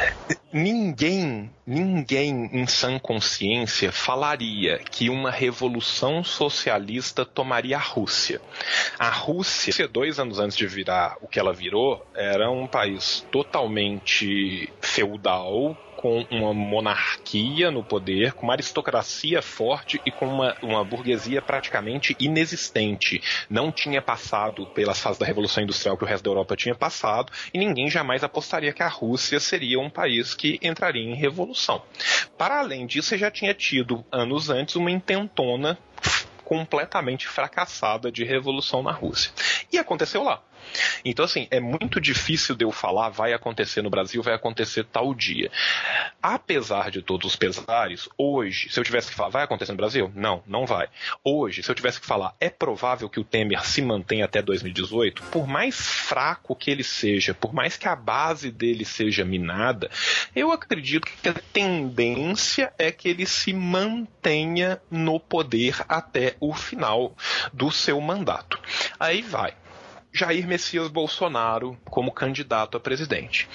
ninguém, 0.52 1.52
ninguém 1.66 2.50
em 2.52 2.68
sã 2.68 2.98
consciência 2.98 3.92
falaria 3.92 4.80
que 4.80 5.10
uma 5.10 5.32
revolução 5.32 6.24
socialista 6.24 7.26
tomaria 7.26 7.78
a 7.78 7.80
Rússia. 7.80 8.42
A 8.98 9.10
Rússia, 9.10 9.88
dois 9.88 10.20
anos 10.20 10.25
antes 10.34 10.58
de 10.58 10.68
virar 10.68 11.18
o 11.22 11.28
que 11.28 11.40
ela 11.40 11.54
virou, 11.54 12.06
era 12.16 12.50
um 12.50 12.68
país 12.68 13.26
totalmente 13.32 14.72
feudal, 14.82 15.78
com 15.96 16.26
uma 16.30 16.54
monarquia 16.54 17.72
no 17.72 17.84
poder, 17.84 18.34
com 18.34 18.44
uma 18.44 18.54
aristocracia 18.54 19.42
forte 19.42 20.00
e 20.06 20.12
com 20.12 20.28
uma, 20.28 20.56
uma 20.62 20.84
burguesia 20.84 21.42
praticamente 21.42 22.16
inexistente. 22.20 23.24
Não 23.50 23.72
tinha 23.72 24.02
passado 24.02 24.68
pelas 24.68 25.00
fases 25.00 25.18
da 25.18 25.26
Revolução 25.26 25.64
Industrial 25.64 25.98
que 25.98 26.04
o 26.04 26.08
resto 26.08 26.24
da 26.24 26.30
Europa 26.30 26.56
tinha 26.56 26.76
passado, 26.76 27.32
e 27.54 27.58
ninguém 27.58 27.90
jamais 27.90 28.24
apostaria 28.24 28.74
que 28.74 28.84
a 28.84 28.88
Rússia 28.88 29.40
seria 29.40 29.80
um 29.80 29.90
país 29.90 30.36
que 30.36 30.60
entraria 30.62 31.02
em 31.02 31.16
revolução. 31.16 31.82
Para 32.38 32.60
além 32.60 32.86
disso, 32.86 33.10
você 33.10 33.18
já 33.18 33.32
tinha 33.32 33.54
tido, 33.54 34.06
anos 34.12 34.50
antes, 34.50 34.76
uma 34.76 34.92
intentona 34.92 35.78
completamente 36.46 37.28
fracassada 37.28 38.12
de 38.12 38.24
revolução 38.24 38.82
na 38.82 38.92
Rússia. 38.92 39.32
E 39.74 39.78
aconteceu 39.78 40.24
lá. 40.24 40.42
Então, 41.04 41.26
assim, 41.26 41.48
é 41.52 41.60
muito 41.60 42.00
difícil 42.00 42.56
de 42.56 42.64
eu 42.64 42.72
falar 42.72 43.10
vai 43.10 43.34
acontecer 43.34 43.82
no 43.82 43.90
Brasil, 43.90 44.22
vai 44.24 44.34
acontecer 44.34 44.86
tal 44.86 45.14
dia. 45.14 45.52
Apesar 46.28 46.90
de 46.90 47.04
todos 47.04 47.28
os 47.28 47.36
pesares, 47.36 48.10
hoje, 48.18 48.68
se 48.72 48.80
eu 48.80 48.84
tivesse 48.84 49.12
que 49.12 49.16
falar, 49.16 49.30
vai 49.30 49.44
acontecer 49.44 49.74
no 49.74 49.78
Brasil? 49.78 50.12
Não, 50.16 50.42
não 50.48 50.66
vai. 50.66 50.90
Hoje, 51.24 51.62
se 51.62 51.70
eu 51.70 51.76
tivesse 51.76 52.02
que 52.02 52.08
falar, 52.08 52.34
é 52.40 52.50
provável 52.50 53.08
que 53.08 53.20
o 53.20 53.24
Temer 53.24 53.64
se 53.64 53.80
mantenha 53.80 54.26
até 54.26 54.42
2018, 54.42 55.22
por 55.26 55.46
mais 55.46 55.80
fraco 55.80 56.56
que 56.56 56.72
ele 56.72 56.84
seja, 56.84 57.36
por 57.36 57.54
mais 57.54 57.78
que 57.78 57.88
a 57.88 57.96
base 57.96 58.50
dele 58.50 58.84
seja 58.84 59.24
minada, 59.24 59.88
eu 60.36 60.52
acredito 60.52 61.06
que 61.06 61.30
a 61.30 61.34
tendência 61.54 62.74
é 62.80 62.92
que 62.92 63.08
ele 63.08 63.28
se 63.28 63.54
mantenha 63.54 64.82
no 64.90 65.20
poder 65.20 65.76
até 65.88 66.36
o 66.40 66.56
final 66.56 67.16
do 67.54 67.70
seu 67.70 68.02
mandato. 68.02 68.60
Aí 69.00 69.22
vai. 69.22 69.54
Jair 70.12 70.48
Messias 70.48 70.88
Bolsonaro 70.88 71.78
como 71.84 72.12
candidato 72.12 72.78
a 72.78 72.80
presidente. 72.80 73.48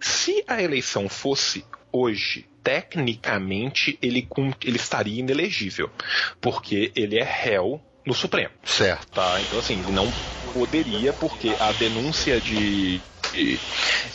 Se 0.00 0.42
a 0.48 0.62
eleição 0.62 1.06
fosse 1.06 1.66
hoje, 1.94 2.44
tecnicamente 2.62 3.96
ele, 4.02 4.26
ele 4.64 4.76
estaria 4.76 5.20
inelegível, 5.20 5.88
porque 6.40 6.90
ele 6.96 7.16
é 7.16 7.22
réu 7.22 7.80
no 8.04 8.12
Supremo. 8.12 8.50
Certo. 8.64 9.06
Tá? 9.12 9.40
Então, 9.40 9.60
assim, 9.60 9.78
ele 9.80 9.92
não 9.92 10.12
poderia, 10.52 11.12
porque 11.12 11.54
a 11.60 11.70
denúncia 11.72 12.40
de, 12.40 13.00
de 13.32 13.60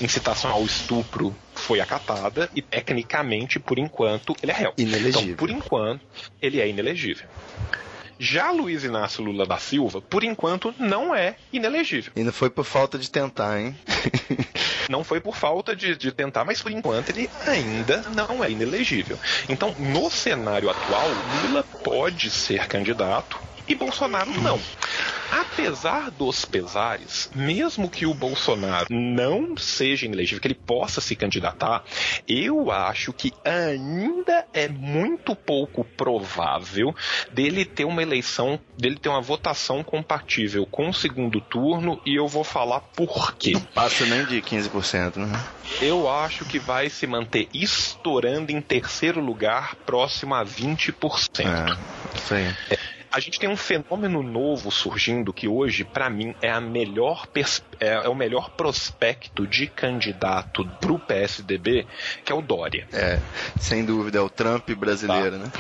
incitação 0.02 0.52
ao 0.52 0.66
estupro 0.66 1.34
foi 1.56 1.80
acatada 1.80 2.50
e, 2.54 2.62
tecnicamente, 2.62 3.60
por 3.60 3.80
enquanto, 3.80 4.36
ele 4.44 4.52
é 4.52 4.56
réu. 4.56 4.74
Inelegível. 4.78 5.22
Então, 5.22 5.36
por 5.36 5.50
enquanto, 5.50 6.06
ele 6.42 6.60
é 6.60 6.68
inelegível. 6.68 7.28
Já 8.20 8.52
Luiz 8.52 8.84
Inácio 8.84 9.24
Lula 9.24 9.46
da 9.46 9.58
Silva, 9.58 10.02
por 10.02 10.26
enquanto, 10.26 10.76
não 10.78 11.16
é 11.16 11.36
inelegível. 11.54 12.12
E 12.16 12.22
não 12.22 12.34
foi 12.34 12.50
por 12.50 12.66
falta 12.66 13.00
de 13.00 13.10
tentar, 13.10 13.60
hein? 13.60 13.76
Não 14.90 15.04
foi 15.04 15.20
por 15.20 15.36
falta 15.36 15.76
de, 15.76 15.96
de 15.96 16.12
tentar, 16.12 16.44
mas 16.44 16.64
por 16.64 16.72
enquanto 16.72 17.12
ele 17.12 17.30
ainda 17.46 18.04
não 18.16 18.44
é 18.44 18.50
inelegível. 18.50 19.20
Então, 19.48 19.76
no 19.78 20.10
cenário 20.10 20.68
atual, 20.68 21.08
Lula 21.46 21.64
pode 21.84 22.32
ser 22.32 22.68
candidato 22.68 23.40
e 23.70 23.76
Bolsonaro 23.76 24.32
não. 24.42 24.60
Apesar 25.32 26.10
dos 26.10 26.44
pesares, 26.44 27.30
mesmo 27.36 27.88
que 27.88 28.08
o 28.08 28.16
Bolsonaro 28.16 28.88
não 28.90 29.56
seja 29.56 30.08
inelegível, 30.08 30.42
que 30.42 30.48
ele 30.48 30.56
possa 30.56 31.00
se 31.00 31.16
candidatar, 31.16 31.84
eu 32.28 32.72
acho 32.72 33.14
que 33.14 33.32
ainda 33.46 34.48
é 34.52 34.68
muito 34.68 35.36
pouco 35.36 35.84
provável 35.84 36.96
dele 37.32 37.64
ter 37.64 37.86
uma 37.86 38.02
eleição, 38.02 38.60
dele 38.76 38.98
ter 38.98 39.10
uma 39.10 39.22
votação 39.22 39.84
compatível 39.84 40.66
com 40.66 40.90
o 40.90 40.94
segundo 40.94 41.40
turno, 41.40 42.02
e 42.04 42.16
eu 42.16 42.28
vou 42.28 42.44
falar 42.44 42.80
por 42.80 43.36
quê. 43.36 43.54
Passa 43.76 44.06
nem 44.08 44.26
de 44.26 44.42
15%, 44.42 45.18
né? 45.18 45.40
Eu 45.80 46.10
acho 46.10 46.44
que 46.46 46.58
vai 46.58 46.90
se 46.90 47.06
manter 47.06 47.48
estourando 47.54 48.52
em 48.52 48.62
terceiro 48.62 49.22
lugar, 49.22 49.76
próximo 49.86 50.34
a 50.34 50.44
20%. 50.44 51.46
É, 51.46 52.18
isso 52.18 52.34
aí. 52.34 52.56
A 53.12 53.20
gente 53.20 53.40
tem 53.40 53.50
um 53.50 53.58
fenômeno 53.58 54.22
novo 54.22 54.70
surgindo 54.72 55.34
que 55.34 55.48
hoje, 55.48 55.84
para 55.84 56.10
mim, 56.10 56.36
é 56.42 56.52
a 56.52 56.62
melhor 56.62 57.28
é, 57.80 57.88
é 57.88 58.10
o 58.10 58.16
melhor 58.16 58.52
prospecto 58.52 59.48
de 59.48 59.66
candidato 59.68 60.66
pro 60.80 61.00
PSDB, 61.00 61.88
que 62.24 62.32
é 62.32 62.36
o 62.36 62.42
Dória. 62.42 62.88
É, 62.94 63.20
sem 63.60 63.84
dúvida, 63.84 64.20
é 64.20 64.22
o 64.22 64.30
Trump 64.30 64.70
brasileiro, 64.72 65.38
né? 65.38 65.52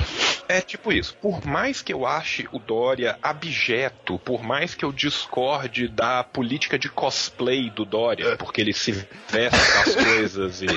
É 0.47 0.61
tipo 0.61 0.91
isso. 0.91 1.15
Por 1.21 1.45
mais 1.45 1.81
que 1.81 1.93
eu 1.93 2.05
ache 2.05 2.47
o 2.51 2.59
Dória 2.59 3.17
abjeto, 3.21 4.19
por 4.19 4.43
mais 4.43 4.75
que 4.75 4.83
eu 4.83 4.91
discorde 4.91 5.87
da 5.87 6.23
política 6.23 6.77
de 6.77 6.89
cosplay 6.89 7.69
do 7.69 7.85
Dória, 7.85 8.35
porque 8.35 8.61
ele 8.61 8.73
se 8.73 8.91
veste 8.91 9.73
das 9.73 9.95
coisas 10.05 10.61
e. 10.61 10.67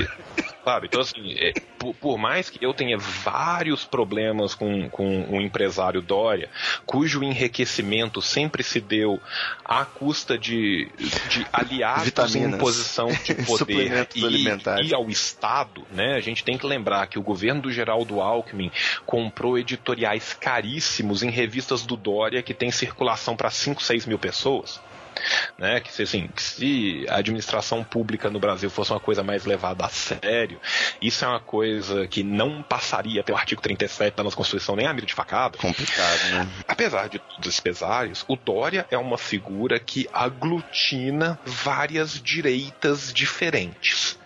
Sabe? 0.64 0.86
Então, 0.86 1.00
assim, 1.00 1.34
é, 1.38 1.52
por, 1.76 1.92
por 1.94 2.18
mais 2.18 2.48
que 2.48 2.64
eu 2.64 2.72
tenha 2.72 2.96
vários 2.96 3.84
problemas 3.84 4.54
com, 4.54 4.88
com 4.88 5.22
o 5.28 5.40
empresário 5.40 6.00
Dória, 6.00 6.48
cujo 6.86 7.24
enriquecimento 7.24 8.22
sempre 8.22 8.62
se 8.62 8.80
deu 8.80 9.20
à 9.64 9.84
custa 9.84 10.38
de, 10.38 10.88
de 11.28 11.44
aliados 11.52 12.04
Vitaminas. 12.04 12.54
em 12.54 12.58
posição 12.58 13.08
de 13.08 13.34
poder 13.44 14.08
e, 14.14 14.88
e 14.88 14.94
ao 14.94 15.10
Estado, 15.10 15.84
né? 15.90 16.14
A 16.14 16.20
gente 16.20 16.44
tem 16.44 16.56
que 16.56 16.66
lembrar 16.66 17.08
que 17.08 17.18
o 17.18 17.22
governo 17.22 17.62
do 17.62 17.72
Geraldo 17.72 18.20
Alckmin 18.20 18.70
comprou 19.04 19.58
editoriais 19.58 20.32
caríssimos 20.32 21.24
em 21.24 21.30
revistas 21.30 21.84
do 21.84 21.96
Dória 21.96 22.42
que 22.42 22.54
tem 22.54 22.70
circulação 22.70 23.36
para 23.36 23.50
5, 23.50 23.82
6 23.82 24.06
mil 24.06 24.18
pessoas. 24.18 24.80
Né, 25.58 25.80
que 25.80 25.92
se, 25.92 26.02
assim, 26.02 26.28
que 26.28 26.42
se 26.42 27.06
a 27.08 27.16
administração 27.16 27.84
pública 27.84 28.30
no 28.30 28.40
Brasil 28.40 28.70
fosse 28.70 28.90
uma 28.90 29.00
coisa 29.00 29.22
mais 29.22 29.44
levada 29.44 29.84
a 29.84 29.88
sério, 29.88 30.60
isso 31.00 31.24
é 31.24 31.28
uma 31.28 31.40
coisa 31.40 32.06
que 32.08 32.22
não 32.22 32.62
passaria 32.62 33.22
pelo 33.22 33.38
artigo 33.38 33.60
37 33.60 34.16
da 34.16 34.22
nossa 34.22 34.36
Constituição 34.36 34.76
nem 34.76 34.86
a 34.86 34.92
mira 34.92 35.06
de 35.06 35.14
facada. 35.14 35.58
Complicado, 35.58 36.30
né? 36.30 36.48
Apesar 36.66 37.08
de 37.08 37.18
todos 37.18 37.48
esses 37.48 37.60
pesares, 37.60 38.24
o 38.28 38.36
Dória 38.36 38.86
é 38.90 38.98
uma 38.98 39.18
figura 39.18 39.78
que 39.78 40.08
aglutina 40.12 41.38
várias 41.44 42.20
direitas 42.20 43.12
diferentes. 43.12 44.18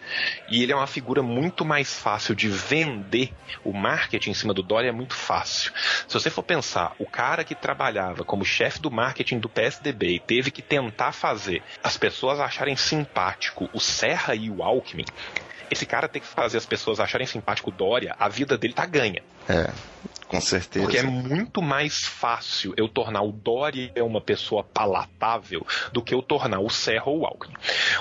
E 0.48 0.62
ele 0.62 0.72
é 0.72 0.76
uma 0.76 0.86
figura 0.86 1.22
muito 1.22 1.64
mais 1.64 1.98
fácil 1.98 2.34
de 2.34 2.48
vender. 2.48 3.32
O 3.64 3.72
marketing 3.72 4.30
em 4.30 4.34
cima 4.34 4.54
do 4.54 4.62
Dória 4.62 4.88
é 4.88 4.92
muito 4.92 5.14
fácil. 5.14 5.72
Se 6.06 6.14
você 6.14 6.30
for 6.30 6.42
pensar, 6.42 6.94
o 6.98 7.06
cara 7.06 7.44
que 7.44 7.54
trabalhava 7.54 8.24
como 8.24 8.44
chefe 8.44 8.80
do 8.80 8.90
marketing 8.90 9.38
do 9.38 9.48
PSDB 9.48 10.16
e 10.16 10.20
teve 10.20 10.50
que 10.50 10.62
tentar 10.62 11.12
fazer 11.12 11.62
as 11.82 11.96
pessoas 11.96 12.40
acharem 12.40 12.76
simpático 12.76 13.68
o 13.72 13.80
Serra 13.80 14.34
e 14.34 14.50
o 14.50 14.62
Alckmin, 14.62 15.04
esse 15.70 15.84
cara 15.84 16.08
tem 16.08 16.22
que 16.22 16.28
fazer 16.28 16.58
as 16.58 16.66
pessoas 16.66 17.00
acharem 17.00 17.26
simpático 17.26 17.70
o 17.70 17.72
Dória, 17.72 18.14
a 18.18 18.28
vida 18.28 18.56
dele 18.56 18.74
tá 18.74 18.86
ganha. 18.86 19.22
É, 19.48 19.70
com 20.28 20.40
certeza. 20.40 20.84
Porque 20.84 20.98
é 20.98 21.02
muito 21.02 21.60
mais 21.62 22.04
fácil 22.06 22.74
eu 22.76 22.88
tornar 22.88 23.22
o 23.22 23.32
Dória 23.32 23.92
uma 24.02 24.20
pessoa 24.20 24.62
palatável 24.64 25.66
do 25.92 26.02
que 26.02 26.14
eu 26.14 26.22
tornar 26.22 26.60
o 26.60 26.70
Serra 26.70 27.04
ou 27.06 27.20
o 27.20 27.26
Alckmin. 27.26 27.54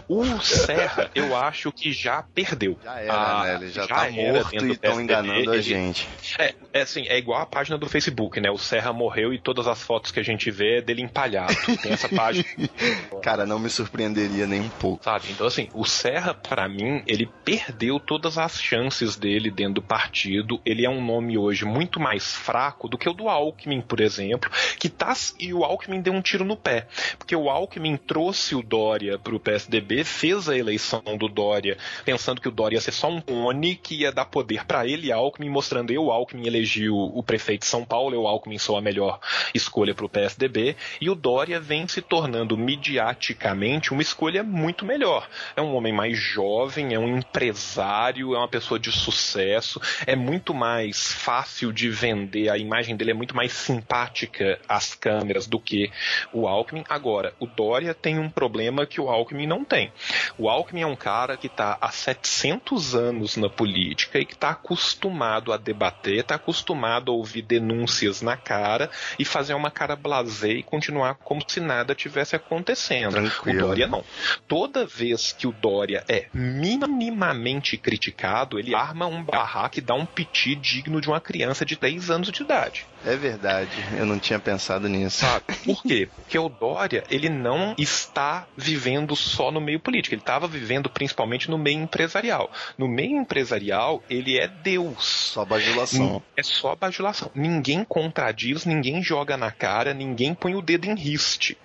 O 0.08 0.40
Serra, 0.42 1.10
eu 1.16 1.36
acho 1.36 1.72
que 1.72 1.92
já 1.92 2.24
perdeu. 2.24 2.78
Já 2.84 3.00
era, 3.00 3.14
Ah, 3.14 3.44
né? 3.44 3.56
Ele 3.56 3.70
já, 3.70 3.82
já 3.84 3.96
tá 3.96 4.08
era 4.08 4.12
morto 4.12 4.66
e 4.66 4.72
estão 4.72 5.02
enganando 5.02 5.52
a 5.52 5.62
gente. 5.62 6.08
É, 6.40 6.54
é 6.74 6.82
assim, 6.82 7.06
é 7.08 7.18
igual 7.18 7.42
a 7.42 7.46
página 7.46 7.78
do 7.78 7.88
Facebook, 7.88 8.40
né? 8.40 8.50
O 8.50 8.58
Serra 8.58 8.94
morreu 8.94 9.34
e 9.34 9.40
todas 9.40 9.68
as 9.68 9.82
fotos 9.82 10.12
que 10.12 10.20
a 10.20 10.24
gente 10.24 10.50
vê 10.52 10.78
é 10.78 10.82
dele 10.82 11.02
empalhado. 11.02 11.54
Tem 11.82 11.92
essa 11.92 12.10
página, 12.10 12.46
Cara, 13.22 13.46
não 13.46 13.60
me 13.60 13.70
surpreenderia 13.70 14.46
nem 14.48 14.62
um 14.62 14.70
pouco. 14.70 15.04
sabe? 15.04 15.26
Então, 15.32 15.48
assim, 15.48 15.70
o 15.74 15.86
Serra, 15.86 16.34
pra 16.34 16.68
mim, 16.68 17.04
ele 17.08 17.30
perdeu 17.44 18.00
todas 18.00 18.38
as 18.38 18.62
chances 18.62 19.16
dele 19.16 19.50
dentro 19.50 19.76
do 19.76 19.82
partido. 19.82 20.60
Ele 20.66 20.86
é 20.86 20.90
um 20.90 21.04
nome 21.04 21.38
hoje 21.38 21.66
muito 21.66 21.95
mais 22.00 22.34
fraco 22.34 22.88
do 22.88 22.98
que 22.98 23.10
o 23.10 23.14
do 23.14 23.30
Alckmin, 23.30 23.82
por 23.82 24.00
exemplo, 24.00 24.50
que 24.80 24.90
tá. 24.90 25.14
E 25.40 25.54
o 25.54 25.64
Alckmin 25.64 26.02
deu 26.02 26.14
um 26.14 26.22
tiro 26.22 26.44
no 26.44 26.58
pé. 26.58 26.88
Porque 27.18 27.36
o 27.36 27.50
Alckmin 27.50 27.96
trouxe 27.96 28.56
o 28.56 28.62
Dória 28.62 29.18
pro 29.18 29.40
PSDB, 29.40 30.04
fez 30.04 30.50
a 30.50 30.58
eleição 30.58 31.02
do 31.18 31.30
Dória, 31.30 31.78
pensando 32.04 32.42
que 32.42 32.48
o 32.48 32.52
Dória 32.52 32.76
ia 32.76 32.82
ser 32.82 32.92
só 32.92 33.08
um 33.08 33.22
cone 33.22 33.76
que 33.76 33.96
ia 33.96 34.12
dar 34.12 34.26
poder 34.26 34.66
pra 34.66 34.86
ele, 34.86 35.12
Alckmin, 35.12 35.50
mostrando 35.50 35.92
eu, 35.92 36.12
Alckmin, 36.12 36.48
elegi 36.48 36.90
o, 36.90 36.98
o 36.98 37.24
prefeito 37.24 37.62
de 37.62 37.68
São 37.68 37.86
Paulo, 37.86 38.16
eu, 38.16 38.28
Alckmin, 38.28 38.58
sou 38.58 38.78
a 38.78 38.82
melhor 38.82 39.20
escolha 39.54 39.94
pro 39.94 40.10
PSDB. 40.10 40.76
E 41.00 41.10
o 41.10 41.16
Dória 41.16 41.60
vem 41.60 41.88
se 41.88 42.02
tornando 42.02 42.58
midiaticamente 42.58 43.92
uma 43.92 44.02
escolha 44.02 44.44
muito 44.44 44.86
melhor. 44.86 45.28
É 45.56 45.62
um 45.62 45.76
homem 45.76 45.94
mais 45.94 46.18
jovem, 46.18 46.94
é 46.94 47.00
um 47.00 47.18
empresário, 47.18 48.36
é 48.36 48.38
uma 48.38 48.48
pessoa 48.48 48.80
de 48.80 48.92
sucesso, 48.92 49.80
é 50.06 50.16
muito 50.16 50.54
mais 50.54 51.12
fácil 51.12 51.72
de 51.72 51.85
vender, 51.90 52.50
a 52.50 52.58
imagem 52.58 52.96
dele 52.96 53.12
é 53.12 53.14
muito 53.14 53.36
mais 53.36 53.52
simpática 53.52 54.60
às 54.68 54.94
câmeras 54.94 55.48
do 55.48 55.60
que 55.60 55.92
o 56.32 56.48
Alckmin. 56.48 56.84
Agora, 56.90 57.34
o 57.40 57.48
Dória 57.48 57.94
tem 57.94 58.20
um 58.20 58.30
problema 58.30 58.86
que 58.86 59.00
o 59.00 59.10
Alckmin 59.10 59.48
não 59.48 59.64
tem. 59.64 59.92
O 60.38 60.50
Alckmin 60.50 60.82
é 60.82 60.88
um 60.88 60.96
cara 60.96 61.38
que 61.38 61.48
está 61.48 61.78
há 61.80 61.92
700 61.92 62.96
anos 62.96 63.38
na 63.38 63.50
política 63.50 64.20
e 64.20 64.26
que 64.26 64.34
está 64.34 64.50
acostumado 64.50 65.52
a 65.52 65.58
debater, 65.58 66.20
está 66.20 66.36
acostumado 66.36 67.12
a 67.12 67.16
ouvir 67.16 67.42
denúncias 67.42 68.22
na 68.22 68.38
cara 68.38 68.90
e 69.18 69.26
fazer 69.26 69.54
uma 69.54 69.72
cara 69.72 69.96
blasé 69.96 70.52
e 70.52 70.64
continuar 70.64 71.16
como 71.16 71.42
se 71.48 71.60
nada 71.60 71.96
tivesse 71.96 72.36
acontecendo. 72.36 73.12
Tranquilo. 73.12 73.58
O 73.58 73.68
Dória 73.68 73.88
não. 73.88 74.04
Toda 74.48 74.86
vez 74.86 75.32
que 75.32 75.48
o 75.48 75.52
Dória 75.52 76.04
é 76.08 76.28
minimamente 76.34 77.78
criticado, 77.78 78.60
ele 78.60 78.76
arma 78.76 79.06
um 79.08 79.24
barraco 79.24 79.80
e 79.80 79.82
dá 79.82 79.94
um 79.94 80.06
piti 80.06 80.56
digno 80.56 81.02
de 81.02 81.08
uma 81.08 81.20
criança 81.20 81.66
de 81.66 81.75
10 81.76 82.10
anos 82.10 82.32
de 82.32 82.42
idade. 82.42 82.86
É 83.06 83.16
verdade, 83.16 83.72
eu 83.98 84.06
não 84.06 84.18
tinha 84.18 84.40
pensado 84.40 84.88
nisso. 84.90 85.20
Sabe? 85.20 85.46
Por 85.64 85.82
quê? 85.84 86.10
Porque 86.16 86.38
o 86.38 86.50
Dória, 86.50 87.04
ele 87.10 87.30
não 87.30 87.76
está 87.78 88.48
vivendo 88.58 89.16
só 89.16 89.52
no 89.52 89.62
meio 89.62 89.80
político, 89.80 90.16
ele 90.16 90.22
estava 90.22 90.48
vivendo 90.48 90.90
principalmente 90.90 91.50
no 91.50 91.58
meio 91.58 91.82
empresarial. 91.82 92.52
No 92.78 92.88
meio 92.88 93.18
empresarial, 93.18 94.04
ele 94.10 94.40
é 94.40 94.48
Deus. 94.48 95.06
Só 95.06 95.46
bajulação. 95.46 96.22
É 96.36 96.44
só 96.44 96.76
bajulação. 96.76 97.30
Ninguém 97.36 97.84
contradiz, 97.84 98.66
ninguém 98.66 99.04
joga 99.04 99.38
na 99.38 99.52
cara, 99.52 99.94
ninguém 99.94 100.34
põe 100.34 100.56
o 100.56 100.62
dedo 100.62 100.86
em 100.86 100.96
riste. 100.96 101.58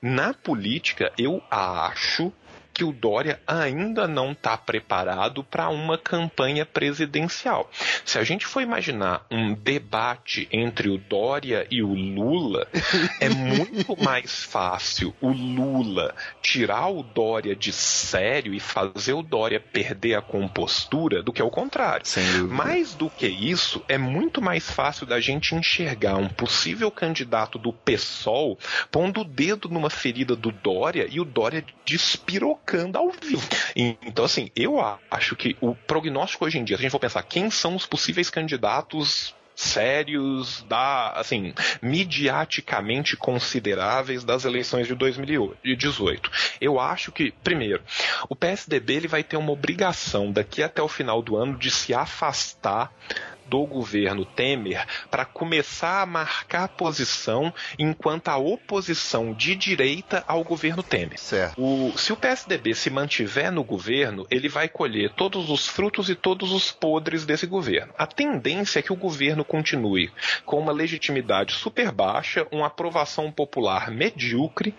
Na 0.00 0.32
política, 0.32 1.12
eu 1.18 1.42
acho 1.50 2.32
que 2.80 2.84
o 2.84 2.92
Dória 2.94 3.38
ainda 3.46 4.08
não 4.08 4.32
está 4.32 4.56
preparado 4.56 5.44
para 5.44 5.68
uma 5.68 5.98
campanha 5.98 6.64
presidencial. 6.64 7.70
Se 8.06 8.18
a 8.18 8.24
gente 8.24 8.46
for 8.46 8.62
imaginar 8.62 9.26
um 9.30 9.52
debate 9.52 10.48
entre 10.50 10.88
o 10.88 10.96
Dória 10.96 11.66
e 11.70 11.82
o 11.82 11.92
Lula, 11.92 12.66
é 13.20 13.28
muito 13.28 13.94
mais 14.02 14.44
fácil 14.44 15.14
o 15.20 15.28
Lula 15.28 16.14
tirar 16.40 16.88
o 16.88 17.02
Dória 17.02 17.54
de 17.54 17.70
sério 17.70 18.54
e 18.54 18.58
fazer 18.58 19.12
o 19.12 19.22
Dória 19.22 19.60
perder 19.60 20.14
a 20.14 20.22
compostura 20.22 21.22
do 21.22 21.34
que 21.34 21.42
o 21.42 21.50
contrário. 21.50 22.06
Mais 22.48 22.94
do 22.94 23.10
que 23.10 23.26
isso, 23.28 23.84
é 23.88 23.98
muito 23.98 24.40
mais 24.40 24.70
fácil 24.70 25.04
da 25.04 25.20
gente 25.20 25.54
enxergar 25.54 26.16
um 26.16 26.30
possível 26.30 26.90
candidato 26.90 27.58
do 27.58 27.74
PSOL 27.74 28.58
pondo 28.90 29.20
o 29.20 29.24
dedo 29.24 29.68
numa 29.68 29.90
ferida 29.90 30.34
do 30.34 30.50
Dória 30.50 31.06
e 31.10 31.20
o 31.20 31.26
Dória 31.26 31.62
despirocando 32.70 32.98
ao 32.98 33.10
vivo. 33.10 33.48
Então, 33.74 34.24
assim, 34.24 34.50
eu 34.54 34.78
acho 35.10 35.34
que 35.34 35.56
o 35.60 35.74
prognóstico 35.74 36.44
hoje 36.44 36.58
em 36.58 36.64
dia, 36.64 36.76
se 36.76 36.82
a 36.82 36.84
gente 36.84 36.92
for 36.92 37.00
pensar 37.00 37.22
quem 37.22 37.50
são 37.50 37.74
os 37.74 37.86
possíveis 37.86 38.30
candidatos 38.30 39.34
sérios 39.52 40.64
da 40.70 41.12
assim 41.16 41.52
midiaticamente 41.82 43.14
consideráveis 43.14 44.24
das 44.24 44.46
eleições 44.46 44.86
de 44.86 44.94
2018. 44.94 46.30
Eu 46.58 46.80
acho 46.80 47.12
que 47.12 47.30
primeiro 47.44 47.82
o 48.26 48.34
PSDB 48.34 48.94
ele 48.94 49.08
vai 49.08 49.22
ter 49.22 49.36
uma 49.36 49.52
obrigação 49.52 50.32
daqui 50.32 50.62
até 50.62 50.80
o 50.80 50.88
final 50.88 51.20
do 51.20 51.36
ano 51.36 51.58
de 51.58 51.70
se 51.70 51.92
afastar 51.92 52.90
do 53.50 53.66
governo 53.66 54.24
Temer 54.24 54.86
para 55.10 55.24
começar 55.24 56.02
a 56.02 56.06
marcar 56.06 56.68
posição 56.68 57.52
enquanto 57.78 58.28
a 58.28 58.36
oposição 58.36 59.34
de 59.34 59.56
direita 59.56 60.24
ao 60.26 60.44
governo 60.44 60.82
Temer. 60.82 61.18
Certo. 61.18 61.60
O- 61.60 61.92
se 61.98 62.12
o 62.12 62.16
PSDB 62.16 62.74
se 62.74 62.88
mantiver 62.88 63.50
no 63.50 63.64
governo, 63.64 64.26
ele 64.30 64.48
vai 64.48 64.68
colher 64.68 65.10
todos 65.14 65.50
os 65.50 65.66
frutos 65.66 66.08
e 66.08 66.14
todos 66.14 66.52
os 66.52 66.70
podres 66.70 67.26
desse 67.26 67.46
governo. 67.46 67.92
A 67.98 68.06
tendência 68.06 68.78
é 68.78 68.82
que 68.82 68.92
o 68.92 68.96
governo 68.96 69.44
continue 69.44 70.12
com 70.46 70.60
uma 70.60 70.72
legitimidade 70.72 71.52
super 71.54 71.90
baixa, 71.90 72.46
uma 72.52 72.68
aprovação 72.68 73.32
popular 73.32 73.90
medíocre 73.90 74.72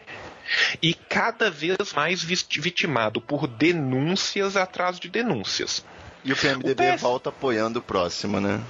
e 0.81 0.93
cada 0.93 1.49
vez 1.51 1.93
mais 1.93 2.23
vitimado 2.23 3.19
por 3.21 3.47
denúncias 3.47 4.55
atrás 4.55 4.99
de 4.99 5.09
denúncias. 5.09 5.85
E 6.23 6.31
o 6.31 6.35
PMDB 6.35 6.91
O 6.91 6.95
PS 6.95 7.01
volta 7.01 7.29
apoiando 7.29 7.79
o 7.79 7.81
próximo, 7.81 8.39
né? 8.39 8.61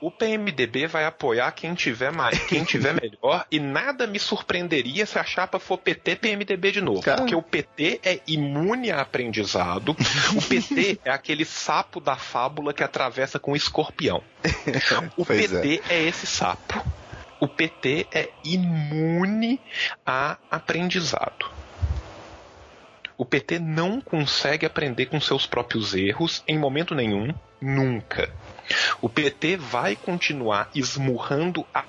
O 0.00 0.10
PMDB 0.10 0.86
vai 0.86 1.04
apoiar 1.04 1.52
quem 1.52 1.74
tiver 1.74 2.10
mais, 2.10 2.38
quem 2.44 2.64
tiver 2.64 2.94
melhor, 2.94 3.44
e 3.50 3.60
nada 3.60 4.06
me 4.06 4.18
surpreenderia 4.18 5.04
se 5.04 5.18
a 5.18 5.24
chapa 5.24 5.58
for 5.58 5.76
PT 5.76 6.16
PMDB 6.16 6.72
de 6.72 6.80
novo. 6.80 7.02
Cara. 7.02 7.18
Porque 7.18 7.34
o 7.34 7.42
PT 7.42 8.00
é 8.02 8.18
imune 8.26 8.90
a 8.90 9.02
aprendizado. 9.02 9.90
O 10.34 10.42
PT 10.42 11.00
é 11.04 11.10
aquele 11.10 11.44
sapo 11.44 12.00
da 12.00 12.16
fábula 12.16 12.72
que 12.72 12.82
atravessa 12.82 13.38
com 13.38 13.52
o 13.52 13.56
escorpião. 13.56 14.22
O 15.18 15.26
Pois 15.26 15.50
PT 15.50 15.82
é. 15.90 16.02
esse 16.04 16.26
sapo. 16.26 16.82
o 17.38 17.46
PT 17.46 18.06
é 18.10 18.30
imune 18.42 19.60
a 20.06 20.38
aprendizado. 20.50 21.50
O 23.20 23.24
PT 23.26 23.58
não 23.58 24.00
consegue 24.00 24.64
aprender 24.64 25.04
com 25.04 25.20
seus 25.20 25.46
próprios 25.46 25.94
erros 25.94 26.42
em 26.48 26.58
momento 26.58 26.94
nenhum, 26.94 27.34
nunca. 27.60 28.34
O 29.02 29.10
PT 29.10 29.58
vai 29.58 29.94
continuar 29.94 30.70
esmurrando 30.74 31.66
a, 31.74 31.84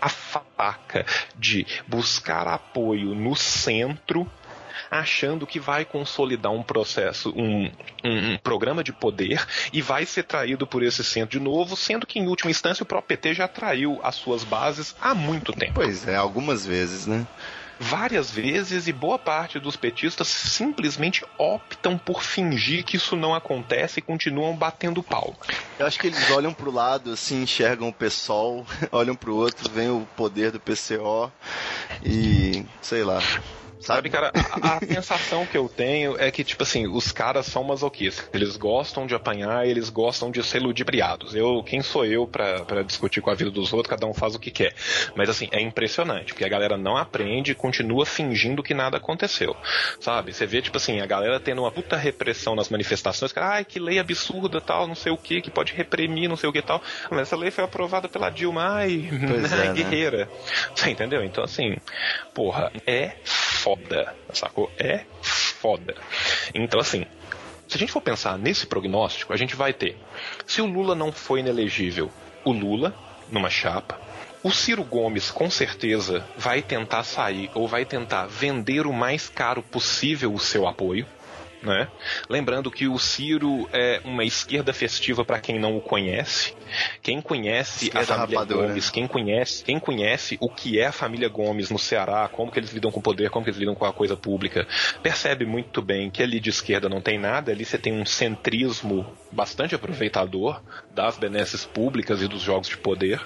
a 0.00 0.08
faca 0.08 1.04
de 1.34 1.66
buscar 1.88 2.46
apoio 2.46 3.16
no 3.16 3.34
centro 3.34 4.30
achando 4.88 5.44
que 5.44 5.58
vai 5.58 5.84
consolidar 5.84 6.52
um 6.52 6.62
processo, 6.62 7.32
um, 7.34 7.64
um, 8.04 8.34
um, 8.34 8.38
programa 8.38 8.84
de 8.84 8.92
poder 8.92 9.44
e 9.72 9.82
vai 9.82 10.06
ser 10.06 10.22
traído 10.22 10.68
por 10.68 10.84
esse 10.84 11.02
centro 11.02 11.36
de 11.36 11.44
novo, 11.44 11.76
sendo 11.76 12.06
que 12.06 12.20
em 12.20 12.28
última 12.28 12.52
instância 12.52 12.84
o 12.84 12.86
próprio 12.86 13.16
PT 13.16 13.34
já 13.34 13.48
traiu 13.48 13.98
as 14.04 14.14
suas 14.14 14.44
bases 14.44 14.94
há 15.00 15.16
muito 15.16 15.52
tempo. 15.52 15.72
Pois 15.74 16.06
é, 16.06 16.14
algumas 16.14 16.64
vezes, 16.64 17.08
né? 17.08 17.26
Várias 17.78 18.30
vezes 18.30 18.86
e 18.86 18.92
boa 18.92 19.18
parte 19.18 19.58
dos 19.58 19.76
petistas 19.76 20.28
simplesmente 20.28 21.24
optam 21.38 21.98
por 21.98 22.22
fingir 22.22 22.84
que 22.84 22.96
isso 22.96 23.16
não 23.16 23.34
acontece 23.34 24.00
e 24.00 24.02
continuam 24.02 24.56
batendo 24.56 25.02
pau. 25.02 25.34
Eu 25.78 25.86
acho 25.86 25.98
que 25.98 26.06
eles 26.06 26.30
olham 26.30 26.52
pro 26.52 26.70
lado, 26.70 27.12
assim, 27.12 27.42
enxergam 27.42 27.88
o 27.88 27.92
PSOL, 27.92 28.66
olham 28.90 29.14
pro 29.14 29.36
outro, 29.36 29.70
vem 29.70 29.90
o 29.90 30.06
poder 30.16 30.50
do 30.50 30.60
PCO 30.60 31.30
e 32.02 32.64
sei 32.80 33.04
lá. 33.04 33.20
Sabe, 33.80 34.10
cara, 34.10 34.32
a, 34.34 34.76
a 34.76 34.80
sensação 34.86 35.46
que 35.46 35.56
eu 35.56 35.68
tenho 35.68 36.16
é 36.18 36.30
que, 36.30 36.42
tipo 36.42 36.62
assim, 36.62 36.86
os 36.86 37.12
caras 37.12 37.46
são 37.46 37.62
masoquistas. 37.62 38.28
Eles 38.32 38.56
gostam 38.56 39.06
de 39.06 39.14
apanhar, 39.14 39.66
eles 39.66 39.90
gostam 39.90 40.30
de 40.30 40.42
ser 40.42 40.60
ludibriados. 40.60 41.34
Eu, 41.34 41.62
quem 41.62 41.82
sou 41.82 42.04
eu 42.04 42.26
para 42.26 42.82
discutir 42.82 43.20
com 43.20 43.30
a 43.30 43.34
vida 43.34 43.50
dos 43.50 43.72
outros, 43.72 43.90
cada 43.90 44.06
um 44.06 44.14
faz 44.14 44.34
o 44.34 44.38
que 44.38 44.50
quer. 44.50 44.74
Mas 45.14 45.28
assim, 45.28 45.48
é 45.52 45.60
impressionante, 45.60 46.32
porque 46.32 46.44
a 46.44 46.48
galera 46.48 46.76
não 46.76 46.96
aprende 46.96 47.52
e 47.52 47.54
continua 47.54 48.04
fingindo 48.06 48.62
que 48.62 48.74
nada 48.74 48.96
aconteceu. 48.96 49.56
Sabe? 50.00 50.32
Você 50.32 50.46
vê, 50.46 50.62
tipo 50.62 50.76
assim, 50.76 51.00
a 51.00 51.06
galera 51.06 51.38
tendo 51.38 51.62
uma 51.62 51.70
puta 51.70 51.96
repressão 51.96 52.54
nas 52.54 52.68
manifestações, 52.68 53.32
que, 53.32 53.38
ai, 53.38 53.64
que 53.64 53.78
lei 53.78 53.98
absurda, 53.98 54.60
tal, 54.60 54.86
não 54.86 54.94
sei 54.94 55.12
o 55.12 55.18
que, 55.18 55.40
que 55.40 55.50
pode 55.50 55.72
reprimir, 55.72 56.28
não 56.28 56.36
sei 56.36 56.48
o 56.48 56.52
que 56.52 56.62
tal. 56.62 56.82
Mas 57.10 57.20
essa 57.20 57.36
lei 57.36 57.50
foi 57.50 57.64
aprovada 57.64 58.08
pela 58.08 58.30
Dilma, 58.30 58.62
ai, 58.68 59.08
Pois 59.28 59.52
é, 59.52 59.56
né? 59.68 59.72
guerreira. 59.72 60.28
Você 60.74 60.90
entendeu? 60.90 61.24
Então, 61.24 61.44
assim, 61.44 61.76
porra, 62.34 62.72
é 62.86 63.12
foda, 63.66 64.14
sacou? 64.32 64.70
É 64.78 65.00
foda. 65.20 65.96
Então, 66.54 66.78
assim, 66.78 67.04
se 67.66 67.76
a 67.76 67.78
gente 67.78 67.90
for 67.90 68.00
pensar 68.00 68.38
nesse 68.38 68.64
prognóstico, 68.64 69.32
a 69.32 69.36
gente 69.36 69.56
vai 69.56 69.72
ter, 69.72 69.98
se 70.46 70.62
o 70.62 70.66
Lula 70.66 70.94
não 70.94 71.10
foi 71.10 71.40
inelegível, 71.40 72.08
o 72.44 72.52
Lula 72.52 72.94
numa 73.28 73.50
chapa, 73.50 74.00
o 74.40 74.52
Ciro 74.52 74.84
Gomes 74.84 75.32
com 75.32 75.50
certeza 75.50 76.24
vai 76.38 76.62
tentar 76.62 77.02
sair 77.02 77.50
ou 77.54 77.66
vai 77.66 77.84
tentar 77.84 78.26
vender 78.26 78.86
o 78.86 78.92
mais 78.92 79.28
caro 79.28 79.64
possível 79.64 80.32
o 80.32 80.38
seu 80.38 80.68
apoio. 80.68 81.04
Né? 81.66 81.88
Lembrando 82.30 82.70
que 82.70 82.86
o 82.86 82.96
Ciro 82.96 83.68
é 83.72 84.00
uma 84.04 84.22
esquerda 84.22 84.72
festiva 84.72 85.24
para 85.24 85.40
quem 85.40 85.58
não 85.58 85.76
o 85.76 85.80
conhece. 85.80 86.54
Quem 87.02 87.20
conhece 87.20 87.86
Esquerda 87.86 88.14
a 88.14 88.18
família. 88.18 88.44
Gomes, 88.44 88.88
quem 88.88 89.08
conhece, 89.08 89.64
quem 89.64 89.80
conhece 89.80 90.38
o 90.40 90.48
que 90.48 90.78
é 90.78 90.86
a 90.86 90.92
família 90.92 91.28
Gomes 91.28 91.68
no 91.68 91.78
Ceará, 91.78 92.28
como 92.30 92.52
que 92.52 92.60
eles 92.60 92.72
lidam 92.72 92.92
com 92.92 93.00
o 93.00 93.02
poder, 93.02 93.30
como 93.30 93.44
que 93.44 93.50
eles 93.50 93.58
lidam 93.58 93.74
com 93.74 93.84
a 93.84 93.92
coisa 93.92 94.16
pública, 94.16 94.64
percebe 95.02 95.44
muito 95.44 95.82
bem 95.82 96.08
que 96.08 96.22
ali 96.22 96.38
de 96.38 96.50
esquerda 96.50 96.88
não 96.88 97.00
tem 97.00 97.18
nada, 97.18 97.50
ali 97.50 97.64
você 97.64 97.78
tem 97.78 97.92
um 97.92 98.06
centrismo 98.06 99.04
bastante 99.32 99.74
aproveitador 99.74 100.62
das 100.94 101.18
benesses 101.18 101.64
públicas 101.64 102.22
e 102.22 102.28
dos 102.28 102.42
jogos 102.42 102.68
de 102.68 102.76
poder, 102.76 103.20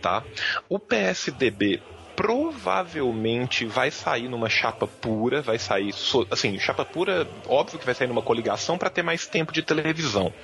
tá? 0.00 0.22
O 0.68 0.78
PSDB 0.78 1.82
provavelmente 2.18 3.64
vai 3.64 3.92
sair 3.92 4.28
numa 4.28 4.48
chapa 4.48 4.88
pura, 4.88 5.40
vai 5.40 5.56
sair, 5.56 5.92
so- 5.92 6.26
assim, 6.30 6.58
chapa 6.58 6.84
pura, 6.84 7.24
óbvio 7.46 7.78
que 7.78 7.86
vai 7.86 7.94
sair 7.94 8.08
numa 8.08 8.22
coligação 8.22 8.76
para 8.76 8.90
ter 8.90 9.04
mais 9.04 9.26
tempo 9.28 9.52
de 9.52 9.62
televisão. 9.62 10.34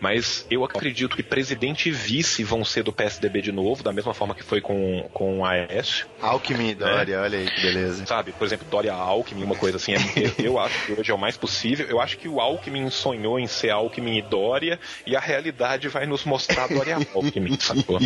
Mas 0.00 0.46
eu 0.48 0.64
acredito 0.64 1.16
que 1.16 1.24
presidente 1.24 1.88
e 1.88 1.92
vice 1.92 2.44
vão 2.44 2.64
ser 2.64 2.84
do 2.84 2.92
PSDB 2.92 3.42
de 3.42 3.50
novo, 3.50 3.82
da 3.82 3.92
mesma 3.92 4.14
forma 4.14 4.36
que 4.36 4.44
foi 4.44 4.60
com, 4.60 5.08
com 5.12 5.40
o 5.40 5.44
Aécio. 5.44 6.06
Alckmin 6.20 6.70
e 6.70 6.74
Dória, 6.76 7.20
olha 7.20 7.38
aí 7.38 7.50
que 7.50 7.60
beleza. 7.60 8.06
Sabe, 8.06 8.32
por 8.32 8.46
exemplo, 8.46 8.66
Dória 8.68 8.92
Alckmin, 8.94 9.42
uma 9.42 9.56
coisa 9.56 9.78
assim, 9.78 9.94
é- 9.94 9.96
eu, 10.38 10.58
acho 10.60 10.86
que 10.86 10.92
hoje 10.92 11.10
é 11.10 11.14
o 11.14 11.18
mais 11.18 11.36
possível. 11.36 11.86
Eu 11.88 12.00
acho 12.00 12.16
que 12.18 12.28
o 12.28 12.40
Alckmin 12.40 12.88
sonhou 12.88 13.38
em 13.40 13.48
ser 13.48 13.70
Alckmin 13.70 14.18
e 14.18 14.22
Dória, 14.22 14.78
e 15.04 15.16
a 15.16 15.20
realidade 15.20 15.88
vai 15.88 16.06
nos 16.06 16.24
mostrar 16.24 16.68
Dória 16.68 16.96
Alckmin, 17.12 17.58
sacou? 17.58 17.98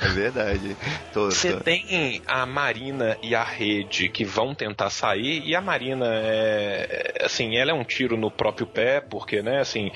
É 0.00 0.08
verdade. 0.08 0.76
Você 1.12 1.54
tem 1.60 1.84
a 2.26 2.44
Marina 2.44 3.16
e 3.22 3.34
a 3.34 3.44
Rede 3.44 4.08
que 4.08 4.24
vão 4.24 4.54
tentar 4.54 4.90
sair, 4.90 5.42
e 5.44 5.54
a 5.54 5.60
Marina 5.60 6.06
é, 6.06 7.22
assim, 7.24 7.56
ela 7.56 7.70
é 7.70 7.74
um 7.74 7.84
tiro 7.84 8.16
no 8.16 8.30
próprio 8.30 8.66
pé, 8.66 9.00
porque, 9.00 9.42
né, 9.42 9.60
assim, 9.60 9.90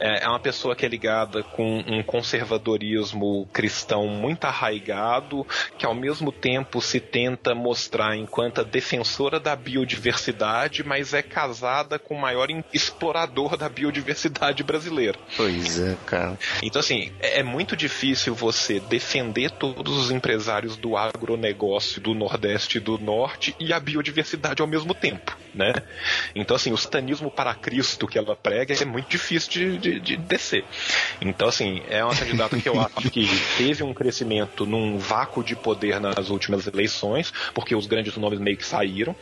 é 0.00 0.26
é 0.26 0.28
uma 0.28 0.40
pessoa 0.40 0.74
que 0.74 0.84
é 0.84 0.88
ligada 0.88 1.42
com 1.42 1.78
um 1.86 2.02
conservadorismo 2.02 3.46
cristão 3.52 4.08
muito 4.08 4.44
arraigado, 4.44 5.46
que 5.78 5.86
ao 5.86 5.94
mesmo 5.94 6.32
tempo 6.32 6.80
se 6.80 6.98
tenta 6.98 7.54
mostrar 7.54 8.16
enquanto 8.16 8.64
defensora 8.64 9.38
da 9.38 9.54
biodiversidade, 9.54 10.82
mas 10.82 11.14
é 11.14 11.22
casada 11.22 11.98
com 11.98 12.14
o 12.14 12.20
maior 12.20 12.48
explorador 12.72 13.56
da 13.56 13.68
biodiversidade 13.68 14.62
brasileira. 14.64 15.18
Pois 15.36 15.78
é, 15.78 15.96
cara. 16.06 16.38
Então, 16.62 16.80
assim, 16.80 17.12
é 17.20 17.36
é 17.36 17.42
muito 17.42 17.76
difícil 17.76 18.34
você 18.34 18.80
defender 18.80 19.50
todos 19.50 19.98
os 19.98 20.10
empresários 20.10 20.74
do 20.76 20.96
agronegócio 20.96 21.65
do 22.00 22.14
Nordeste 22.14 22.78
e 22.78 22.80
do 22.80 22.98
Norte 22.98 23.54
e 23.58 23.72
a 23.72 23.80
biodiversidade 23.80 24.62
ao 24.62 24.68
mesmo 24.68 24.94
tempo, 24.94 25.36
né? 25.54 25.72
Então, 26.34 26.56
assim, 26.56 26.72
o 26.72 26.76
satanismo 26.76 27.30
para 27.30 27.54
Cristo 27.54 28.06
que 28.06 28.18
ela 28.18 28.36
prega 28.36 28.74
é 28.74 28.84
muito 28.84 29.08
difícil 29.08 29.50
de, 29.50 29.78
de, 29.78 30.00
de 30.00 30.16
descer. 30.16 30.64
Então, 31.20 31.48
assim, 31.48 31.82
é 31.88 32.04
uma 32.04 32.14
candidata 32.14 32.58
que 32.58 32.68
eu 32.68 32.80
acho 32.80 33.10
que 33.10 33.28
teve 33.56 33.82
um 33.82 33.92
crescimento 33.92 34.64
num 34.64 34.98
vácuo 34.98 35.42
de 35.42 35.56
poder 35.56 36.00
nas 36.00 36.30
últimas 36.30 36.66
eleições, 36.66 37.32
porque 37.54 37.74
os 37.74 37.86
grandes 37.86 38.16
nomes 38.16 38.38
meio 38.38 38.56
que 38.56 38.64
saíram, 38.64 39.14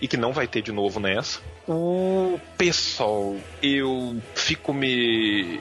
e 0.00 0.08
que 0.08 0.16
não 0.16 0.32
vai 0.32 0.46
ter 0.46 0.62
de 0.62 0.72
novo 0.72 0.98
nessa. 0.98 1.40
O 1.68 2.40
pessoal, 2.56 3.36
eu 3.62 4.20
fico 4.34 4.72
me 4.72 5.60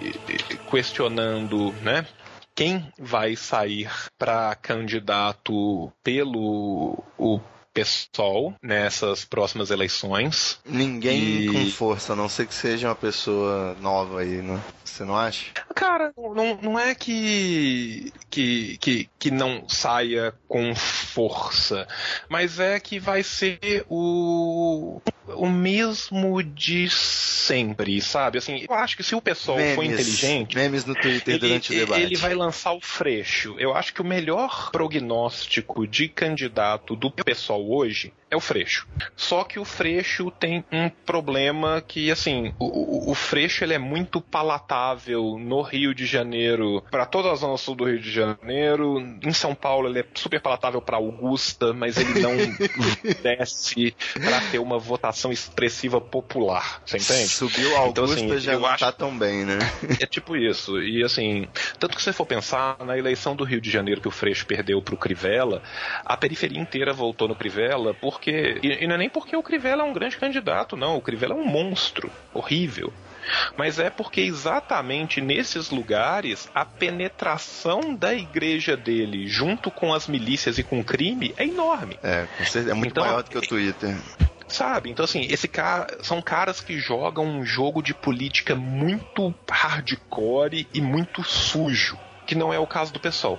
questionando, 0.69 1.73
né? 1.83 2.05
Quem 2.59 2.91
vai 2.99 3.37
sair 3.37 3.89
para 4.17 4.53
candidato 4.53 5.89
pelo 6.03 7.01
o 7.17 7.39
PSOL 7.83 8.53
nessas 8.61 9.25
próximas 9.25 9.69
eleições? 9.71 10.59
Ninguém 10.65 11.43
E- 11.43 11.47
com 11.51 11.65
força, 11.71 12.13
a 12.13 12.15
não 12.15 12.27
ser 12.29 12.47
que 12.47 12.53
seja 12.53 12.87
uma 12.89 12.95
pessoa 12.95 13.75
nova 13.81 14.21
aí, 14.21 14.41
né? 14.41 14.59
Você 14.83 15.03
não 15.05 15.15
acha? 15.15 15.45
Cara, 15.75 16.11
não, 16.17 16.57
não 16.61 16.79
é 16.79 16.93
que, 16.95 18.11
que, 18.29 18.77
que, 18.79 19.09
que 19.17 19.31
não 19.31 19.67
saia 19.69 20.33
com 20.47 20.73
força, 20.75 21.87
mas 22.27 22.59
é 22.59 22.79
que 22.79 22.99
vai 22.99 23.23
ser 23.23 23.85
o, 23.89 24.99
o 25.27 25.47
mesmo 25.47 26.41
de 26.43 26.89
sempre, 26.89 28.01
sabe? 28.01 28.37
Assim, 28.39 28.65
eu 28.67 28.75
acho 28.75 28.97
que 28.97 29.03
se 29.03 29.15
o 29.15 29.21
pessoal 29.21 29.57
for 29.57 29.81
Memes. 29.83 29.99
inteligente, 29.99 30.55
Memes 30.55 30.85
no 30.85 30.95
Twitter 30.95 31.35
ele, 31.35 31.39
durante 31.39 31.71
o 31.73 31.75
debate. 31.75 32.01
ele 32.01 32.15
vai 32.17 32.33
lançar 32.33 32.73
o 32.73 32.81
freixo. 32.81 33.55
Eu 33.59 33.73
acho 33.75 33.93
que 33.93 34.01
o 34.01 34.05
melhor 34.05 34.69
prognóstico 34.71 35.87
de 35.87 36.07
candidato 36.09 36.95
do 36.95 37.09
pessoal 37.11 37.63
hoje 37.69 38.11
é 38.31 38.35
o 38.35 38.39
freixo. 38.39 38.87
Só 39.15 39.43
que 39.43 39.59
o 39.59 39.65
freixo 39.65 40.29
tem 40.31 40.63
um 40.71 40.89
problema 40.89 41.81
que, 41.85 42.11
assim, 42.11 42.53
o, 42.59 42.65
o, 42.65 43.11
o 43.11 43.15
freixo 43.15 43.63
ele 43.63 43.73
é 43.73 43.79
muito 43.79 44.21
palatável 44.21 45.37
no 45.39 45.61
Rio 45.61 45.93
de 45.95 46.05
Janeiro, 46.05 46.83
para 46.91 47.05
toda 47.05 47.31
a 47.31 47.35
zona 47.35 47.57
sul 47.57 47.75
do 47.75 47.85
Rio 47.85 47.99
de 47.99 48.11
Janeiro. 48.11 48.99
Em 49.23 49.33
São 49.33 49.55
Paulo 49.55 49.87
ele 49.89 49.99
é 49.99 50.05
super 50.13 50.39
palatável 50.41 50.81
para 50.81 50.97
Augusta, 50.97 51.73
mas 51.73 51.97
ele 51.97 52.19
não 52.19 52.31
desce 53.21 53.95
para 54.13 54.41
ter 54.51 54.59
uma 54.59 54.77
votação 54.77 55.31
expressiva 55.31 55.99
popular. 56.01 56.81
Você 56.85 56.97
entende? 56.97 57.29
Subiu 57.29 57.67
a 57.77 57.87
Então, 57.87 58.03
Augusta 58.03 58.25
assim, 58.35 58.39
já 58.39 58.53
não 58.59 58.65
acho- 58.65 58.79
tá 58.85 58.91
tão 58.91 59.17
bem, 59.17 59.45
né? 59.45 59.57
É 59.99 60.05
tipo 60.05 60.35
isso. 60.35 60.81
E 60.81 61.03
assim, 61.03 61.47
tanto 61.79 61.95
que 61.95 62.01
se 62.01 62.05
você 62.05 62.13
for 62.13 62.25
pensar 62.25 62.77
na 62.85 62.97
eleição 62.97 63.35
do 63.35 63.43
Rio 63.43 63.61
de 63.61 63.69
Janeiro 63.69 64.01
que 64.01 64.07
o 64.07 64.11
Freixo 64.11 64.45
perdeu 64.45 64.81
pro 64.81 64.97
Crivella, 64.97 65.61
a 66.05 66.15
periferia 66.17 66.59
inteira 66.59 66.93
voltou 66.93 67.27
no 67.27 67.35
Crivella 67.35 67.93
porque. 68.19 68.59
E, 68.61 68.85
não 68.85 68.95
é 68.95 68.97
nem 68.97 69.09
porque 69.09 69.35
o 69.35 69.41
Crivella 69.41 69.83
é 69.83 69.85
um 69.85 69.93
grande 69.93 70.17
candidato, 70.17 70.75
não. 70.75 70.97
O 70.97 71.01
Crivella 71.01 71.33
é 71.33 71.37
um 71.37 71.45
monstro. 71.45 72.11
Horrível. 72.33 72.93
Mas 73.55 73.79
é 73.79 73.89
porque 73.89 74.21
exatamente 74.21 75.21
nesses 75.21 75.69
lugares 75.69 76.49
a 76.53 76.65
penetração 76.65 77.93
da 77.93 78.13
igreja 78.13 78.75
dele 78.75 79.27
junto 79.27 79.69
com 79.69 79.93
as 79.93 80.07
milícias 80.07 80.57
e 80.57 80.63
com 80.63 80.79
o 80.79 80.83
crime 80.83 81.33
é 81.37 81.43
enorme. 81.43 81.99
É, 82.01 82.25
com 82.37 82.43
certeza, 82.43 82.71
é 82.71 82.73
muito 82.73 82.91
Então, 82.91 83.03
maior 83.05 83.21
do 83.21 83.29
que 83.29 83.37
o 83.37 83.41
Twitter. 83.41 83.95
Sabe? 84.47 84.89
Então, 84.89 85.05
assim, 85.05 85.27
esse 85.29 85.47
cara 85.47 85.99
são 86.01 86.23
caras 86.23 86.59
que 86.59 86.79
jogam 86.79 87.23
um 87.23 87.45
jogo 87.45 87.83
de 87.83 87.93
política 87.93 88.55
muito 88.55 89.33
hardcore 89.47 90.67
e 90.73 90.81
muito 90.81 91.23
sujo, 91.23 91.99
que 92.25 92.33
não 92.33 92.51
é 92.51 92.57
o 92.57 92.65
caso 92.65 92.91
do 92.91 92.99
pessoal. 92.99 93.37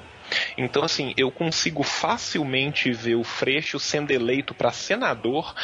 Então, 0.56 0.82
assim, 0.82 1.12
eu 1.16 1.30
consigo 1.30 1.82
facilmente 1.82 2.92
ver 2.92 3.14
o 3.14 3.24
Freixo 3.24 3.78
sendo 3.78 4.10
eleito 4.10 4.54
para 4.54 4.72
senador 4.72 5.54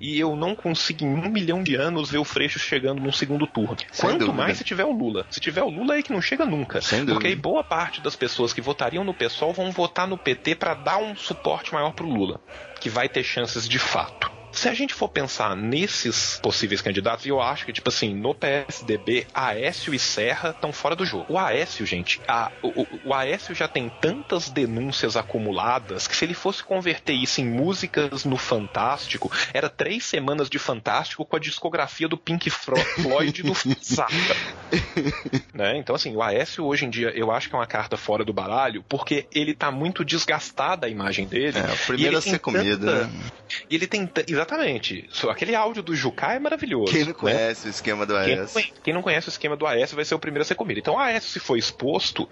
e 0.00 0.18
eu 0.18 0.36
não 0.36 0.54
consigo 0.54 1.04
em 1.04 1.14
um 1.14 1.28
milhão 1.28 1.62
de 1.62 1.74
anos 1.74 2.10
ver 2.10 2.18
o 2.18 2.24
Freixo 2.24 2.58
chegando 2.58 3.00
num 3.02 3.12
segundo 3.12 3.46
turno. 3.46 3.76
Sem 3.90 4.10
Quanto 4.10 4.26
dúvida. 4.26 4.36
mais 4.36 4.58
se 4.58 4.64
tiver 4.64 4.84
o 4.84 4.92
Lula. 4.92 5.26
Se 5.30 5.40
tiver 5.40 5.62
o 5.62 5.68
Lula, 5.68 5.96
é 5.98 6.02
que 6.02 6.12
não 6.12 6.22
chega 6.22 6.44
nunca. 6.44 6.80
Sem 6.80 7.04
Porque 7.04 7.28
aí 7.28 7.36
boa 7.36 7.62
parte 7.62 8.00
das 8.00 8.16
pessoas 8.16 8.52
que 8.52 8.60
votariam 8.60 9.04
no 9.04 9.14
PSOL 9.14 9.52
vão 9.52 9.70
votar 9.70 10.06
no 10.06 10.18
PT 10.18 10.54
para 10.56 10.74
dar 10.74 10.98
um 10.98 11.14
suporte 11.16 11.72
maior 11.72 11.92
pro 11.92 12.08
Lula, 12.08 12.40
que 12.80 12.88
vai 12.88 13.08
ter 13.08 13.22
chances 13.22 13.68
de 13.68 13.78
fato. 13.78 14.33
Se 14.54 14.68
a 14.68 14.74
gente 14.74 14.94
for 14.94 15.08
pensar 15.08 15.56
nesses 15.56 16.38
possíveis 16.42 16.80
candidatos, 16.80 17.26
eu 17.26 17.40
acho 17.40 17.64
que, 17.66 17.72
tipo 17.72 17.88
assim, 17.88 18.14
no 18.14 18.34
PSDB, 18.34 19.26
Aécio 19.34 19.92
e 19.92 19.98
Serra 19.98 20.50
estão 20.50 20.72
fora 20.72 20.94
do 20.96 21.04
jogo. 21.04 21.26
O 21.28 21.38
Aécio, 21.38 21.84
gente, 21.84 22.20
a- 22.26 22.52
o, 22.62 22.86
o- 23.08 23.14
Aécio 23.14 23.54
já 23.54 23.66
tem 23.68 23.88
tantas 23.88 24.48
denúncias 24.48 25.16
acumuladas 25.16 26.06
que 26.06 26.16
se 26.16 26.24
ele 26.24 26.34
fosse 26.34 26.62
converter 26.62 27.12
isso 27.14 27.40
em 27.40 27.46
músicas 27.46 28.24
no 28.24 28.36
Fantástico, 28.36 29.30
era 29.52 29.68
três 29.68 30.04
semanas 30.04 30.48
de 30.48 30.58
Fantástico 30.58 31.24
com 31.24 31.36
a 31.36 31.40
discografia 31.40 32.08
do 32.08 32.16
Pink 32.16 32.48
Floyd 32.50 33.42
do 33.42 33.52
Zappa 33.82 34.14
né? 35.52 35.76
Então, 35.78 35.94
assim, 35.94 36.14
o 36.16 36.22
Aécio 36.22 36.64
hoje 36.64 36.84
em 36.84 36.90
dia 36.90 37.10
eu 37.10 37.30
acho 37.30 37.48
que 37.48 37.54
é 37.54 37.58
uma 37.58 37.66
carta 37.66 37.96
fora 37.96 38.24
do 38.24 38.32
baralho 38.32 38.84
porque 38.88 39.26
ele 39.32 39.54
tá 39.54 39.70
muito 39.70 40.04
desgastada 40.04 40.86
a 40.86 40.90
imagem 40.90 41.26
dele. 41.26 41.58
É, 41.58 41.72
o 41.72 41.78
primeiro 41.86 42.16
a 42.18 42.20
ser 42.22 42.38
tanta- 42.40 43.04
né? 43.04 43.10
E 43.70 43.74
ele 43.76 43.86
tem. 43.86 44.06
ta- 44.06 44.24
Exatamente. 44.44 45.08
Aquele 45.30 45.54
áudio 45.54 45.82
do 45.82 45.94
Jucá 45.96 46.34
é 46.34 46.38
maravilhoso. 46.38 46.92
Quem 46.92 47.00
não 47.02 47.08
né? 47.08 47.14
conhece 47.14 47.66
o 47.66 47.70
esquema 47.70 48.04
do 48.06 48.14
Quem 48.14 48.38
AES? 48.38 48.52
conhe- 48.52 48.72
quem 48.82 48.94
não 48.94 49.02
conhece 49.02 49.28
o 49.28 49.30
esquema 49.30 49.56
do 49.56 49.66
Aécio 49.66 49.96
vai 49.96 50.04
ser 50.04 50.14
o 50.14 50.18
primeiro 50.18 50.42
a 50.42 50.44
ser 50.44 50.54
comido. 50.54 50.78
Então 50.78 50.94
o 50.94 50.98
Aécio, 50.98 51.30
se 51.30 51.40
for 51.40 51.56
exposto, 51.56 52.28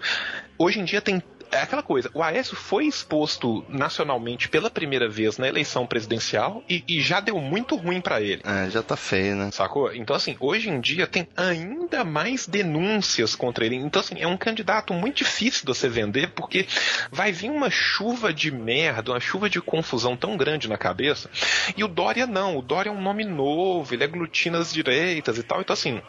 hoje 0.57 0.79
em 0.79 0.83
dia 0.85 1.01
tem. 1.01 1.21
É 1.53 1.61
aquela 1.61 1.83
coisa, 1.83 2.09
o 2.15 2.23
Aécio 2.23 2.55
foi 2.55 2.87
exposto 2.87 3.63
nacionalmente 3.69 4.49
pela 4.49 4.71
primeira 4.71 5.07
vez 5.07 5.37
na 5.37 5.47
eleição 5.47 5.85
presidencial 5.85 6.63
e, 6.67 6.83
e 6.87 6.99
já 6.99 7.19
deu 7.19 7.39
muito 7.39 7.75
ruim 7.75 8.01
pra 8.01 8.21
ele. 8.21 8.41
É, 8.43 8.69
já 8.71 8.81
tá 8.81 8.95
feio, 8.95 9.35
né? 9.35 9.51
Sacou? 9.51 9.93
Então, 9.93 10.15
assim, 10.15 10.35
hoje 10.39 10.69
em 10.69 10.81
dia 10.81 11.05
tem 11.05 11.27
ainda 11.37 12.03
mais 12.03 12.47
denúncias 12.47 13.35
contra 13.35 13.65
ele. 13.65 13.75
Então, 13.75 13.99
assim, 13.99 14.15
é 14.19 14.27
um 14.27 14.35
candidato 14.35 14.93
muito 14.95 15.17
difícil 15.17 15.61
de 15.61 15.67
você 15.67 15.87
vender, 15.87 16.31
porque 16.31 16.65
vai 17.11 17.31
vir 17.31 17.51
uma 17.51 17.69
chuva 17.69 18.33
de 18.33 18.51
merda, 18.51 19.11
uma 19.11 19.19
chuva 19.19 19.47
de 19.47 19.61
confusão 19.61 20.17
tão 20.17 20.35
grande 20.35 20.67
na 20.67 20.77
cabeça. 20.77 21.29
E 21.77 21.83
o 21.83 21.87
Dória 21.87 22.25
não. 22.25 22.57
O 22.57 22.61
Dória 22.63 22.89
é 22.89 22.91
um 22.91 23.01
nome 23.01 23.25
novo, 23.25 23.93
ele 23.93 24.03
aglutina 24.03 24.57
as 24.57 24.73
direitas 24.73 25.37
e 25.37 25.43
tal. 25.43 25.61
Então, 25.61 25.73
assim, 25.73 26.01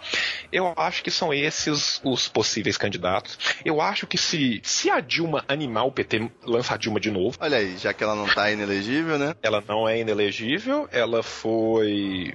eu 0.50 0.72
acho 0.74 1.02
que 1.02 1.10
são 1.10 1.34
esses 1.34 2.00
os 2.02 2.28
possíveis 2.28 2.78
candidatos. 2.78 3.38
Eu 3.62 3.82
acho 3.82 4.06
que 4.06 4.16
se, 4.16 4.60
se 4.62 4.90
a 4.90 5.00
Dilma 5.00 5.33
animar 5.48 5.84
o 5.84 5.92
PT, 5.92 6.30
lança 6.44 6.74
a 6.74 6.76
Dilma 6.76 7.00
de 7.00 7.10
novo. 7.10 7.36
Olha 7.40 7.58
aí, 7.58 7.76
já 7.76 7.92
que 7.92 8.02
ela 8.02 8.14
não 8.14 8.26
tá 8.26 8.50
inelegível, 8.50 9.18
né? 9.18 9.34
Ela 9.42 9.62
não 9.66 9.88
é 9.88 9.98
inelegível, 9.98 10.88
ela 10.92 11.22
foi 11.22 12.34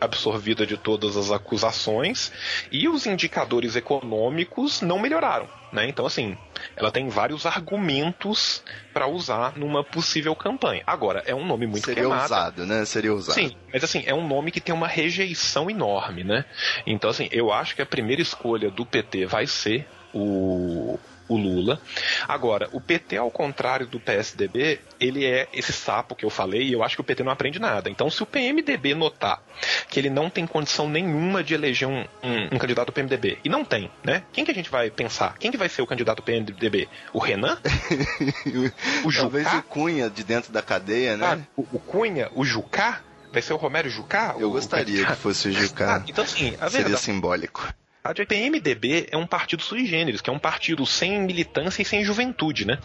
absorvida 0.00 0.66
de 0.66 0.76
todas 0.76 1.16
as 1.16 1.30
acusações 1.30 2.32
e 2.70 2.88
os 2.88 3.06
indicadores 3.06 3.76
econômicos 3.76 4.80
não 4.80 4.98
melhoraram, 4.98 5.48
né? 5.72 5.86
Então 5.86 6.04
assim, 6.04 6.36
ela 6.76 6.90
tem 6.90 7.08
vários 7.08 7.46
argumentos 7.46 8.62
para 8.92 9.06
usar 9.06 9.56
numa 9.56 9.84
possível 9.84 10.34
campanha. 10.34 10.82
Agora, 10.86 11.22
é 11.26 11.34
um 11.34 11.46
nome 11.46 11.66
muito 11.66 11.84
Seria 11.84 12.02
queimado. 12.02 12.22
ousado, 12.22 12.66
né? 12.66 12.84
Seria 12.84 13.12
ousado. 13.12 13.34
Sim, 13.34 13.56
mas 13.72 13.84
assim, 13.84 14.02
é 14.06 14.14
um 14.14 14.26
nome 14.26 14.50
que 14.50 14.60
tem 14.60 14.74
uma 14.74 14.88
rejeição 14.88 15.70
enorme, 15.70 16.24
né? 16.24 16.44
Então, 16.86 17.10
assim, 17.10 17.28
eu 17.30 17.52
acho 17.52 17.76
que 17.76 17.82
a 17.82 17.86
primeira 17.86 18.22
escolha 18.22 18.70
do 18.70 18.84
PT 18.84 19.26
vai 19.26 19.46
ser 19.46 19.86
o, 20.12 20.98
o 21.28 21.36
Lula. 21.36 21.80
Agora, 22.28 22.68
o 22.72 22.80
PT, 22.80 23.16
ao 23.16 23.30
contrário 23.30 23.86
do 23.86 23.98
PSDB, 24.00 24.80
ele 25.00 25.24
é 25.24 25.48
esse 25.52 25.72
sapo 25.72 26.14
que 26.14 26.24
eu 26.24 26.30
falei 26.30 26.62
e 26.62 26.72
eu 26.72 26.82
acho 26.82 26.94
que 26.96 27.00
o 27.00 27.04
PT 27.04 27.22
não 27.22 27.32
aprende 27.32 27.58
nada. 27.58 27.88
Então, 27.90 28.10
se 28.10 28.22
o 28.22 28.26
PMDB 28.26 28.94
notar 28.94 29.42
que 29.88 29.98
ele 30.00 30.10
não 30.10 30.28
tem 30.28 30.46
condição 30.46 30.88
nenhuma 30.88 31.42
de 31.44 31.54
eleger 31.54 31.88
um, 31.88 32.00
um- 32.22 32.48
um 32.52 32.58
candidato 32.58 32.86
do 32.86 32.92
PMDB, 32.92 33.38
e 33.44 33.48
não 33.48 33.64
tem, 33.64 33.90
né? 34.04 34.22
Quem 34.32 34.44
que 34.44 34.50
a 34.50 34.54
gente 34.54 34.70
vai 34.70 34.90
pensar? 34.90 35.36
Quem 35.38 35.50
que 35.50 35.56
vai 35.56 35.68
ser 35.68 35.82
o 35.82 35.86
candidato 35.86 36.16
do 36.18 36.22
PMDB? 36.22 36.88
O 37.12 37.18
Renan? 37.18 37.58
O 39.04 39.12
Talvez 39.12 39.44
Jucá? 39.44 39.58
o 39.58 39.62
Cunha 39.62 40.10
de 40.10 40.24
dentro 40.24 40.52
da 40.52 40.62
cadeia, 40.62 41.16
né? 41.16 41.26
Ah, 41.26 41.38
o, 41.56 41.62
o 41.72 41.78
Cunha? 41.78 42.28
O 42.34 42.44
Jucá? 42.44 43.00
Vai 43.32 43.40
ser 43.40 43.52
o 43.52 43.56
Romero 43.56 43.88
Jucá? 43.88 44.34
Eu 44.38 44.50
gostaria 44.50 45.06
que 45.06 45.14
fosse 45.16 45.48
o 45.48 45.52
Jucá. 45.52 45.96
Ah, 45.98 46.04
então, 46.06 46.22
assim, 46.24 46.54
a 46.60 46.68
Seria 46.68 46.84
verdade 46.86 47.00
simbólico. 47.00 47.66
A 48.04 48.12
PMDB 48.12 49.06
é 49.12 49.16
um 49.16 49.26
partido 49.26 49.62
sui 49.62 49.86
generis, 49.86 50.20
que 50.20 50.28
é 50.28 50.32
um 50.32 50.38
partido 50.38 50.84
sem 50.84 51.20
militância 51.20 51.82
e 51.82 51.84
sem 51.84 52.02
juventude, 52.02 52.66
né? 52.66 52.78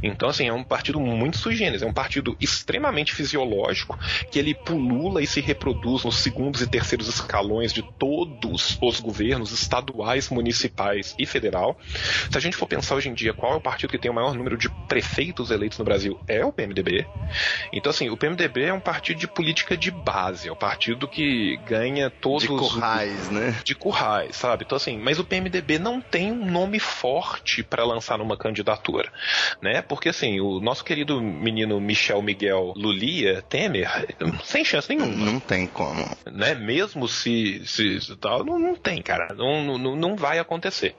Então, 0.00 0.28
assim, 0.28 0.46
é 0.46 0.52
um 0.52 0.62
partido 0.62 1.00
muito 1.00 1.38
sui 1.38 1.56
generis, 1.56 1.82
é 1.82 1.86
um 1.86 1.92
partido 1.92 2.36
extremamente 2.40 3.12
fisiológico, 3.12 3.98
que 4.30 4.38
ele 4.38 4.54
pulula 4.54 5.20
e 5.20 5.26
se 5.26 5.40
reproduz 5.40 6.04
nos 6.04 6.18
segundos 6.18 6.60
e 6.60 6.68
terceiros 6.68 7.08
escalões 7.08 7.72
de 7.72 7.82
todos 7.98 8.78
os 8.80 9.00
governos 9.00 9.50
estaduais, 9.50 10.28
municipais 10.28 11.16
e 11.18 11.26
federal. 11.26 11.76
Se 12.30 12.38
a 12.38 12.40
gente 12.40 12.56
for 12.56 12.66
pensar 12.66 12.94
hoje 12.94 13.08
em 13.08 13.14
dia 13.14 13.34
qual 13.34 13.54
é 13.54 13.56
o 13.56 13.60
partido 13.60 13.90
que 13.90 13.98
tem 13.98 14.10
o 14.10 14.14
maior 14.14 14.34
número 14.34 14.56
de 14.56 14.68
prefeitos 14.86 15.50
eleitos 15.50 15.78
no 15.78 15.84
Brasil, 15.84 16.20
é 16.28 16.44
o 16.44 16.52
PMDB. 16.52 17.06
Então, 17.72 17.90
assim, 17.90 18.08
o 18.08 18.16
PMDB 18.16 18.64
é 18.64 18.72
um 18.72 18.80
partido 18.80 19.18
de 19.18 19.26
política 19.26 19.76
de 19.76 19.90
base, 19.90 20.48
é 20.48 20.52
o 20.52 20.56
partido 20.56 21.08
que 21.08 21.56
ganha 21.66 22.08
todos 22.08 22.44
De 22.44 22.52
os 22.52 22.60
currais, 22.60 23.30
né? 23.30 23.56
de 23.64 23.74
currais, 23.74 24.43
sabe? 24.44 24.64
Então 24.64 24.76
assim, 24.76 24.98
mas 24.98 25.18
o 25.18 25.24
PMDB 25.24 25.78
não 25.78 26.00
tem 26.00 26.30
um 26.30 26.44
nome 26.50 26.78
forte 26.78 27.62
para 27.62 27.82
lançar 27.84 28.18
numa 28.18 28.36
candidatura, 28.36 29.10
né? 29.62 29.80
Porque 29.80 30.10
assim, 30.10 30.38
o 30.40 30.60
nosso 30.60 30.84
querido 30.84 31.20
menino 31.20 31.80
Michel 31.80 32.20
Miguel 32.20 32.74
Lulia 32.76 33.40
Temer, 33.48 33.88
sem 34.44 34.64
chance 34.64 34.88
nenhuma, 34.94 35.24
Não 35.32 35.40
tem 35.40 35.66
como. 35.66 36.04
né? 36.30 36.54
Mesmo 36.54 37.08
se, 37.08 37.62
se, 37.64 38.00
se 38.00 38.16
tal, 38.16 38.44
não, 38.44 38.58
não 38.58 38.74
tem, 38.74 39.00
cara, 39.00 39.34
não, 39.34 39.78
não, 39.78 39.96
não 39.96 40.16
vai 40.16 40.38
acontecer. 40.38 40.94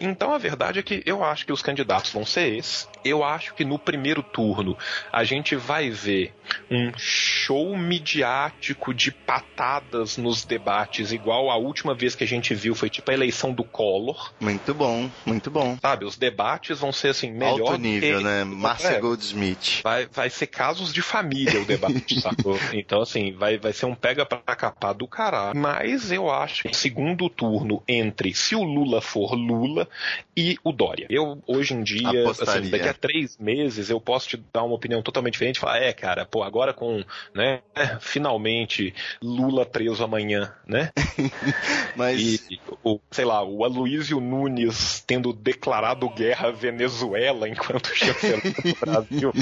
Então 0.00 0.34
a 0.34 0.38
verdade 0.38 0.80
é 0.80 0.82
que 0.82 1.02
eu 1.06 1.22
acho 1.22 1.46
que 1.46 1.52
os 1.52 1.62
candidatos 1.62 2.12
vão 2.12 2.26
ser 2.26 2.56
esses. 2.56 2.88
Eu 3.04 3.22
acho 3.22 3.54
que 3.54 3.64
no 3.64 3.78
primeiro 3.78 4.22
turno 4.22 4.76
a 5.12 5.22
gente 5.22 5.54
vai 5.54 5.90
ver 5.90 6.34
um 6.70 6.90
show 6.96 7.76
midiático 7.76 8.92
de 8.92 9.12
patadas 9.12 10.16
nos 10.16 10.44
debates, 10.44 11.12
igual 11.12 11.50
a 11.50 11.56
última 11.56 11.94
vez 11.94 12.14
que 12.14 12.24
a 12.24 12.26
gente 12.26 12.54
viu 12.54 12.74
foi 12.80 12.88
tipo 12.88 13.10
a 13.10 13.14
eleição 13.14 13.52
do 13.52 13.62
Collor, 13.62 14.32
Muito 14.40 14.72
bom, 14.74 15.10
muito 15.26 15.50
bom. 15.50 15.76
sabe? 15.82 16.06
Os 16.06 16.16
debates 16.16 16.78
vão 16.80 16.90
ser 16.92 17.08
assim 17.08 17.30
melhor 17.30 17.72
Alto 17.72 17.76
nível, 17.76 18.18
que- 18.18 18.24
né? 18.24 18.42
Márcia 18.44 18.92
É, 18.92 19.00
Goldsmith. 19.00 19.82
Vai, 19.84 20.06
vai 20.06 20.30
ser 20.30 20.46
casos 20.46 20.90
de 20.92 21.02
família 21.02 21.60
o 21.60 21.64
debate, 21.66 22.18
sacou? 22.20 22.58
Então, 22.72 23.02
assim, 23.02 23.32
vai, 23.32 23.58
vai 23.58 23.72
ser 23.74 23.84
um 23.84 23.94
pega 23.94 24.24
pra 24.24 24.38
capar 24.56 24.94
do 24.94 25.06
caralho. 25.06 25.54
Mas 25.58 26.10
eu 26.10 26.30
acho 26.30 26.62
que 26.62 26.74
segundo 26.74 27.28
turno 27.28 27.82
entre 27.86 28.34
se 28.34 28.54
o 28.56 28.62
Lula 28.62 29.02
for 29.02 29.34
Lula 29.34 29.86
e 30.34 30.56
o 30.64 30.72
Dória. 30.72 31.06
Eu, 31.10 31.42
hoje 31.46 31.74
em 31.74 31.82
dia, 31.82 32.30
assim, 32.30 32.70
daqui 32.70 32.88
a 32.88 32.94
três 32.94 33.36
meses, 33.36 33.90
eu 33.90 34.00
posso 34.00 34.26
te 34.28 34.36
dar 34.52 34.62
uma 34.62 34.74
opinião 34.74 35.02
totalmente 35.02 35.34
diferente 35.34 35.56
e 35.56 35.60
falar, 35.60 35.78
é, 35.82 35.92
cara, 35.92 36.24
pô, 36.24 36.42
agora 36.42 36.72
com, 36.72 37.04
né, 37.34 37.60
finalmente, 38.00 38.94
Lula 39.22 39.66
preso 39.66 40.02
amanhã, 40.02 40.54
né? 40.66 40.90
Mas 41.94 42.20
E, 42.20 42.60
o, 42.82 42.98
sei 43.10 43.24
lá, 43.24 43.42
o 43.42 43.64
Aloysio 43.64 44.20
Nunes 44.20 45.02
tendo 45.06 45.32
declarado 45.32 46.08
guerra 46.08 46.48
à 46.48 46.50
Venezuela 46.50 47.48
enquanto 47.48 47.92
chanceler 47.96 48.40
do 48.42 48.76
Brasil. 48.80 49.32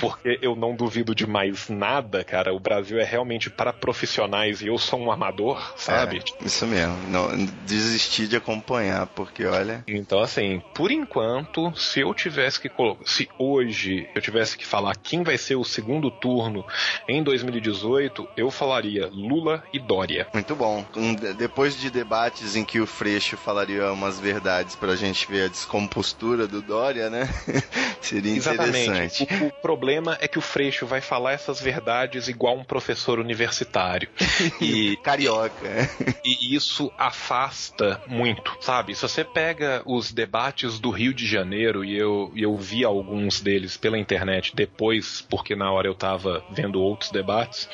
Porque 0.00 0.38
eu 0.42 0.56
não 0.56 0.74
duvido 0.74 1.14
de 1.14 1.26
mais 1.26 1.68
nada, 1.68 2.24
cara. 2.24 2.52
O 2.54 2.60
Brasil 2.60 2.98
é 2.98 3.04
realmente 3.04 3.50
para 3.50 3.72
profissionais 3.72 4.60
e 4.60 4.66
eu 4.68 4.78
sou 4.78 5.00
um 5.00 5.10
amador, 5.10 5.74
sabe? 5.76 6.22
É, 6.40 6.46
isso 6.46 6.66
mesmo. 6.66 6.96
Não, 7.08 7.28
desistir 7.66 8.26
de 8.28 8.36
acompanhar, 8.36 9.06
porque 9.08 9.44
olha. 9.44 9.84
Então, 9.86 10.20
assim, 10.20 10.62
por 10.74 10.90
enquanto, 10.90 11.72
se 11.76 12.00
eu 12.00 12.14
tivesse 12.14 12.60
que 12.60 12.68
colocar. 12.68 13.04
Se 13.06 13.28
hoje 13.38 14.08
eu 14.14 14.22
tivesse 14.22 14.56
que 14.56 14.66
falar 14.66 14.94
quem 14.96 15.22
vai 15.22 15.36
ser 15.38 15.56
o 15.56 15.64
segundo 15.64 16.10
turno 16.10 16.64
em 17.08 17.22
2018, 17.22 18.28
eu 18.36 18.50
falaria 18.50 19.08
Lula 19.12 19.62
e 19.72 19.78
Dória. 19.78 20.26
Muito 20.32 20.54
bom. 20.54 20.84
De- 21.20 21.34
depois 21.34 21.76
de 21.78 21.90
debates 21.90 22.53
em 22.56 22.64
que 22.64 22.80
o 22.80 22.86
Freixo 22.86 23.36
falaria 23.36 23.92
umas 23.92 24.18
verdades 24.18 24.74
pra 24.74 24.96
gente 24.96 25.26
ver 25.30 25.44
a 25.44 25.48
descompostura 25.48 26.46
do 26.46 26.62
Dória, 26.62 27.10
né? 27.10 27.28
Seria 28.00 28.36
Exatamente. 28.36 28.88
interessante. 28.90 29.44
O, 29.44 29.46
o 29.46 29.52
problema 29.52 30.16
é 30.20 30.28
que 30.28 30.38
o 30.38 30.42
Freixo 30.42 30.86
vai 30.86 31.00
falar 31.00 31.32
essas 31.32 31.60
verdades 31.60 32.28
igual 32.28 32.56
um 32.56 32.64
professor 32.64 33.18
universitário. 33.18 34.08
E, 34.60 34.96
Carioca. 34.98 35.88
e 36.24 36.54
isso 36.54 36.92
afasta 36.96 38.00
muito, 38.06 38.56
sabe? 38.60 38.94
Se 38.94 39.02
você 39.02 39.24
pega 39.24 39.82
os 39.84 40.12
debates 40.12 40.78
do 40.78 40.90
Rio 40.90 41.12
de 41.12 41.26
Janeiro, 41.26 41.84
e 41.84 41.96
eu, 41.96 42.32
eu 42.36 42.56
vi 42.56 42.84
alguns 42.84 43.40
deles 43.40 43.76
pela 43.76 43.98
internet 43.98 44.54
depois, 44.54 45.22
porque 45.28 45.54
na 45.54 45.70
hora 45.70 45.88
eu 45.88 45.94
tava 45.94 46.44
vendo 46.48 46.80
outros 46.80 47.10
debates, 47.10 47.68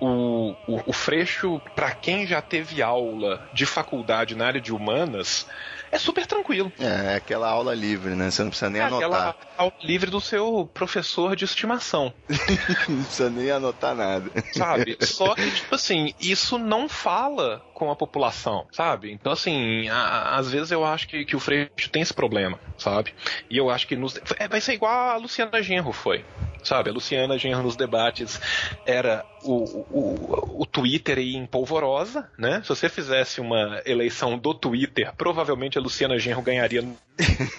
o, 0.00 0.54
o, 0.66 0.82
o 0.86 0.92
Freixo, 0.92 1.60
para 1.74 1.90
quem 1.92 2.26
já 2.26 2.40
teve 2.42 2.82
aula 2.82 3.48
de 3.52 3.64
faculdade 3.66 4.34
na 4.34 4.46
área 4.46 4.60
de 4.60 4.72
humanas, 4.72 5.46
é 5.90 5.98
super 5.98 6.26
tranquilo. 6.26 6.72
É, 6.78 7.12
é 7.12 7.16
aquela 7.16 7.48
aula 7.48 7.74
livre, 7.74 8.14
né? 8.14 8.30
Você 8.30 8.42
não 8.42 8.50
precisa 8.50 8.70
nem 8.70 8.82
É 8.82 8.84
anotar. 8.84 9.04
aquela 9.06 9.36
aula 9.56 9.72
livre 9.82 10.10
do 10.10 10.20
seu 10.20 10.68
professor 10.74 11.34
de 11.36 11.44
estimação, 11.44 12.12
Não 12.88 13.02
precisa 13.04 13.30
nem 13.30 13.50
anotar 13.50 13.94
nada. 13.94 14.30
sabe? 14.52 14.96
Só 15.00 15.34
que, 15.34 15.50
tipo 15.50 15.74
assim, 15.74 16.12
isso 16.20 16.58
não 16.58 16.88
fala 16.88 17.62
com 17.76 17.90
a 17.90 17.94
população, 17.96 18.66
sabe? 18.72 19.12
Então, 19.12 19.30
assim, 19.32 19.86
a- 19.90 20.36
às 20.36 20.50
vezes 20.50 20.70
eu 20.70 20.82
acho 20.82 21.06
que, 21.06 21.26
que 21.26 21.36
o 21.36 21.40
Freixo 21.40 21.90
tem 21.92 22.00
esse 22.00 22.14
problema, 22.14 22.58
sabe? 22.78 23.12
E 23.50 23.58
eu 23.58 23.68
acho 23.68 23.86
que 23.86 23.94
nos, 23.94 24.18
é, 24.38 24.48
vai 24.48 24.62
ser 24.62 24.72
igual 24.72 25.10
a 25.10 25.16
Luciana 25.18 25.62
Genro 25.62 25.92
foi, 25.92 26.24
sabe? 26.64 26.88
A 26.88 26.92
Luciana 26.94 27.36
Genro 27.36 27.62
nos 27.62 27.76
debates 27.76 28.40
era 28.86 29.26
o, 29.42 29.84
o, 29.90 30.62
o 30.62 30.66
Twitter 30.66 31.18
aí 31.18 31.36
em 31.36 31.44
polvorosa, 31.44 32.26
né? 32.38 32.62
Se 32.62 32.70
você 32.70 32.88
fizesse 32.88 33.42
uma 33.42 33.82
eleição 33.84 34.38
do 34.38 34.54
Twitter, 34.54 35.12
provavelmente 35.14 35.76
a 35.76 35.80
Luciana 35.82 36.18
Genro 36.18 36.40
ganharia 36.40 36.80
no, 36.80 36.96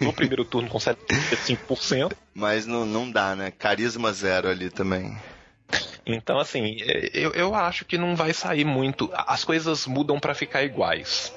no 0.02 0.12
primeiro 0.14 0.44
turno 0.44 0.68
com 0.68 0.80
75%. 0.80 2.12
Mas 2.34 2.66
não, 2.66 2.88
não 2.88 3.10
dá, 3.12 3.36
né? 3.36 3.52
Carisma 3.52 4.12
zero 4.12 4.50
ali 4.50 4.72
também. 4.72 5.16
Então, 6.06 6.40
assim, 6.40 6.78
é, 6.82 7.10
eu, 7.14 7.32
eu 7.34 7.56
acho 7.56 7.86
que 7.86 7.98
não 7.98 8.16
vai 8.16 8.34
sair 8.34 8.64
muito. 8.64 9.10
As 9.14 9.44
coisas 9.44 9.86
mudam 9.86 10.20
pra 10.20 10.34
ficar 10.34 10.64
iguais. 10.64 11.34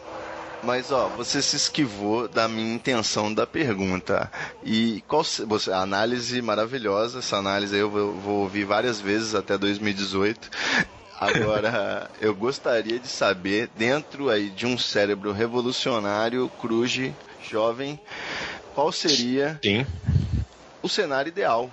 Mas 0.62 0.90
ó, 0.90 1.08
você 1.08 1.40
se 1.40 1.56
esquivou 1.56 2.28
da 2.28 2.46
minha 2.46 2.74
intenção 2.74 3.32
da 3.32 3.46
pergunta. 3.46 4.30
E 4.62 5.02
qual 5.08 5.24
você, 5.24 5.72
análise 5.72 6.40
maravilhosa, 6.42 7.20
essa 7.20 7.38
análise 7.38 7.74
aí 7.74 7.80
eu 7.80 7.90
vou, 7.90 8.20
vou 8.20 8.42
ouvir 8.42 8.64
várias 8.64 9.00
vezes 9.00 9.34
até 9.34 9.56
2018. 9.56 10.50
Agora, 11.18 12.10
eu 12.20 12.34
gostaria 12.34 13.00
de 13.00 13.08
saber, 13.08 13.70
dentro 13.74 14.28
aí 14.28 14.50
de 14.50 14.66
um 14.66 14.76
cérebro 14.76 15.32
revolucionário, 15.32 16.50
cruze, 16.58 17.16
jovem, 17.40 17.98
qual 18.74 18.92
seria 18.92 19.58
Sim. 19.64 19.86
o 20.82 20.88
cenário 20.88 21.30
ideal? 21.30 21.70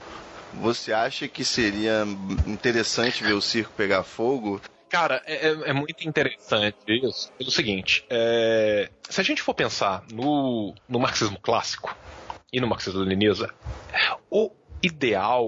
Você 0.62 0.92
acha 0.94 1.28
que 1.28 1.44
seria 1.46 2.04
interessante 2.46 3.24
ver 3.24 3.34
o 3.34 3.42
circo 3.42 3.74
pegar 3.74 4.04
fogo? 4.04 4.62
Cara, 4.90 5.22
é, 5.26 5.48
é- 5.50 5.70
é 5.70 5.74
muito 5.74 6.08
interessante 6.08 6.78
isso. 6.88 7.32
Pelo 7.38 7.52
seguinte, 7.52 8.06
é, 8.10 8.90
se 9.10 9.20
a 9.20 9.24
gente 9.24 9.42
for 9.42 9.54
pensar 9.54 10.04
no, 10.12 10.74
no 10.88 11.00
marxismo 11.00 11.40
clássico 11.42 11.96
e 12.52 12.60
no 12.62 12.68
marxismo-leninismo, 12.68 13.48
o 14.30 14.50
ideal 14.82 15.48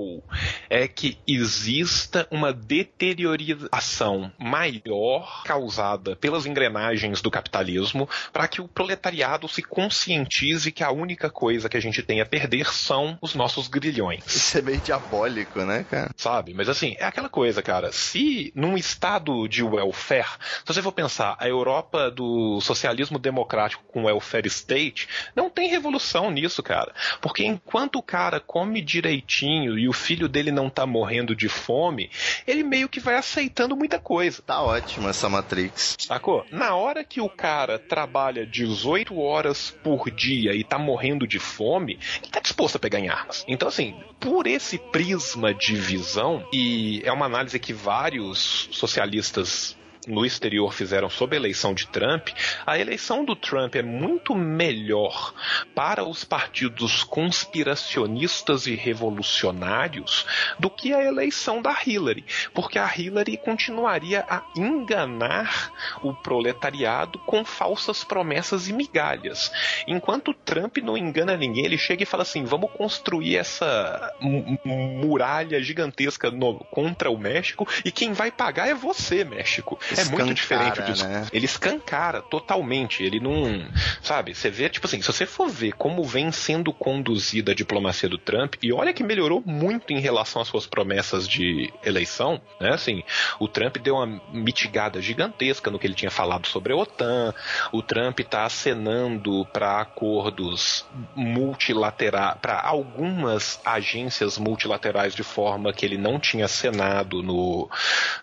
é 0.69 0.88
que 0.88 1.17
exista 1.27 2.27
uma 2.32 2.53
deteriorização 2.53 4.32
maior 4.38 5.43
causada 5.43 6.15
pelas 6.15 6.45
engrenagens 6.45 7.21
do 7.21 7.32
capitalismo 7.32 8.07
para 8.32 8.47
que 8.47 8.61
o 8.61 8.67
proletariado 8.67 9.47
se 9.47 9.61
conscientize 9.61 10.71
que 10.71 10.84
a 10.84 10.91
única 10.91 11.30
coisa 11.30 11.69
que 11.69 11.77
a 11.77 11.82
gente 11.82 12.01
tem 12.03 12.21
a 12.21 12.25
perder 12.25 12.71
são 12.71 13.17
os 13.21 13.36
nossos 13.36 13.67
grilhões 13.67 14.23
Isso 14.27 14.57
é 14.57 14.61
meio 14.61 14.80
diabólico, 14.80 15.59
né, 15.63 15.86
cara? 15.89 16.11
sabe? 16.15 16.53
Mas 16.53 16.69
assim, 16.69 16.95
é 16.99 17.05
aquela 17.05 17.30
coisa, 17.30 17.61
cara. 17.61 17.91
Se 17.91 18.51
num 18.55 18.77
estado 18.77 19.47
de 19.47 19.63
welfare, 19.63 20.38
se 20.65 20.73
você 20.73 20.82
for 20.82 20.91
pensar, 20.91 21.36
a 21.39 21.47
Europa 21.47 22.11
do 22.11 22.59
socialismo 22.61 23.19
democrático 23.19 23.84
com 23.88 24.05
welfare 24.05 24.47
state, 24.47 25.07
não 25.36 25.49
tem 25.49 25.69
revolução 25.69 26.32
nisso, 26.32 26.61
cara. 26.61 26.93
Porque 27.21 27.43
enquanto 27.45 27.97
o 27.97 28.03
cara 28.03 28.39
come 28.39 28.82
direitinho 29.20 29.78
e 29.78 29.88
o 29.88 29.93
filho 29.93 30.28
dele 30.28 30.51
não 30.51 30.70
tá 30.70 30.86
morrendo 30.86 31.36
de 31.36 31.49
fome, 31.49 32.09
ele 32.47 32.63
meio 32.63 32.89
que 32.89 32.99
vai 32.99 33.15
aceitando 33.15 33.76
muita 33.76 33.99
coisa. 33.99 34.41
Tá 34.41 34.61
ótima 34.61 35.09
essa 35.09 35.30
Matrix. 35.30 35.95
Sacou? 35.99 36.45
Na 36.51 36.76
hora 36.76 37.03
que 37.03 37.22
o 37.22 37.30
cara 37.30 37.78
trabalha 37.78 38.45
18 38.45 39.17
horas 39.20 39.72
por 39.84 40.09
dia 40.09 40.53
e 40.53 40.63
tá 40.63 40.78
morrendo 40.78 41.28
de 41.28 41.39
fome, 41.39 41.99
ele 42.22 42.32
tá 42.32 42.39
disposto 42.39 42.78
a 42.78 42.80
pegar 42.80 42.99
em 42.99 43.09
armas. 43.09 43.45
Então, 43.47 43.67
assim, 43.67 43.95
por 44.20 44.47
esse 44.47 44.78
prisma 44.78 45.53
de 45.53 45.76
visão, 45.76 46.45
e 46.51 47.01
é 47.03 47.11
uma 47.11 47.26
análise 47.26 47.59
que 47.59 47.74
vários 47.74 48.70
socialistas 48.72 49.78
no 50.10 50.26
exterior 50.26 50.74
fizeram 50.74 51.10
sobre 51.10 51.36
a 51.36 51.39
eleição 51.39 51.74
de 51.74 51.88
Trump, 51.88 52.30
a 52.66 52.78
eleição 52.78 53.24
do 53.24 53.36
Trump 53.36 53.76
é 53.76 53.82
muito 53.84 54.34
melhor 54.36 55.34
para 55.76 56.03
os 56.03 56.24
partidos 56.24 57.03
conspiracionistas 57.03 58.68
e 58.68 58.76
revolucionários 58.76 60.26
do 60.57 60.70
que 60.70 60.93
a 60.93 61.03
eleição 61.03 61.62
da 61.62 61.76
Hillary, 61.86 62.26
porque 62.53 62.80
a 62.80 62.91
Hillary 62.95 63.38
continuaria 63.38 64.26
a 64.30 64.43
enganar 64.55 65.72
o 66.01 66.14
proletariado 66.14 67.20
com 67.20 67.45
falsas 67.45 68.03
promessas 68.03 68.68
e 68.68 68.74
migalhas. 68.74 69.51
Enquanto 69.88 70.30
o 70.32 70.34
Trump 70.34 70.78
não 70.78 70.97
engana 70.97 71.38
ninguém, 71.38 71.66
ele 71.66 71.78
chega 71.78 72.03
e 72.03 72.05
fala 72.05 72.24
assim: 72.24 72.43
vamos 72.45 72.72
construir 72.72 73.38
essa 73.38 74.12
mu- 74.20 74.57
muralha 74.66 75.62
gigantesca 75.62 76.32
no- 76.32 76.60
contra 76.72 77.10
o 77.12 77.18
México 77.18 77.68
e 77.86 77.91
quem 77.91 78.14
vai 78.14 78.32
pagar 78.32 78.68
é 78.68 78.74
você, 78.74 79.24
México. 79.24 79.80
É 80.01 80.05
muito 80.05 80.33
diferente 80.33 80.81
disso. 80.81 81.07
né? 81.07 81.27
Ele 81.31 81.45
escancara 81.45 82.21
totalmente. 82.21 83.03
Ele 83.03 83.19
não. 83.19 83.67
Sabe? 84.01 84.33
Você 84.33 84.49
vê, 84.49 84.69
tipo 84.69 84.85
assim, 84.87 85.01
se 85.01 85.07
você 85.07 85.25
for 85.25 85.49
ver 85.49 85.73
como 85.73 86.03
vem 86.03 86.31
sendo 86.31 86.71
conduzida 86.73 87.51
a 87.51 87.55
diplomacia 87.55 88.09
do 88.09 88.17
Trump, 88.17 88.55
e 88.61 88.71
olha 88.71 88.93
que 88.93 89.03
melhorou 89.03 89.41
muito 89.45 89.93
em 89.93 89.99
relação 89.99 90.41
às 90.41 90.47
suas 90.47 90.65
promessas 90.65 91.27
de 91.27 91.71
eleição, 91.83 92.41
né? 92.59 92.73
Assim, 92.73 93.03
o 93.39 93.47
Trump 93.47 93.77
deu 93.77 93.95
uma 93.95 94.21
mitigada 94.31 95.01
gigantesca 95.01 95.69
no 95.69 95.79
que 95.79 95.87
ele 95.87 95.93
tinha 95.93 96.11
falado 96.11 96.47
sobre 96.47 96.73
a 96.73 96.75
OTAN. 96.75 97.33
O 97.71 97.81
Trump 97.81 98.19
está 98.19 98.45
acenando 98.45 99.45
para 99.51 99.81
acordos 99.81 100.85
multilaterais, 101.15 102.37
para 102.41 102.61
algumas 102.61 103.59
agências 103.65 104.37
multilaterais 104.37 105.13
de 105.15 105.23
forma 105.23 105.73
que 105.73 105.85
ele 105.85 105.97
não 105.97 106.19
tinha 106.19 106.45
acenado 106.45 107.21
no, 107.23 107.69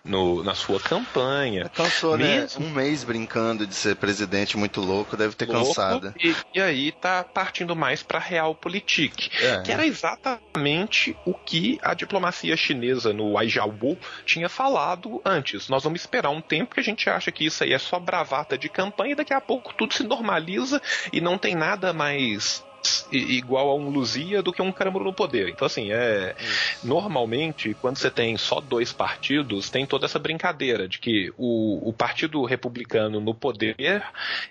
no, 0.03 0.43
na 0.43 0.53
sua 0.53 0.79
campanha. 0.79 1.66
Cansou, 1.69 2.17
né? 2.17 2.47
Um 2.59 2.69
mês 2.69 3.03
brincando 3.03 3.65
de 3.65 3.73
ser 3.73 3.95
presidente 3.95 4.57
muito 4.57 4.81
louco, 4.81 5.15
deve 5.17 5.35
ter 5.35 5.45
louco, 5.45 5.67
cansado. 5.67 6.13
E, 6.19 6.35
e 6.53 6.61
aí 6.61 6.91
tá 6.91 7.23
partindo 7.23 7.75
mais 7.75 8.03
para 8.03 8.19
realpolitik, 8.19 9.29
É. 9.41 9.61
que 9.61 9.71
era 9.71 9.85
exatamente 9.85 11.15
o 11.25 11.33
que 11.33 11.79
a 11.81 11.93
diplomacia 11.93 12.55
chinesa 12.57 13.13
no 13.13 13.37
Aijawu 13.37 13.97
tinha 14.25 14.49
falado 14.49 15.21
antes. 15.25 15.69
Nós 15.69 15.83
vamos 15.83 16.01
esperar 16.01 16.29
um 16.29 16.41
tempo 16.41 16.75
que 16.75 16.79
a 16.79 16.83
gente 16.83 17.09
acha 17.09 17.31
que 17.31 17.45
isso 17.45 17.63
aí 17.63 17.73
é 17.73 17.79
só 17.79 17.99
bravata 17.99 18.57
de 18.57 18.69
campanha 18.69 19.11
e 19.11 19.15
daqui 19.15 19.33
a 19.33 19.41
pouco 19.41 19.73
tudo 19.73 19.93
se 19.93 20.03
normaliza 20.03 20.81
e 21.11 21.21
não 21.21 21.37
tem 21.37 21.55
nada 21.55 21.93
mais 21.93 22.63
igual 23.11 23.69
a 23.69 23.75
um 23.75 23.89
Luzia 23.89 24.41
do 24.41 24.51
que 24.51 24.61
um 24.61 24.71
Caramuru 24.71 25.05
no 25.05 25.13
poder. 25.13 25.49
Então, 25.49 25.65
assim, 25.65 25.91
é. 25.91 26.35
Normalmente, 26.83 27.75
quando 27.81 27.97
você 27.97 28.09
tem 28.09 28.37
só 28.37 28.59
dois 28.59 28.91
partidos, 28.93 29.69
tem 29.69 29.85
toda 29.85 30.05
essa 30.05 30.19
brincadeira 30.19 30.87
de 30.87 30.99
que 30.99 31.31
o, 31.37 31.89
o 31.89 31.93
Partido 31.93 32.43
Republicano 32.45 33.19
no 33.19 33.33
poder 33.33 33.75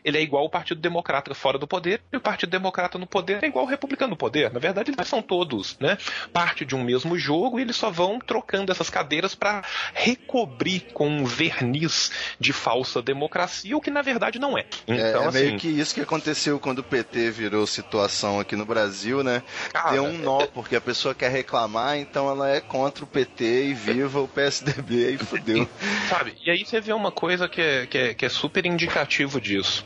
ele 0.05 0.19
é 0.19 0.23
igual 0.23 0.45
ao 0.45 0.51
Partido 0.51 0.81
Democrata 0.81 1.35
fora 1.35 1.59
do 1.59 1.67
poder, 1.67 2.01
e 2.13 2.17
o 2.17 2.21
Partido 2.21 2.51
Democrata 2.51 2.99
no 2.99 3.07
poder 3.07 3.43
é 3.43 3.47
igual 3.47 3.65
ao 3.65 3.71
Republicano 3.71 4.11
no 4.11 4.17
poder. 4.17 4.53
Na 4.53 4.61
verdade, 4.61 4.91
eles 4.91 5.09
são 5.09 5.21
todos, 5.23 5.77
né? 5.81 5.99
Parte 6.33 6.65
de 6.65 6.75
um 6.75 6.83
mesmo 6.83 7.19
jogo 7.19 7.59
e 7.59 7.63
eles 7.63 7.77
só 7.77 7.91
vão 7.91 8.19
trocando 8.19 8.73
essas 8.73 8.91
cadeiras 8.91 9.35
para 9.35 9.63
recobrir 9.95 10.81
com 10.93 11.09
um 11.09 11.25
verniz 11.25 12.11
de 12.39 12.53
falsa 12.53 13.03
democracia, 13.03 13.77
o 13.77 13.81
que 13.81 13.91
na 13.91 14.03
verdade 14.03 14.39
não 14.39 14.57
é. 14.57 14.65
É, 14.87 15.11
Então, 15.11 15.25
é 15.25 15.33
meio 15.33 15.49
assim, 15.49 15.59
que 15.59 15.69
isso 15.69 15.95
que 15.95 16.01
aconteceu 16.01 16.59
quando 16.59 16.81
o 16.81 16.85
PT 16.85 17.31
virou 17.31 17.67
situação 17.67 18.26
aqui 18.41 18.57
no 18.57 18.65
Brasil, 18.65 19.23
né? 19.23 19.43
Cara, 19.73 19.93
Deu 19.93 20.05
um 20.05 20.19
nó, 20.19 20.47
porque 20.47 20.77
a 20.77 20.81
pessoa 20.81 21.15
quer 21.15 21.31
reclamar, 21.31 21.97
então 21.97 22.29
ela 22.29 22.49
é 22.51 22.61
contra 22.61 23.05
o 23.05 23.07
PT 23.07 23.69
e 23.69 23.75
viva 23.75 24.21
o 24.21 24.29
PSDB 24.29 25.13
e 25.15 25.19
fudeu. 25.19 25.69
Sabe? 26.09 26.35
E 26.45 26.51
aí 26.51 26.65
você 26.65 26.81
vê 26.81 26.93
uma 26.93 27.13
coisa 27.13 27.49
que 27.49 27.61
é, 27.61 27.87
que 27.87 27.99
é, 27.99 28.15
que 28.15 28.25
é 28.25 28.29
super 28.29 28.67
indicativo 28.67 29.41
disso. 29.41 29.85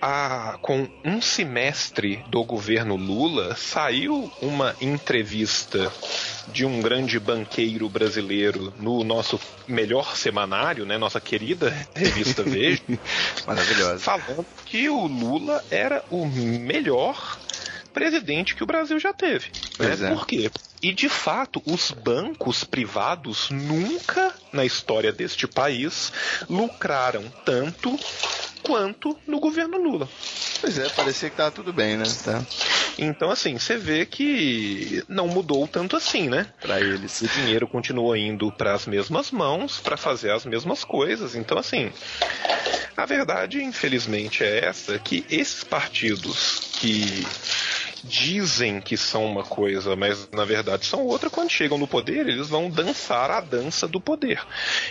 Ah, 0.00 0.58
com 0.62 0.88
um 1.04 1.20
semestre 1.20 2.24
do 2.28 2.44
governo 2.44 2.94
Lula, 2.94 3.56
saiu 3.56 4.30
uma 4.40 4.76
entrevista 4.80 5.92
de 6.52 6.64
um 6.64 6.80
grande 6.80 7.18
banqueiro 7.18 7.88
brasileiro 7.88 8.72
no 8.78 9.02
nosso 9.02 9.40
melhor 9.66 10.16
semanário, 10.16 10.86
né, 10.86 10.96
nossa 10.96 11.20
querida 11.20 11.74
revista 11.94 12.44
Veja, 12.44 12.80
Maravilhosa. 13.46 13.98
falando 13.98 14.46
que 14.64 14.88
o 14.88 15.06
Lula 15.06 15.64
era 15.70 16.04
o 16.10 16.24
melhor 16.26 17.36
presidente 17.92 18.54
que 18.54 18.62
o 18.62 18.66
Brasil 18.66 18.98
já 18.98 19.12
teve. 19.12 19.50
Pois 19.76 20.00
né? 20.00 20.10
é. 20.10 20.14
Por 20.14 20.26
quê? 20.26 20.50
E 20.80 20.92
de 20.92 21.08
fato, 21.08 21.60
os 21.66 21.90
bancos 21.90 22.62
privados 22.62 23.50
nunca 23.50 24.32
na 24.52 24.64
história 24.64 25.12
deste 25.12 25.46
país 25.48 26.12
lucraram 26.48 27.24
tanto 27.44 27.98
quanto 28.62 29.18
no 29.26 29.40
governo 29.40 29.76
Lula. 29.76 30.08
Pois 30.60 30.78
é, 30.78 30.88
parecia 30.90 31.30
que 31.30 31.36
tava 31.36 31.50
tudo 31.50 31.72
bem, 31.72 31.96
né? 31.96 32.04
Tá. 32.24 32.44
Então, 32.98 33.30
assim, 33.30 33.58
você 33.58 33.76
vê 33.76 34.04
que 34.04 35.02
não 35.08 35.28
mudou 35.28 35.66
tanto 35.66 35.96
assim, 35.96 36.28
né? 36.28 36.46
Pra 36.60 36.80
eles. 36.80 37.20
O 37.22 37.28
dinheiro 37.28 37.66
continua 37.66 38.18
indo 38.18 38.50
para 38.52 38.74
as 38.74 38.86
mesmas 38.86 39.30
mãos 39.30 39.78
para 39.78 39.96
fazer 39.96 40.32
as 40.32 40.44
mesmas 40.44 40.84
coisas. 40.84 41.34
Então, 41.34 41.58
assim, 41.58 41.92
a 42.96 43.06
verdade, 43.06 43.62
infelizmente, 43.62 44.42
é 44.42 44.64
essa: 44.64 44.98
que 44.98 45.24
esses 45.30 45.62
partidos 45.62 46.60
que 46.80 47.26
dizem 48.04 48.80
que 48.80 48.96
são 48.96 49.24
uma 49.24 49.42
coisa, 49.42 49.94
mas 49.96 50.28
na 50.32 50.44
verdade 50.44 50.86
são 50.86 51.00
outra, 51.04 51.30
quando 51.30 51.50
chegam 51.50 51.78
no 51.78 51.86
poder, 51.86 52.28
eles 52.28 52.48
vão 52.48 52.70
dançar 52.70 53.30
a 53.30 53.40
dança 53.40 53.86
do 53.86 54.00
poder. 54.00 54.40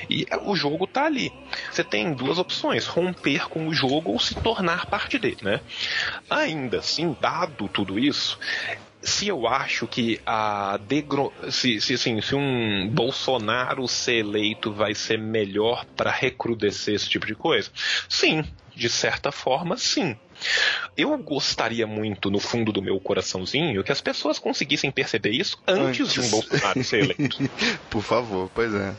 E 0.09 0.25
o 0.43 0.55
jogo 0.55 0.87
tá 0.87 1.05
ali. 1.05 1.31
Você 1.71 1.83
tem 1.83 2.13
duas 2.13 2.37
opções: 2.37 2.85
romper 2.85 3.47
com 3.49 3.67
o 3.67 3.73
jogo 3.73 4.11
ou 4.11 4.19
se 4.19 4.35
tornar 4.35 4.85
parte 4.87 5.17
dele, 5.17 5.37
né? 5.41 5.61
Ainda 6.29 6.79
assim, 6.79 7.15
dado 7.19 7.67
tudo 7.67 7.97
isso, 7.99 8.39
se 9.01 9.27
eu 9.27 9.47
acho 9.47 9.87
que 9.87 10.19
a 10.25 10.77
degro... 10.77 11.31
se, 11.49 11.79
se, 11.79 11.93
assim, 11.93 12.19
se 12.21 12.35
um 12.35 12.89
Bolsonaro 12.89 13.87
ser 13.87 14.17
eleito 14.17 14.73
vai 14.73 14.93
ser 14.93 15.17
melhor 15.17 15.85
para 15.95 16.11
recrudescer 16.11 16.95
esse 16.95 17.09
tipo 17.09 17.25
de 17.25 17.35
coisa, 17.35 17.69
sim, 18.09 18.43
de 18.75 18.89
certa 18.89 19.31
forma, 19.31 19.77
sim. 19.77 20.17
Eu 20.95 21.17
gostaria 21.17 21.85
muito, 21.85 22.29
no 22.31 22.39
fundo 22.39 22.71
do 22.71 22.81
meu 22.81 22.99
coraçãozinho, 22.99 23.83
que 23.83 23.91
as 23.91 24.01
pessoas 24.01 24.39
conseguissem 24.39 24.91
perceber 24.91 25.31
isso 25.31 25.61
antes, 25.67 26.01
Antes. 26.01 26.13
de 26.13 26.19
um 26.21 26.29
Bolsonaro 26.29 26.83
ser 26.83 27.03
eleito. 27.03 27.37
Por 27.89 28.01
favor, 28.01 28.49
pois 28.53 28.73
é. 28.73 28.93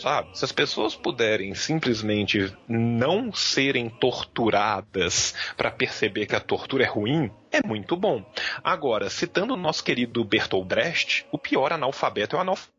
Sabe? 0.00 0.36
Se 0.36 0.44
as 0.44 0.52
pessoas 0.52 0.94
puderem 0.94 1.54
simplesmente 1.54 2.52
não 2.68 3.32
serem 3.32 3.88
torturadas 3.88 5.34
para 5.56 5.70
perceber 5.70 6.26
que 6.26 6.36
a 6.36 6.40
tortura 6.40 6.84
é 6.84 6.88
ruim, 6.88 7.30
é 7.50 7.64
muito 7.66 7.96
bom. 7.96 8.24
Agora, 8.62 9.08
citando 9.08 9.54
o 9.54 9.56
nosso 9.56 9.84
querido 9.84 10.24
Bertolt 10.24 10.66
Brecht, 10.66 11.24
o 11.30 11.38
pior 11.38 11.72
analfabeto 11.72 12.36
é 12.36 12.38
o 12.38 12.42
analfabeto 12.42 12.73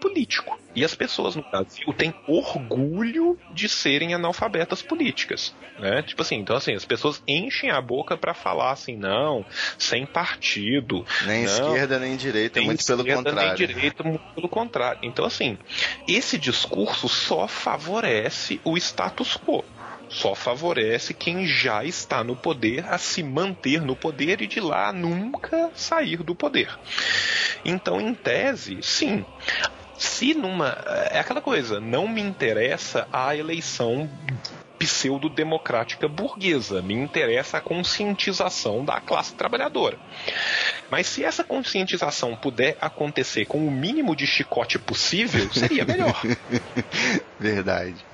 político. 0.00 0.58
E 0.74 0.84
as 0.84 0.94
pessoas 0.94 1.36
no 1.36 1.42
Brasil 1.42 1.92
têm 1.92 2.14
orgulho 2.26 3.38
de 3.52 3.68
serem 3.68 4.14
analfabetas 4.14 4.82
políticas, 4.82 5.54
né? 5.78 6.02
Tipo 6.02 6.22
assim, 6.22 6.36
então 6.36 6.56
assim, 6.56 6.74
as 6.74 6.84
pessoas 6.84 7.22
enchem 7.26 7.70
a 7.70 7.80
boca 7.80 8.16
para 8.16 8.32
falar 8.34 8.70
assim, 8.70 8.96
não, 8.96 9.44
sem 9.78 10.06
partido, 10.06 11.04
Nem 11.26 11.44
não, 11.44 11.52
esquerda, 11.52 11.98
nem 11.98 12.16
direita, 12.16 12.58
nem 12.58 12.66
muito 12.66 12.84
pelo 12.84 13.00
esquerda, 13.00 13.30
contrário. 13.30 13.48
Nem 13.48 13.66
direita, 13.66 14.02
muito 14.02 14.24
pelo 14.34 14.48
contrário. 14.48 15.00
Então, 15.02 15.24
assim, 15.24 15.58
esse 16.06 16.38
discurso 16.38 17.08
só 17.08 17.46
favorece 17.46 18.60
o 18.64 18.76
status 18.76 19.36
quo. 19.36 19.64
Só 20.10 20.34
favorece 20.34 21.14
quem 21.14 21.46
já 21.46 21.84
está 21.84 22.24
no 22.24 22.34
poder 22.34 22.84
a 22.86 22.98
se 22.98 23.22
manter 23.22 23.80
no 23.80 23.94
poder 23.94 24.42
e 24.42 24.46
de 24.48 24.58
lá 24.58 24.92
nunca 24.92 25.70
sair 25.72 26.24
do 26.24 26.34
poder. 26.34 26.68
Então, 27.64 28.00
em 28.00 28.12
tese, 28.12 28.78
sim. 28.82 29.24
Se 29.96 30.34
numa. 30.34 30.76
É 31.10 31.20
aquela 31.20 31.40
coisa, 31.40 31.78
não 31.78 32.08
me 32.08 32.20
interessa 32.20 33.06
a 33.12 33.36
eleição 33.36 34.10
pseudo-democrática 34.80 36.08
burguesa. 36.08 36.82
Me 36.82 36.94
interessa 36.94 37.58
a 37.58 37.60
conscientização 37.60 38.84
da 38.84 38.98
classe 38.98 39.34
trabalhadora. 39.34 39.98
Mas 40.90 41.06
se 41.06 41.22
essa 41.22 41.44
conscientização 41.44 42.34
puder 42.34 42.76
acontecer 42.80 43.44
com 43.44 43.64
o 43.64 43.70
mínimo 43.70 44.16
de 44.16 44.26
chicote 44.26 44.78
possível, 44.78 45.48
seria 45.52 45.84
melhor. 45.84 46.20
Verdade. 47.38 48.04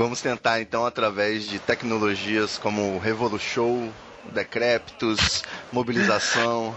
Vamos 0.00 0.22
tentar 0.22 0.62
então 0.62 0.86
através 0.86 1.44
de 1.44 1.60
tecnologias 1.60 2.56
como 2.56 2.94
o 2.94 2.98
Revolution, 2.98 3.92
decrépitos, 4.32 5.42
mobilização, 5.72 6.76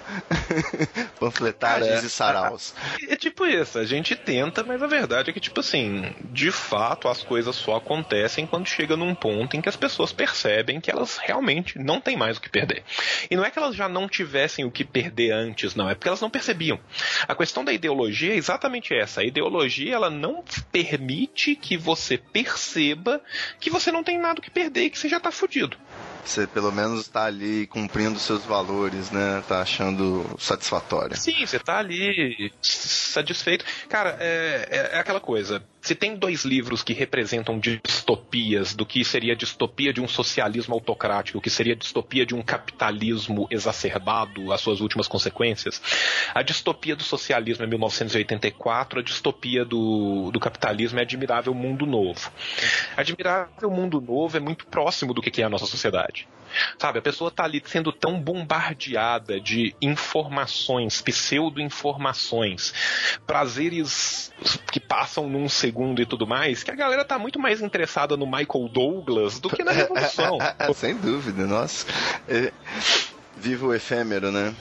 panfletagens 1.20 2.04
e 2.04 2.10
saraus. 2.10 2.74
É 3.08 3.16
tipo 3.16 3.46
isso, 3.46 3.78
a 3.78 3.86
gente 3.86 4.16
tenta, 4.16 4.64
mas 4.64 4.82
a 4.82 4.88
verdade 4.88 5.30
é 5.30 5.34
que, 5.34 5.40
tipo 5.40 5.60
assim, 5.60 6.14
de 6.26 6.52
fato 6.52 7.08
as 7.08 7.24
coisas 7.24 7.56
só 7.56 7.76
acontecem 7.76 8.48
quando 8.48 8.68
chega 8.68 8.96
num 8.96 9.14
ponto 9.14 9.56
em 9.56 9.62
que 9.62 9.70
as 9.70 9.76
pessoas 9.76 10.12
percebem 10.12 10.80
que 10.80 10.92
elas 10.92 11.18
realmente 11.18 11.78
não 11.78 12.00
têm 12.00 12.18
mais 12.18 12.38
o 12.38 12.42
que 12.42 12.50
perder. 12.50 12.84
E 13.30 13.36
não 13.36 13.46
é 13.46 13.52
que 13.52 13.60
elas 13.60 13.76
já 13.76 13.88
não 13.88 14.08
tivessem 14.08 14.66
o 14.66 14.72
que 14.72 14.84
perder 14.84 15.32
antes, 15.32 15.76
não, 15.76 15.90
é 15.90 15.96
porque 15.96 16.08
elas 16.08 16.22
não 16.22 16.30
percebiam. 16.30 16.80
A 17.28 17.36
questão 17.36 17.64
da 17.64 17.74
ideologia 17.74 18.34
é 18.34 18.38
exatamente 18.38 18.94
essa. 18.94 19.22
A 19.22 19.26
ideologia, 19.26 19.96
ela 19.96 20.10
não 20.10 20.44
permite 20.72 21.56
que 21.56 21.78
você 21.78 22.18
perceba 22.18 23.22
que 23.60 23.70
você 23.70 23.92
não 23.92 24.04
tem 24.04 24.20
nada 24.20 24.40
o 24.40 24.42
que 24.42 24.52
perder 24.52 24.86
e 24.86 24.90
que 24.90 24.98
você 24.98 25.10
já 25.10 25.20
tá 25.20 25.32
fudido. 25.32 25.78
Você 26.24 26.48
pelo 26.48 26.72
menos 26.72 27.02
está 27.02 27.26
ali 27.26 27.68
cumprindo 27.68 28.18
seus 28.20 28.46
valores, 28.46 29.12
né? 29.12 29.44
Tá 29.48 29.62
achando 29.62 30.36
satisfatório. 30.40 31.18
Sim, 31.18 31.46
você 31.46 31.60
tá 31.60 31.78
ali 31.80 32.52
satisfeito. 32.62 33.66
Cara, 33.90 34.18
é, 34.20 34.68
é, 34.70 34.78
é 34.96 35.00
aquela 35.00 35.20
coisa. 35.20 35.64
Se 35.84 35.94
tem 35.94 36.16
dois 36.16 36.46
livros 36.46 36.82
que 36.82 36.94
representam 36.94 37.60
distopias 37.60 38.74
do 38.74 38.86
que 38.86 39.04
seria 39.04 39.34
a 39.34 39.36
distopia 39.36 39.92
de 39.92 40.00
um 40.00 40.08
socialismo 40.08 40.74
autocrático, 40.74 41.42
que 41.42 41.50
seria 41.50 41.74
a 41.74 41.76
distopia 41.76 42.26
de 42.26 42.34
um 42.34 42.42
capitalismo 42.42 43.50
exacerbado, 43.52 44.54
as 44.54 44.62
suas 44.62 44.80
últimas 44.80 45.10
consequências, 45.10 45.82
a 46.34 46.42
distopia 46.42 46.96
do 46.96 47.04
socialismo 47.04 47.66
é 47.66 47.68
1984, 47.68 49.02
a 49.02 49.04
distopia 49.04 49.66
do, 49.66 50.32
do 50.32 50.40
capitalismo 50.40 51.00
é 51.00 51.02
Admirável 51.02 51.54
Mundo 51.54 51.86
Novo. 51.86 52.32
Admirável 52.96 53.70
Mundo 53.70 54.00
Novo 54.00 54.38
é 54.38 54.40
muito 54.40 54.66
próximo 54.68 55.14
do 55.14 55.22
que 55.22 55.42
é 55.42 55.46
a 55.46 55.50
nossa 55.50 55.66
sociedade. 55.66 56.30
Sabe, 56.78 57.00
a 57.00 57.02
pessoa 57.02 57.32
tá 57.32 57.44
ali 57.44 57.62
sendo 57.66 57.92
tão 57.92 58.20
bombardeada 58.20 59.40
de 59.40 59.76
informações, 59.82 61.02
pseudo-informações, 61.02 62.74
prazeres 63.26 64.32
que 64.72 64.80
passam 64.80 65.30
num 65.30 65.48
segundo 65.48 66.02
e 66.02 66.06
tudo 66.06 66.28
mais, 66.28 66.64
que 66.64 66.72
a 66.72 66.76
galera 66.76 67.06
tá 67.06 67.18
muito 67.18 67.40
mais 67.40 67.62
interessada 67.62 68.18
no 68.18 68.26
Michael 68.26 68.70
Douglas 68.72 69.40
do 69.40 69.50
que 69.50 69.64
na 69.64 69.72
Revolução. 69.74 70.38
Sem 70.76 70.96
dúvida, 70.96 71.46
nossa. 71.46 71.86
É, 72.28 72.52
viva 73.38 73.68
o 73.68 73.74
efêmero, 73.74 74.32
né? 74.32 74.54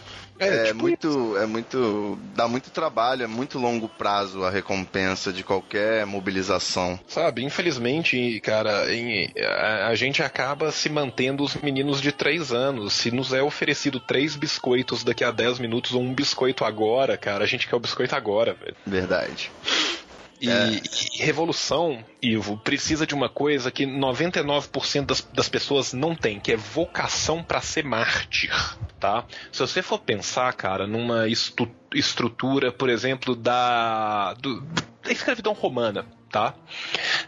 É, 0.43 0.62
É, 0.62 0.64
tipo 0.66 0.80
muito, 0.80 1.36
é 1.38 1.47
muito, 1.47 2.18
dá 2.34 2.47
muito 2.49 2.70
trabalho, 2.70 3.22
é 3.24 3.26
muito 3.26 3.59
longo 3.59 3.88
prazo 3.88 4.45
a 4.45 4.51
recompensa 4.51 5.32
de 5.32 5.43
qualquer 5.43 6.05
mobilização. 6.07 6.99
Sabe, 7.07 7.45
infelizmente, 7.45 8.40
cara, 8.40 8.93
em- 8.93 9.30
a, 9.40 9.88
a 9.88 9.95
gente 9.95 10.22
acaba 10.22 10.70
se 10.72 10.88
mantendo 10.88 11.43
os 11.45 11.55
meninos 11.57 12.01
de 12.01 12.12
três 12.12 12.53
anos. 12.53 12.93
Se 12.93 13.11
nos 13.11 13.32
é 13.32 13.43
oferecido 13.43 14.01
três 14.01 14.36
biscoitos 14.36 15.05
daqui 15.05 15.24
a 15.24 15.30
10 15.30 15.59
minutos 15.59 15.93
ou 15.95 16.03
um 16.03 16.12
biscoito 16.14 16.64
agora, 16.64 17.16
cara, 17.16 17.45
a 17.45 17.47
gente 17.47 17.66
quer 17.68 17.76
o 17.76 17.80
biscoito 17.80 18.14
agora, 18.16 18.55
velho. 18.55 18.76
Verdade. 18.86 19.51
E, 20.43 20.82
e 21.20 21.22
revolução, 21.24 22.05
Ivo, 22.20 22.57
precisa 22.59 23.07
de 23.07 23.14
uma 23.14 23.28
coisa 23.28 23.70
que 23.70 23.84
99% 23.86 25.07
das, 25.07 25.20
das 25.32 25.49
pessoas 25.49 25.93
não 25.93 26.14
tem, 26.14 26.40
que 26.40 26.53
é 26.53 26.57
vocação 26.57 27.43
pra 27.43 27.61
ser 27.61 27.84
mártir, 27.84 28.51
tá? 28.99 29.24
Se 29.53 29.61
você 29.61 29.82
for 29.82 29.99
pensar, 30.01 30.53
cara, 30.55 30.86
numa 30.86 31.28
estu- 31.28 31.70
estrutura, 31.95 32.72
por 32.72 32.88
exemplo, 32.88 33.36
da, 33.36 34.34
do- 34.34 34.61
da 35.03 35.12
escravidão 35.12 35.53
romana, 35.53 36.07
tá? 36.30 36.55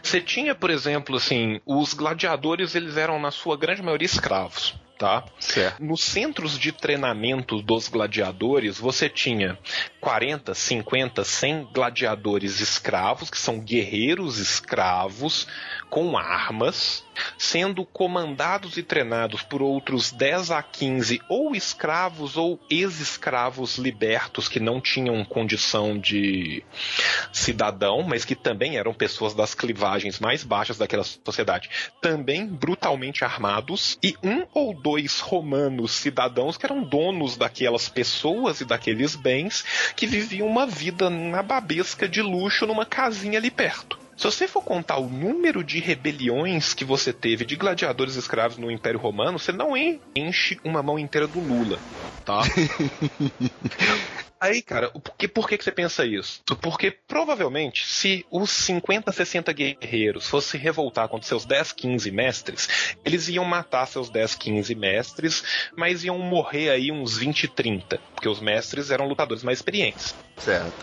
Você 0.03 0.19
tinha, 0.19 0.53
por 0.53 0.69
exemplo, 0.69 1.15
assim, 1.15 1.61
os 1.65 1.93
gladiadores, 1.93 2.75
eles 2.75 2.97
eram 2.97 3.19
na 3.19 3.31
sua 3.31 3.55
grande 3.57 3.81
maioria 3.81 4.05
escravos. 4.05 4.75
Tá? 4.97 5.25
Certo. 5.39 5.83
Nos 5.83 6.01
centros 6.01 6.57
de 6.57 6.71
treinamento 6.71 7.61
dos 7.61 7.87
gladiadores, 7.87 8.79
você 8.79 9.09
tinha 9.09 9.57
40, 9.99 10.53
50, 10.53 11.23
100 11.23 11.69
gladiadores 11.73 12.59
escravos, 12.61 13.29
que 13.29 13.37
são 13.37 13.59
guerreiros 13.59 14.37
escravos 14.37 15.47
com 15.89 16.17
armas, 16.17 17.04
sendo 17.37 17.85
comandados 17.85 18.77
e 18.77 18.83
treinados 18.83 19.41
por 19.41 19.61
outros 19.61 20.11
10 20.11 20.51
a 20.51 20.61
15 20.61 21.21
ou 21.29 21.55
escravos 21.55 22.37
ou 22.37 22.59
ex-escravos 22.69 23.77
libertos 23.77 24.47
que 24.47 24.59
não 24.59 24.79
tinham 24.81 25.23
condição 25.25 25.97
de 25.97 26.63
cidadão, 27.31 28.03
mas 28.03 28.25
que 28.25 28.35
também 28.35 28.77
eram 28.77 28.93
pessoas 28.93 29.33
das 29.33 29.53
clivagens 29.53 30.19
mais 30.19 30.43
baixas 30.43 30.77
daquela 30.77 31.03
sociedade, 31.03 31.69
também 32.01 32.45
brutalmente 32.47 33.23
armados, 33.23 33.97
e 34.03 34.15
um 34.23 34.45
ou 34.53 34.73
dois 34.73 35.19
romanos 35.19 35.91
cidadãos 35.91 36.57
que 36.57 36.65
eram 36.65 36.83
donos 36.83 37.37
daquelas 37.37 37.89
pessoas 37.89 38.61
e 38.61 38.65
daqueles 38.65 39.15
bens 39.15 39.63
que 39.95 40.07
viviam 40.07 40.47
uma 40.47 40.65
vida 40.65 41.09
nababesca 41.09 42.07
de 42.07 42.21
luxo 42.21 42.65
numa 42.65 42.85
casinha 42.85 43.39
ali 43.39 43.51
perto. 43.51 44.04
Se 44.17 44.23
você 44.23 44.47
for 44.47 44.63
contar 44.63 44.97
o 44.97 45.09
número 45.09 45.63
de 45.63 45.79
rebeliões 45.79 46.73
que 46.73 46.85
você 46.85 47.11
teve 47.11 47.43
de 47.45 47.55
gladiadores 47.55 48.15
escravos 48.15 48.57
no 48.57 48.71
Império 48.71 48.99
Romano, 48.99 49.37
você 49.37 49.51
não 49.51 49.75
en- 49.75 49.99
enche 50.15 50.57
uma 50.63 50.81
mão 50.81 50.97
inteira 50.97 51.27
do 51.27 51.39
Lula, 51.39 51.77
tá? 52.23 52.41
Aí, 54.39 54.61
cara, 54.61 54.89
por 54.91 55.15
que, 55.15 55.27
por 55.27 55.47
que, 55.47 55.57
que 55.57 55.63
você 55.63 55.71
pensa 55.71 56.05
isso? 56.05 56.41
Porque 56.61 56.91
provavelmente, 56.91 57.85
se 57.87 58.25
os 58.29 58.51
50, 58.51 59.11
60 59.11 59.51
guerreiros 59.51 60.27
fossem 60.29 60.51
se 60.51 60.57
revoltar 60.57 61.07
contra 61.07 61.27
seus 61.27 61.45
10, 61.45 61.71
15 61.71 62.11
mestres, 62.11 62.95
eles 63.03 63.27
iam 63.29 63.45
matar 63.45 63.87
seus 63.87 64.09
10, 64.09 64.35
15 64.35 64.75
mestres, 64.75 65.43
mas 65.75 66.03
iam 66.03 66.19
morrer 66.19 66.69
aí 66.69 66.91
uns 66.91 67.17
20, 67.17 67.47
30, 67.47 67.97
porque 68.13 68.29
os 68.29 68.39
mestres 68.39 68.91
eram 68.91 69.07
lutadores 69.07 69.41
mais 69.43 69.57
experientes. 69.59 70.13
Certo. 70.37 70.73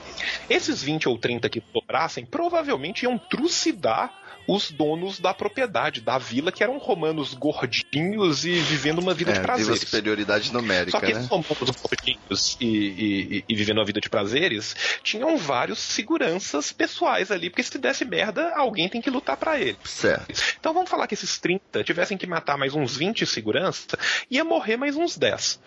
Esses 0.49 0.83
20 0.83 1.09
ou 1.09 1.18
30 1.18 1.49
que 1.49 1.61
sobrassem 1.93 2.24
provavelmente 2.24 3.03
iam 3.05 3.18
trucidar 3.18 4.20
os 4.49 4.72
donos 4.72 5.20
da 5.20 5.32
propriedade, 5.32 6.01
da 6.01 6.18
vila, 6.18 6.51
que 6.51 6.64
eram 6.64 6.76
romanos 6.76 7.32
gordinhos 7.32 8.45
e 8.45 8.51
vivendo 8.55 8.99
uma 8.99 9.14
vida 9.14 9.30
É, 9.30 9.34
de 9.34 9.40
prazeres. 9.40 9.78
superioridade 9.82 10.53
numérica, 10.53 10.90
Só 10.90 10.99
que 10.99 11.12
né? 11.12 11.12
esses 11.12 11.28
romanos 11.28 11.70
gordinhos 11.80 12.57
e, 12.61 12.66
e, 12.66 13.45
e- 13.49 13.55
vivendo 13.55 13.78
uma 13.78 13.84
vida 13.84 14.01
de 14.01 14.11
prazeres 14.11 14.74
tinham 15.05 15.36
vários 15.36 15.78
seguranças 15.78 16.72
pessoais 16.72 17.30
ali, 17.30 17.51
porque 17.51 17.62
se 17.62 17.78
desse 17.78 18.05
merda, 18.05 18.53
alguém 18.57 18.88
tem 18.88 19.01
que 19.01 19.11
lutar 19.11 19.36
pra 19.36 19.61
ele. 19.61 19.78
Certo. 19.84 20.34
Então 20.59 20.74
vamos 20.74 20.90
falar 20.90 21.07
que 21.07 21.14
esses 21.14 21.38
30 21.38 21.84
tivessem 21.84 22.18
que 22.18 22.26
matar 22.26 22.59
mais 22.59 22.74
uns 22.74 22.97
20 22.97 23.24
segurança, 23.24 23.97
ia 24.28 24.43
morrer 24.43 24.76
mais 24.76 24.97
uns 24.97 25.16
10. 25.16 25.61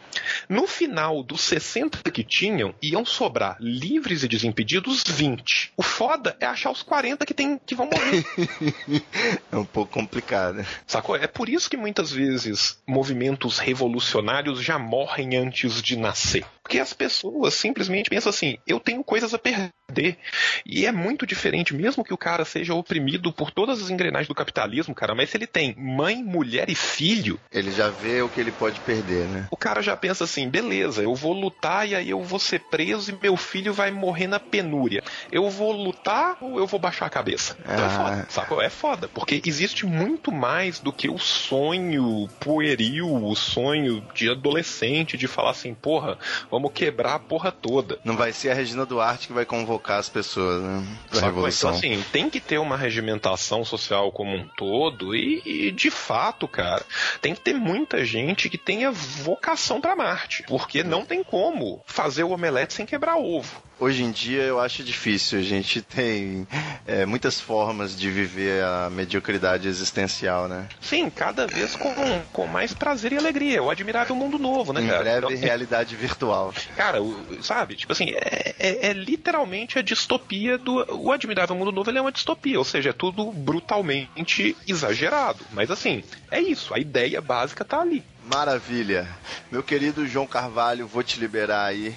No 0.50 0.68
final 0.68 1.24
dos 1.24 1.40
60 1.42 2.12
que 2.12 2.26
tinham, 2.26 2.76
iam 2.82 3.06
sobrar 3.06 3.56
livres 3.62 4.22
e 4.24 4.28
desimpedidos 4.28 5.02
20. 5.08 5.72
O 5.78 5.82
foda 5.84 6.15
é 6.40 6.46
achar 6.46 6.72
os 6.72 6.82
40 6.84 7.26
que, 7.26 7.34
tem, 7.34 7.60
que 7.66 7.76
vão 7.76 7.88
morrer. 7.88 8.26
É 9.52 9.58
um 9.58 9.66
pouco 9.66 9.92
complicado. 9.92 10.66
Sacou? 10.86 11.16
É 11.16 11.28
por 11.28 11.48
isso 11.50 11.70
que 11.70 11.78
muitas 11.78 12.12
vezes 12.12 12.78
movimentos 12.88 13.58
revolucionários 13.58 14.62
já 14.62 14.78
morrem 14.78 15.36
antes 15.38 15.82
de 15.82 15.96
nascer. 15.96 16.46
Porque 16.66 16.80
as 16.80 16.94
pessoas 16.94 17.54
simplesmente 17.54 18.10
pensam 18.10 18.32
assim: 18.32 18.58
eu 18.66 18.80
tenho 18.80 19.04
coisas 19.04 19.34
a 19.36 19.38
perder. 19.38 20.18
E 20.66 20.86
é 20.88 20.92
muito 20.92 21.26
diferente, 21.26 21.76
mesmo 21.76 22.04
que 22.04 22.14
o 22.14 22.18
cara 22.18 22.44
seja 22.44 22.74
oprimido 22.74 23.32
por 23.32 23.52
todas 23.52 23.84
as 23.84 23.92
engrenagens 23.92 24.28
do 24.28 24.34
capitalismo, 24.34 24.96
cara, 24.96 25.14
mas 25.14 25.30
se 25.30 25.38
ele 25.38 25.46
tem 25.46 25.76
mãe, 25.78 26.24
mulher 26.24 26.68
e 26.68 26.74
filho, 26.74 27.40
Ele 27.52 27.72
já 27.72 27.90
vê 27.90 28.24
o 28.24 28.30
que 28.30 28.42
ele 28.42 28.52
pode 28.52 28.80
perder, 28.80 29.28
né? 29.28 29.48
o 29.52 29.56
cara 29.56 29.82
já 29.84 29.96
pensa 29.96 30.24
assim: 30.24 30.50
beleza, 30.50 31.04
eu 31.04 31.14
vou 31.14 31.34
lutar 31.34 31.88
e 31.88 31.94
aí 31.94 32.10
eu 32.10 32.24
vou 32.24 32.40
ser 32.40 32.62
preso 32.62 33.12
e 33.12 33.18
meu 33.22 33.38
filho 33.38 33.72
vai 33.72 33.92
morrer 33.92 34.26
na 34.26 34.40
penúria. 34.40 35.04
Eu 35.32 35.50
vou 35.52 35.72
lutar 35.72 36.05
ou 36.42 36.60
eu 36.60 36.68
vou 36.68 36.80
baixar 36.80 37.06
a 37.06 37.10
cabeça? 37.10 37.56
Então 37.62 37.76
é 37.76 37.88
Ah. 37.88 37.90
foda, 37.90 38.26
sacou? 38.30 38.62
É 38.62 38.70
foda, 38.70 39.08
porque 39.08 39.42
existe 39.46 39.86
muito 39.86 40.32
mais 40.32 40.80
do 40.80 40.92
que 40.94 41.10
o 41.10 41.18
sonho 41.18 42.30
pueril, 42.40 43.08
o 43.08 43.36
sonho 43.36 44.04
de 44.14 44.30
adolescente 44.30 45.18
de 45.18 45.28
falar 45.28 45.52
assim: 45.52 45.74
porra, 45.74 46.18
vamos 46.52 46.72
quebrar 46.74 47.16
a 47.16 47.20
porra 47.20 47.52
toda. 47.52 48.00
Não 48.04 48.16
vai 48.16 48.32
ser 48.32 48.52
a 48.52 48.54
Regina 48.54 48.86
Duarte 48.86 49.28
que 49.28 49.34
vai 49.34 49.46
convocar 49.46 50.00
as 50.00 50.10
pessoas, 50.10 50.62
né? 50.62 50.86
Da 51.10 51.16
Sacou? 51.16 51.30
Revolução. 51.30 51.76
Então, 51.76 51.80
assim, 51.92 52.06
tem 52.12 52.30
que 52.30 52.40
ter 52.40 52.58
uma 52.58 52.78
regimentação 52.78 53.64
social 53.66 54.12
como 54.12 54.36
um 54.36 54.48
todo 54.58 55.16
e, 55.16 55.42
e, 55.46 55.72
de 55.72 55.90
fato, 55.90 56.48
cara, 56.48 56.84
tem 57.22 57.34
que 57.34 57.42
ter 57.42 57.54
muita 57.54 58.04
gente 58.06 58.50
que 58.50 58.58
tenha 58.58 58.92
vocação 58.92 59.82
pra 59.82 59.96
Marte, 59.96 60.44
porque 60.48 60.84
não 60.84 61.06
tem 61.06 61.24
como 61.24 61.82
fazer 61.86 62.24
o 62.24 62.32
omelete 62.32 62.74
sem 62.74 62.86
quebrar 62.86 63.18
ovo. 63.18 63.62
Hoje 63.80 64.04
em 64.04 64.12
dia 64.12 64.42
eu 64.44 64.60
acho 64.60 64.84
difícil. 64.84 65.40
A 65.40 65.42
gente 65.42 65.82
tem 65.82 66.48
é, 66.88 67.06
muitas 67.06 67.42
formas 67.42 67.98
de 67.98 68.10
viver 68.10 68.64
a 68.64 68.90
mediocridade 68.90 69.68
existencial, 69.68 70.48
né? 70.48 70.68
Sim, 70.82 71.10
cada 71.10 71.46
vez 71.46 71.76
com, 71.76 71.94
com 72.32 72.48
mais 72.48 72.74
prazer 72.74 73.12
e 73.12 73.18
alegria. 73.18 73.62
O 73.62 73.70
admirável 73.70 74.16
mundo 74.16 74.40
novo, 74.40 74.72
né, 74.72 74.82
em 74.82 74.88
cara? 74.88 75.00
breve, 75.04 75.18
Então, 75.34 75.38
realidade 75.44 75.96
virtual. 75.96 76.54
Cara, 76.78 77.02
o- 77.02 77.44
sabe? 77.44 77.76
Tipo 77.76 77.92
assim, 77.92 78.12
é, 78.12 78.56
é- 78.60 78.88
é 78.88 78.94
literalmente 78.94 79.78
a 79.78 79.82
distopia 79.82 80.58
do. 80.58 80.86
O 80.96 81.12
Admirável 81.12 81.56
Mundo 81.56 81.72
Novo 81.72 81.90
ele 81.90 81.98
é 81.98 82.02
uma 82.02 82.12
distopia, 82.12 82.58
ou 82.58 82.64
seja, 82.66 82.92
é 82.92 82.94
tudo 82.94 83.32
brutalmente 83.32 84.56
exagerado. 84.68 85.46
Mas 85.52 85.70
assim, 85.70 86.04
é 86.32 86.40
isso, 86.40 86.74
a 86.74 86.80
ideia 86.80 87.20
básica 87.22 87.66
tá 87.66 87.82
ali. 87.82 88.04
Maravilha. 88.26 89.08
Meu 89.52 89.62
querido 89.62 90.08
João 90.08 90.26
Carvalho, 90.26 90.88
vou 90.88 91.04
te 91.04 91.20
liberar 91.20 91.66
aí. 91.66 91.94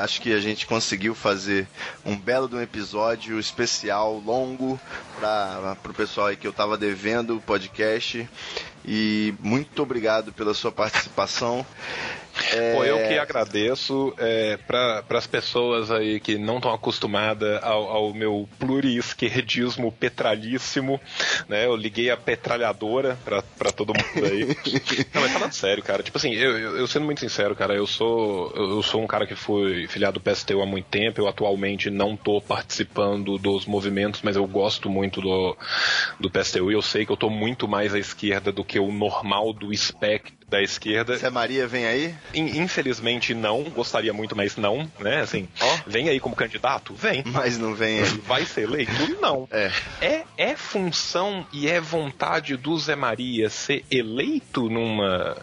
Acho 0.00 0.20
que 0.20 0.32
a 0.32 0.40
gente 0.40 0.66
conseguiu 0.66 1.14
fazer 1.14 1.66
um 2.04 2.16
belo 2.16 2.48
de 2.48 2.54
um 2.56 2.60
episódio 2.60 3.38
especial, 3.38 4.18
longo, 4.18 4.80
para 5.20 5.76
o 5.84 5.94
pessoal 5.94 6.28
aí 6.28 6.36
que 6.36 6.46
eu 6.46 6.52
tava 6.52 6.76
devendo 6.78 7.36
o 7.36 7.40
podcast. 7.40 8.28
E 8.84 9.34
muito 9.40 9.82
obrigado 9.82 10.32
pela 10.32 10.54
sua 10.54 10.72
participação. 10.72 11.64
É, 12.52 12.74
Pô, 12.74 12.84
eu 12.84 13.08
que 13.08 13.18
agradeço 13.18 14.14
é, 14.18 14.56
para 14.66 15.04
as 15.10 15.26
pessoas 15.26 15.90
aí 15.90 16.20
que 16.20 16.36
não 16.36 16.56
estão 16.56 16.72
acostumadas 16.72 17.62
ao, 17.62 17.84
ao 17.84 18.14
meu 18.14 18.48
pluriesquerdismo 18.58 19.90
petralhíssimo, 19.92 21.00
né? 21.48 21.66
Eu 21.66 21.76
liguei 21.76 22.10
a 22.10 22.16
petralhadora 22.16 23.18
para 23.24 23.72
todo 23.72 23.94
mundo 23.94 24.26
aí. 24.26 24.46
não, 25.14 25.22
mas 25.22 25.32
falando 25.32 25.52
sério, 25.52 25.82
cara, 25.82 26.02
tipo 26.02 26.18
assim, 26.18 26.34
eu, 26.34 26.58
eu, 26.58 26.76
eu 26.78 26.86
sendo 26.86 27.04
muito 27.04 27.20
sincero, 27.20 27.54
cara, 27.56 27.74
eu 27.74 27.86
sou 27.86 28.52
eu 28.54 28.82
sou 28.82 29.02
um 29.02 29.06
cara 29.06 29.26
que 29.26 29.34
foi 29.34 29.86
filiado 29.88 30.18
do 30.18 30.30
PSTU 30.30 30.60
há 30.60 30.66
muito 30.66 30.86
tempo, 30.86 31.20
eu 31.20 31.28
atualmente 31.28 31.90
não 31.90 32.16
tô 32.16 32.40
participando 32.40 33.38
dos 33.38 33.66
movimentos, 33.66 34.20
mas 34.22 34.36
eu 34.36 34.46
gosto 34.46 34.90
muito 34.90 35.20
do, 35.20 35.56
do 36.20 36.30
PSTU 36.30 36.70
e 36.70 36.74
eu 36.74 36.82
sei 36.82 37.06
que 37.06 37.12
eu 37.12 37.16
tô 37.16 37.30
muito 37.30 37.66
mais 37.66 37.94
à 37.94 37.98
esquerda 37.98 38.52
do 38.52 38.64
que 38.64 38.78
o 38.78 38.92
normal 38.92 39.52
do 39.52 39.72
espectro 39.72 40.41
da 40.52 40.62
esquerda. 40.62 41.16
Se 41.18 41.26
a 41.26 41.30
Maria 41.30 41.66
vem 41.66 41.86
aí, 41.86 42.14
In- 42.34 42.58
Infelizmente 42.60 43.34
não, 43.34 43.62
gostaria 43.64 44.12
muito, 44.12 44.36
mas 44.36 44.56
não, 44.56 44.88
né? 45.00 45.22
Assim, 45.22 45.48
vem 45.86 46.08
aí 46.10 46.20
como 46.20 46.36
candidato? 46.36 46.94
Vem. 46.94 47.22
mas 47.26 47.56
não 47.58 47.74
vem 47.74 48.00
aí. 48.00 48.08
Vai 48.26 48.44
ser 48.44 48.62
eleito? 48.64 48.92
Não. 49.20 49.48
É. 49.50 49.70
É, 50.00 50.22
é 50.36 50.56
função 50.56 51.46
e 51.52 51.68
é 51.68 51.80
vontade 51.80 52.56
do 52.56 52.76
Zé 52.78 52.94
Maria 52.94 53.48
ser 53.48 53.84
eleito 53.90 54.68
numa 54.68 55.36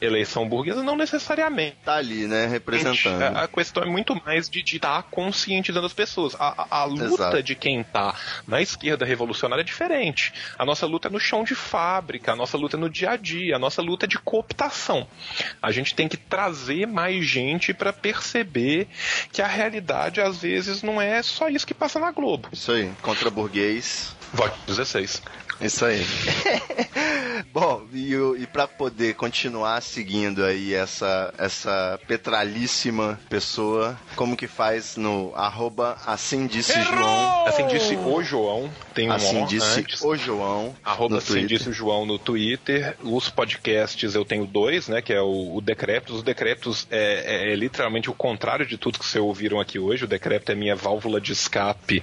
eleição 0.00 0.48
burguesa? 0.48 0.82
Não 0.82 0.96
necessariamente. 0.96 1.76
Tá 1.84 1.94
ali, 1.96 2.26
né? 2.26 2.46
Representando. 2.46 3.22
A, 3.22 3.44
a 3.44 3.48
questão 3.48 3.82
é 3.82 3.86
muito 3.86 4.14
mais 4.24 4.48
de 4.48 4.60
estar 4.60 5.02
conscientizando 5.04 5.86
as 5.86 5.92
pessoas. 5.92 6.34
A, 6.38 6.62
a- 6.62 6.66
a 6.82 6.84
luta 6.84 7.04
Exato. 7.04 7.42
de 7.42 7.54
quem 7.54 7.82
tá 7.82 8.14
na 8.46 8.60
esquerda 8.60 9.04
revolucionária 9.04 9.62
é 9.62 9.64
diferente. 9.64 10.32
A 10.58 10.64
nossa 10.64 10.86
luta 10.86 11.08
é 11.08 11.10
no 11.10 11.20
chão 11.20 11.44
de 11.44 11.54
fábrica, 11.54 12.32
a 12.32 12.36
nossa 12.36 12.56
luta 12.56 12.76
é 12.76 12.80
no 12.80 12.90
dia 12.90 13.10
a 13.10 13.16
dia, 13.16 13.56
a 13.56 13.58
nossa 13.58 13.80
luta 13.82 14.06
é 14.06 14.08
de 14.08 14.18
cooptação. 14.18 15.06
A 15.60 15.70
gente 15.70 15.94
tem 15.94 16.08
que 16.08 16.16
trazer 16.16 16.86
mais 16.86 17.24
gente 17.26 17.72
para 17.74 17.92
perceber 17.92 18.88
que 19.32 19.40
a 19.42 19.46
realidade 19.46 20.20
às 20.20 20.38
vezes 20.42 20.82
não 20.82 21.00
é 21.00 21.22
só 21.22 21.48
isso 21.48 21.66
que 21.66 21.74
passa 21.74 21.98
na 21.98 22.10
Globo. 22.10 22.48
Isso 22.52 22.72
aí, 22.72 22.90
contra 23.02 23.30
burguês. 23.30 24.14
Vote 24.32 24.56
16. 24.66 25.22
Isso 25.60 25.84
aí. 25.84 26.04
Bom, 27.52 27.82
e, 27.92 28.14
e 28.38 28.46
para 28.46 28.66
poder 28.66 29.14
continuar 29.14 29.80
seguindo 29.82 30.44
aí 30.44 30.72
essa, 30.74 31.32
essa 31.36 32.00
petralíssima 32.08 33.20
pessoa, 33.28 33.98
como 34.16 34.36
que 34.36 34.46
faz 34.46 34.96
no 34.96 35.32
arroba 35.34 35.98
assim 36.06 36.46
disse 36.46 36.80
João, 36.82 37.46
Assim 37.46 37.66
disse 37.66 37.94
o 37.96 38.22
João, 38.22 38.70
tem 38.94 39.08
um 39.10 39.12
assim 39.12 39.44
disse 39.44 39.80
antes. 39.80 40.00
o 40.02 40.16
João, 40.16 40.74
Arroba 40.82 41.14
no 41.14 41.18
assim 41.18 41.32
Twitter. 41.34 41.58
disse 41.58 41.68
o 41.68 41.72
João 41.72 42.06
no 42.06 42.18
Twitter. 42.18 42.96
Os 43.02 43.28
podcasts 43.28 44.14
eu 44.14 44.24
tenho 44.24 44.46
dois, 44.46 44.88
né? 44.88 45.02
Que 45.02 45.12
é 45.12 45.20
o, 45.20 45.56
o 45.56 45.60
Decreptus. 45.60 46.20
O 46.20 46.22
Decreptus 46.22 46.86
é, 46.90 47.48
é- 47.48 47.52
é 47.52 47.56
literalmente 47.56 48.08
o 48.10 48.14
contrário 48.14 48.64
de 48.66 48.78
tudo 48.78 48.98
que 48.98 49.04
vocês 49.04 49.22
ouviram 49.22 49.60
aqui 49.60 49.78
hoje. 49.78 50.04
O 50.04 50.08
Decreptus 50.08 50.54
é 50.54 50.58
minha 50.58 50.74
válvula 50.76 51.20
de 51.20 51.32
escape 51.32 52.02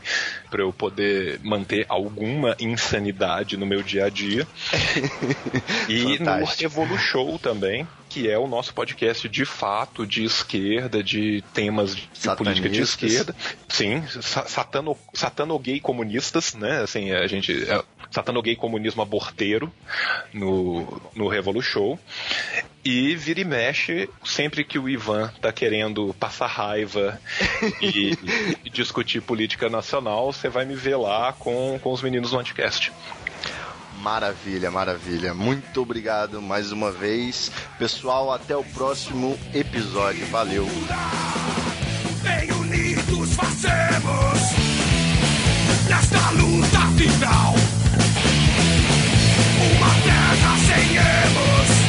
para 0.52 0.62
eu 0.62 0.72
poder 0.72 1.40
manter 1.44 1.86
alguma 2.20 2.56
insanidade 2.60 3.56
no 3.56 3.66
meu 3.66 3.82
dia 3.82 4.06
a 4.06 4.10
dia. 4.10 4.46
E 5.88 6.18
Fantástico. 6.20 6.62
no 6.62 6.84
Evolu 6.84 6.98
Show 7.00 7.40
também, 7.40 7.88
que 8.10 8.30
é 8.30 8.38
o 8.38 8.48
nosso 8.48 8.74
podcast 8.74 9.28
de 9.28 9.44
fato 9.46 10.06
de 10.06 10.24
esquerda, 10.24 11.02
de 11.04 11.44
temas 11.54 11.96
de 11.96 12.08
política 12.38 12.70
de 12.70 12.82
esquerda. 12.82 13.36
Sim, 13.68 14.04
sa- 14.22 14.46
satano, 14.46 14.96
satano-gay 15.14 15.80
comunistas, 15.80 16.54
né? 16.54 16.82
Assim, 16.82 17.12
a 17.12 17.26
gente. 17.26 17.64
É, 17.70 17.84
satano-gay 18.12 18.56
comunismo 18.56 19.02
aborteiro 19.02 19.72
no, 20.32 21.02
no 21.16 21.28
Revolu 21.28 21.62
Show. 21.62 22.00
E 22.84 23.16
vira 23.16 23.42
e 23.42 23.46
mexe, 23.46 24.10
sempre 24.24 24.64
que 24.64 24.80
o 24.80 24.88
Ivan 24.88 25.32
tá 25.42 25.52
querendo 25.52 26.14
passar 26.20 26.48
raiva 26.48 27.20
e, 27.82 28.18
e 28.64 28.70
discutir 28.70 29.22
política 29.22 29.70
nacional, 29.70 30.32
você 30.32 30.48
vai 30.48 30.66
me 30.66 30.76
ver 30.76 30.96
lá 30.96 31.34
com, 31.34 31.78
com 31.82 31.92
os 31.92 32.02
meninos 32.02 32.32
do 32.32 32.40
Anticast. 32.40 32.92
Maravilha, 34.02 34.72
maravilha. 34.72 35.34
Muito 35.34 35.82
obrigado 35.82 36.42
mais 36.42 36.72
uma 36.72 36.90
vez. 36.90 37.52
Pessoal, 37.78 38.32
até 38.32 38.56
o 38.56 38.64
próximo 38.64 39.38
episódio. 39.54 40.26
Valeu. 40.28 40.66
Bem 42.24 42.52
unidos 42.54 43.36
fazemos 43.36 44.40
nesta 45.90 46.30
luta 46.32 46.80
final 46.98 47.56
uma 49.76 49.94
terra 50.04 50.58
sem 50.60 50.96
erros, 50.96 51.89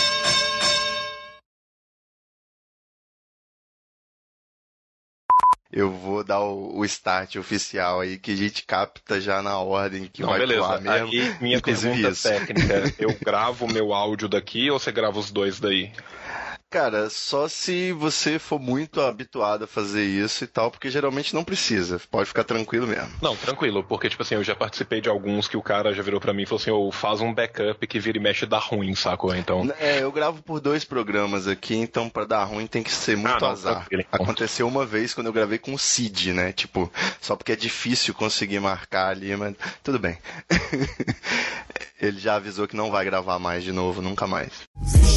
Eu 5.71 5.89
vou 5.91 6.23
dar 6.23 6.41
o, 6.41 6.77
o 6.79 6.85
start 6.85 7.35
oficial 7.37 8.01
aí, 8.01 8.17
que 8.19 8.31
a 8.31 8.35
gente 8.35 8.63
capta 8.65 9.21
já 9.21 9.41
na 9.41 9.57
ordem 9.59 10.07
que 10.07 10.23
Não, 10.23 10.29
vai 10.29 10.39
beleza. 10.39 10.61
voar 10.61 10.81
mesmo. 10.81 11.13
Aí, 11.13 11.33
minha 11.39 11.57
inclusive 11.57 12.03
pergunta 12.03 12.09
isso. 12.09 12.23
técnica, 12.23 12.93
eu 12.99 13.17
gravo 13.23 13.67
meu 13.67 13.93
áudio 13.93 14.27
daqui 14.27 14.69
ou 14.69 14.79
você 14.79 14.91
grava 14.91 15.17
os 15.19 15.31
dois 15.31 15.59
daí? 15.59 15.91
Cara, 16.71 17.09
só 17.09 17.49
se 17.49 17.91
você 17.91 18.39
for 18.39 18.57
muito 18.57 19.01
habituado 19.01 19.65
a 19.65 19.67
fazer 19.67 20.05
isso 20.05 20.45
e 20.45 20.47
tal, 20.47 20.71
porque 20.71 20.89
geralmente 20.89 21.33
não 21.35 21.43
precisa. 21.43 21.99
Pode 22.09 22.29
ficar 22.29 22.45
tranquilo 22.45 22.87
mesmo. 22.87 23.09
Não, 23.21 23.35
tranquilo, 23.35 23.83
porque, 23.83 24.09
tipo 24.09 24.23
assim, 24.23 24.35
eu 24.35 24.43
já 24.43 24.55
participei 24.55 25.01
de 25.01 25.09
alguns 25.09 25.49
que 25.49 25.57
o 25.57 25.61
cara 25.61 25.93
já 25.93 26.01
virou 26.01 26.21
pra 26.21 26.33
mim 26.33 26.43
e 26.43 26.45
falou 26.45 26.61
assim, 26.61 26.71
ô, 26.71 26.89
faz 26.89 27.19
um 27.19 27.33
backup 27.33 27.85
que 27.85 27.99
vira 27.99 28.17
e 28.17 28.21
mexe 28.21 28.45
dá 28.45 28.57
ruim, 28.57 28.95
sacou? 28.95 29.35
Então, 29.35 29.69
É, 29.79 30.01
eu 30.01 30.11
gravo 30.13 30.41
por 30.41 30.61
dois 30.61 30.85
programas 30.85 31.45
aqui, 31.45 31.75
então 31.75 32.09
pra 32.09 32.23
dar 32.23 32.45
ruim 32.45 32.65
tem 32.67 32.81
que 32.81 32.91
ser 32.91 33.17
muito 33.17 33.35
Ah, 33.35 33.39
não, 33.41 33.49
azar. 33.49 33.75
tranquilo, 33.75 34.03
então. 34.07 34.23
Aconteceu 34.23 34.65
uma 34.65 34.85
vez 34.85 35.13
quando 35.13 35.27
eu 35.27 35.33
gravei 35.33 35.57
com 35.57 35.73
o 35.73 35.77
Cid, 35.79 36.31
né? 36.31 36.53
Tipo, 36.53 36.89
só 37.19 37.35
porque 37.35 37.51
é 37.51 37.55
difícil 37.57 38.13
conseguir 38.13 38.61
marcar 38.61 39.09
ali, 39.09 39.35
mas 39.35 39.55
tudo 39.83 39.99
bem. 39.99 40.17
Ele 42.01 42.17
já 42.17 42.35
avisou 42.35 42.65
que 42.65 42.77
não 42.77 42.89
vai 42.89 43.03
gravar 43.03 43.37
mais 43.39 43.61
de 43.61 43.73
novo, 43.73 44.01
nunca 44.01 44.25
mais. 44.25 44.51
Vixe. 44.81 45.10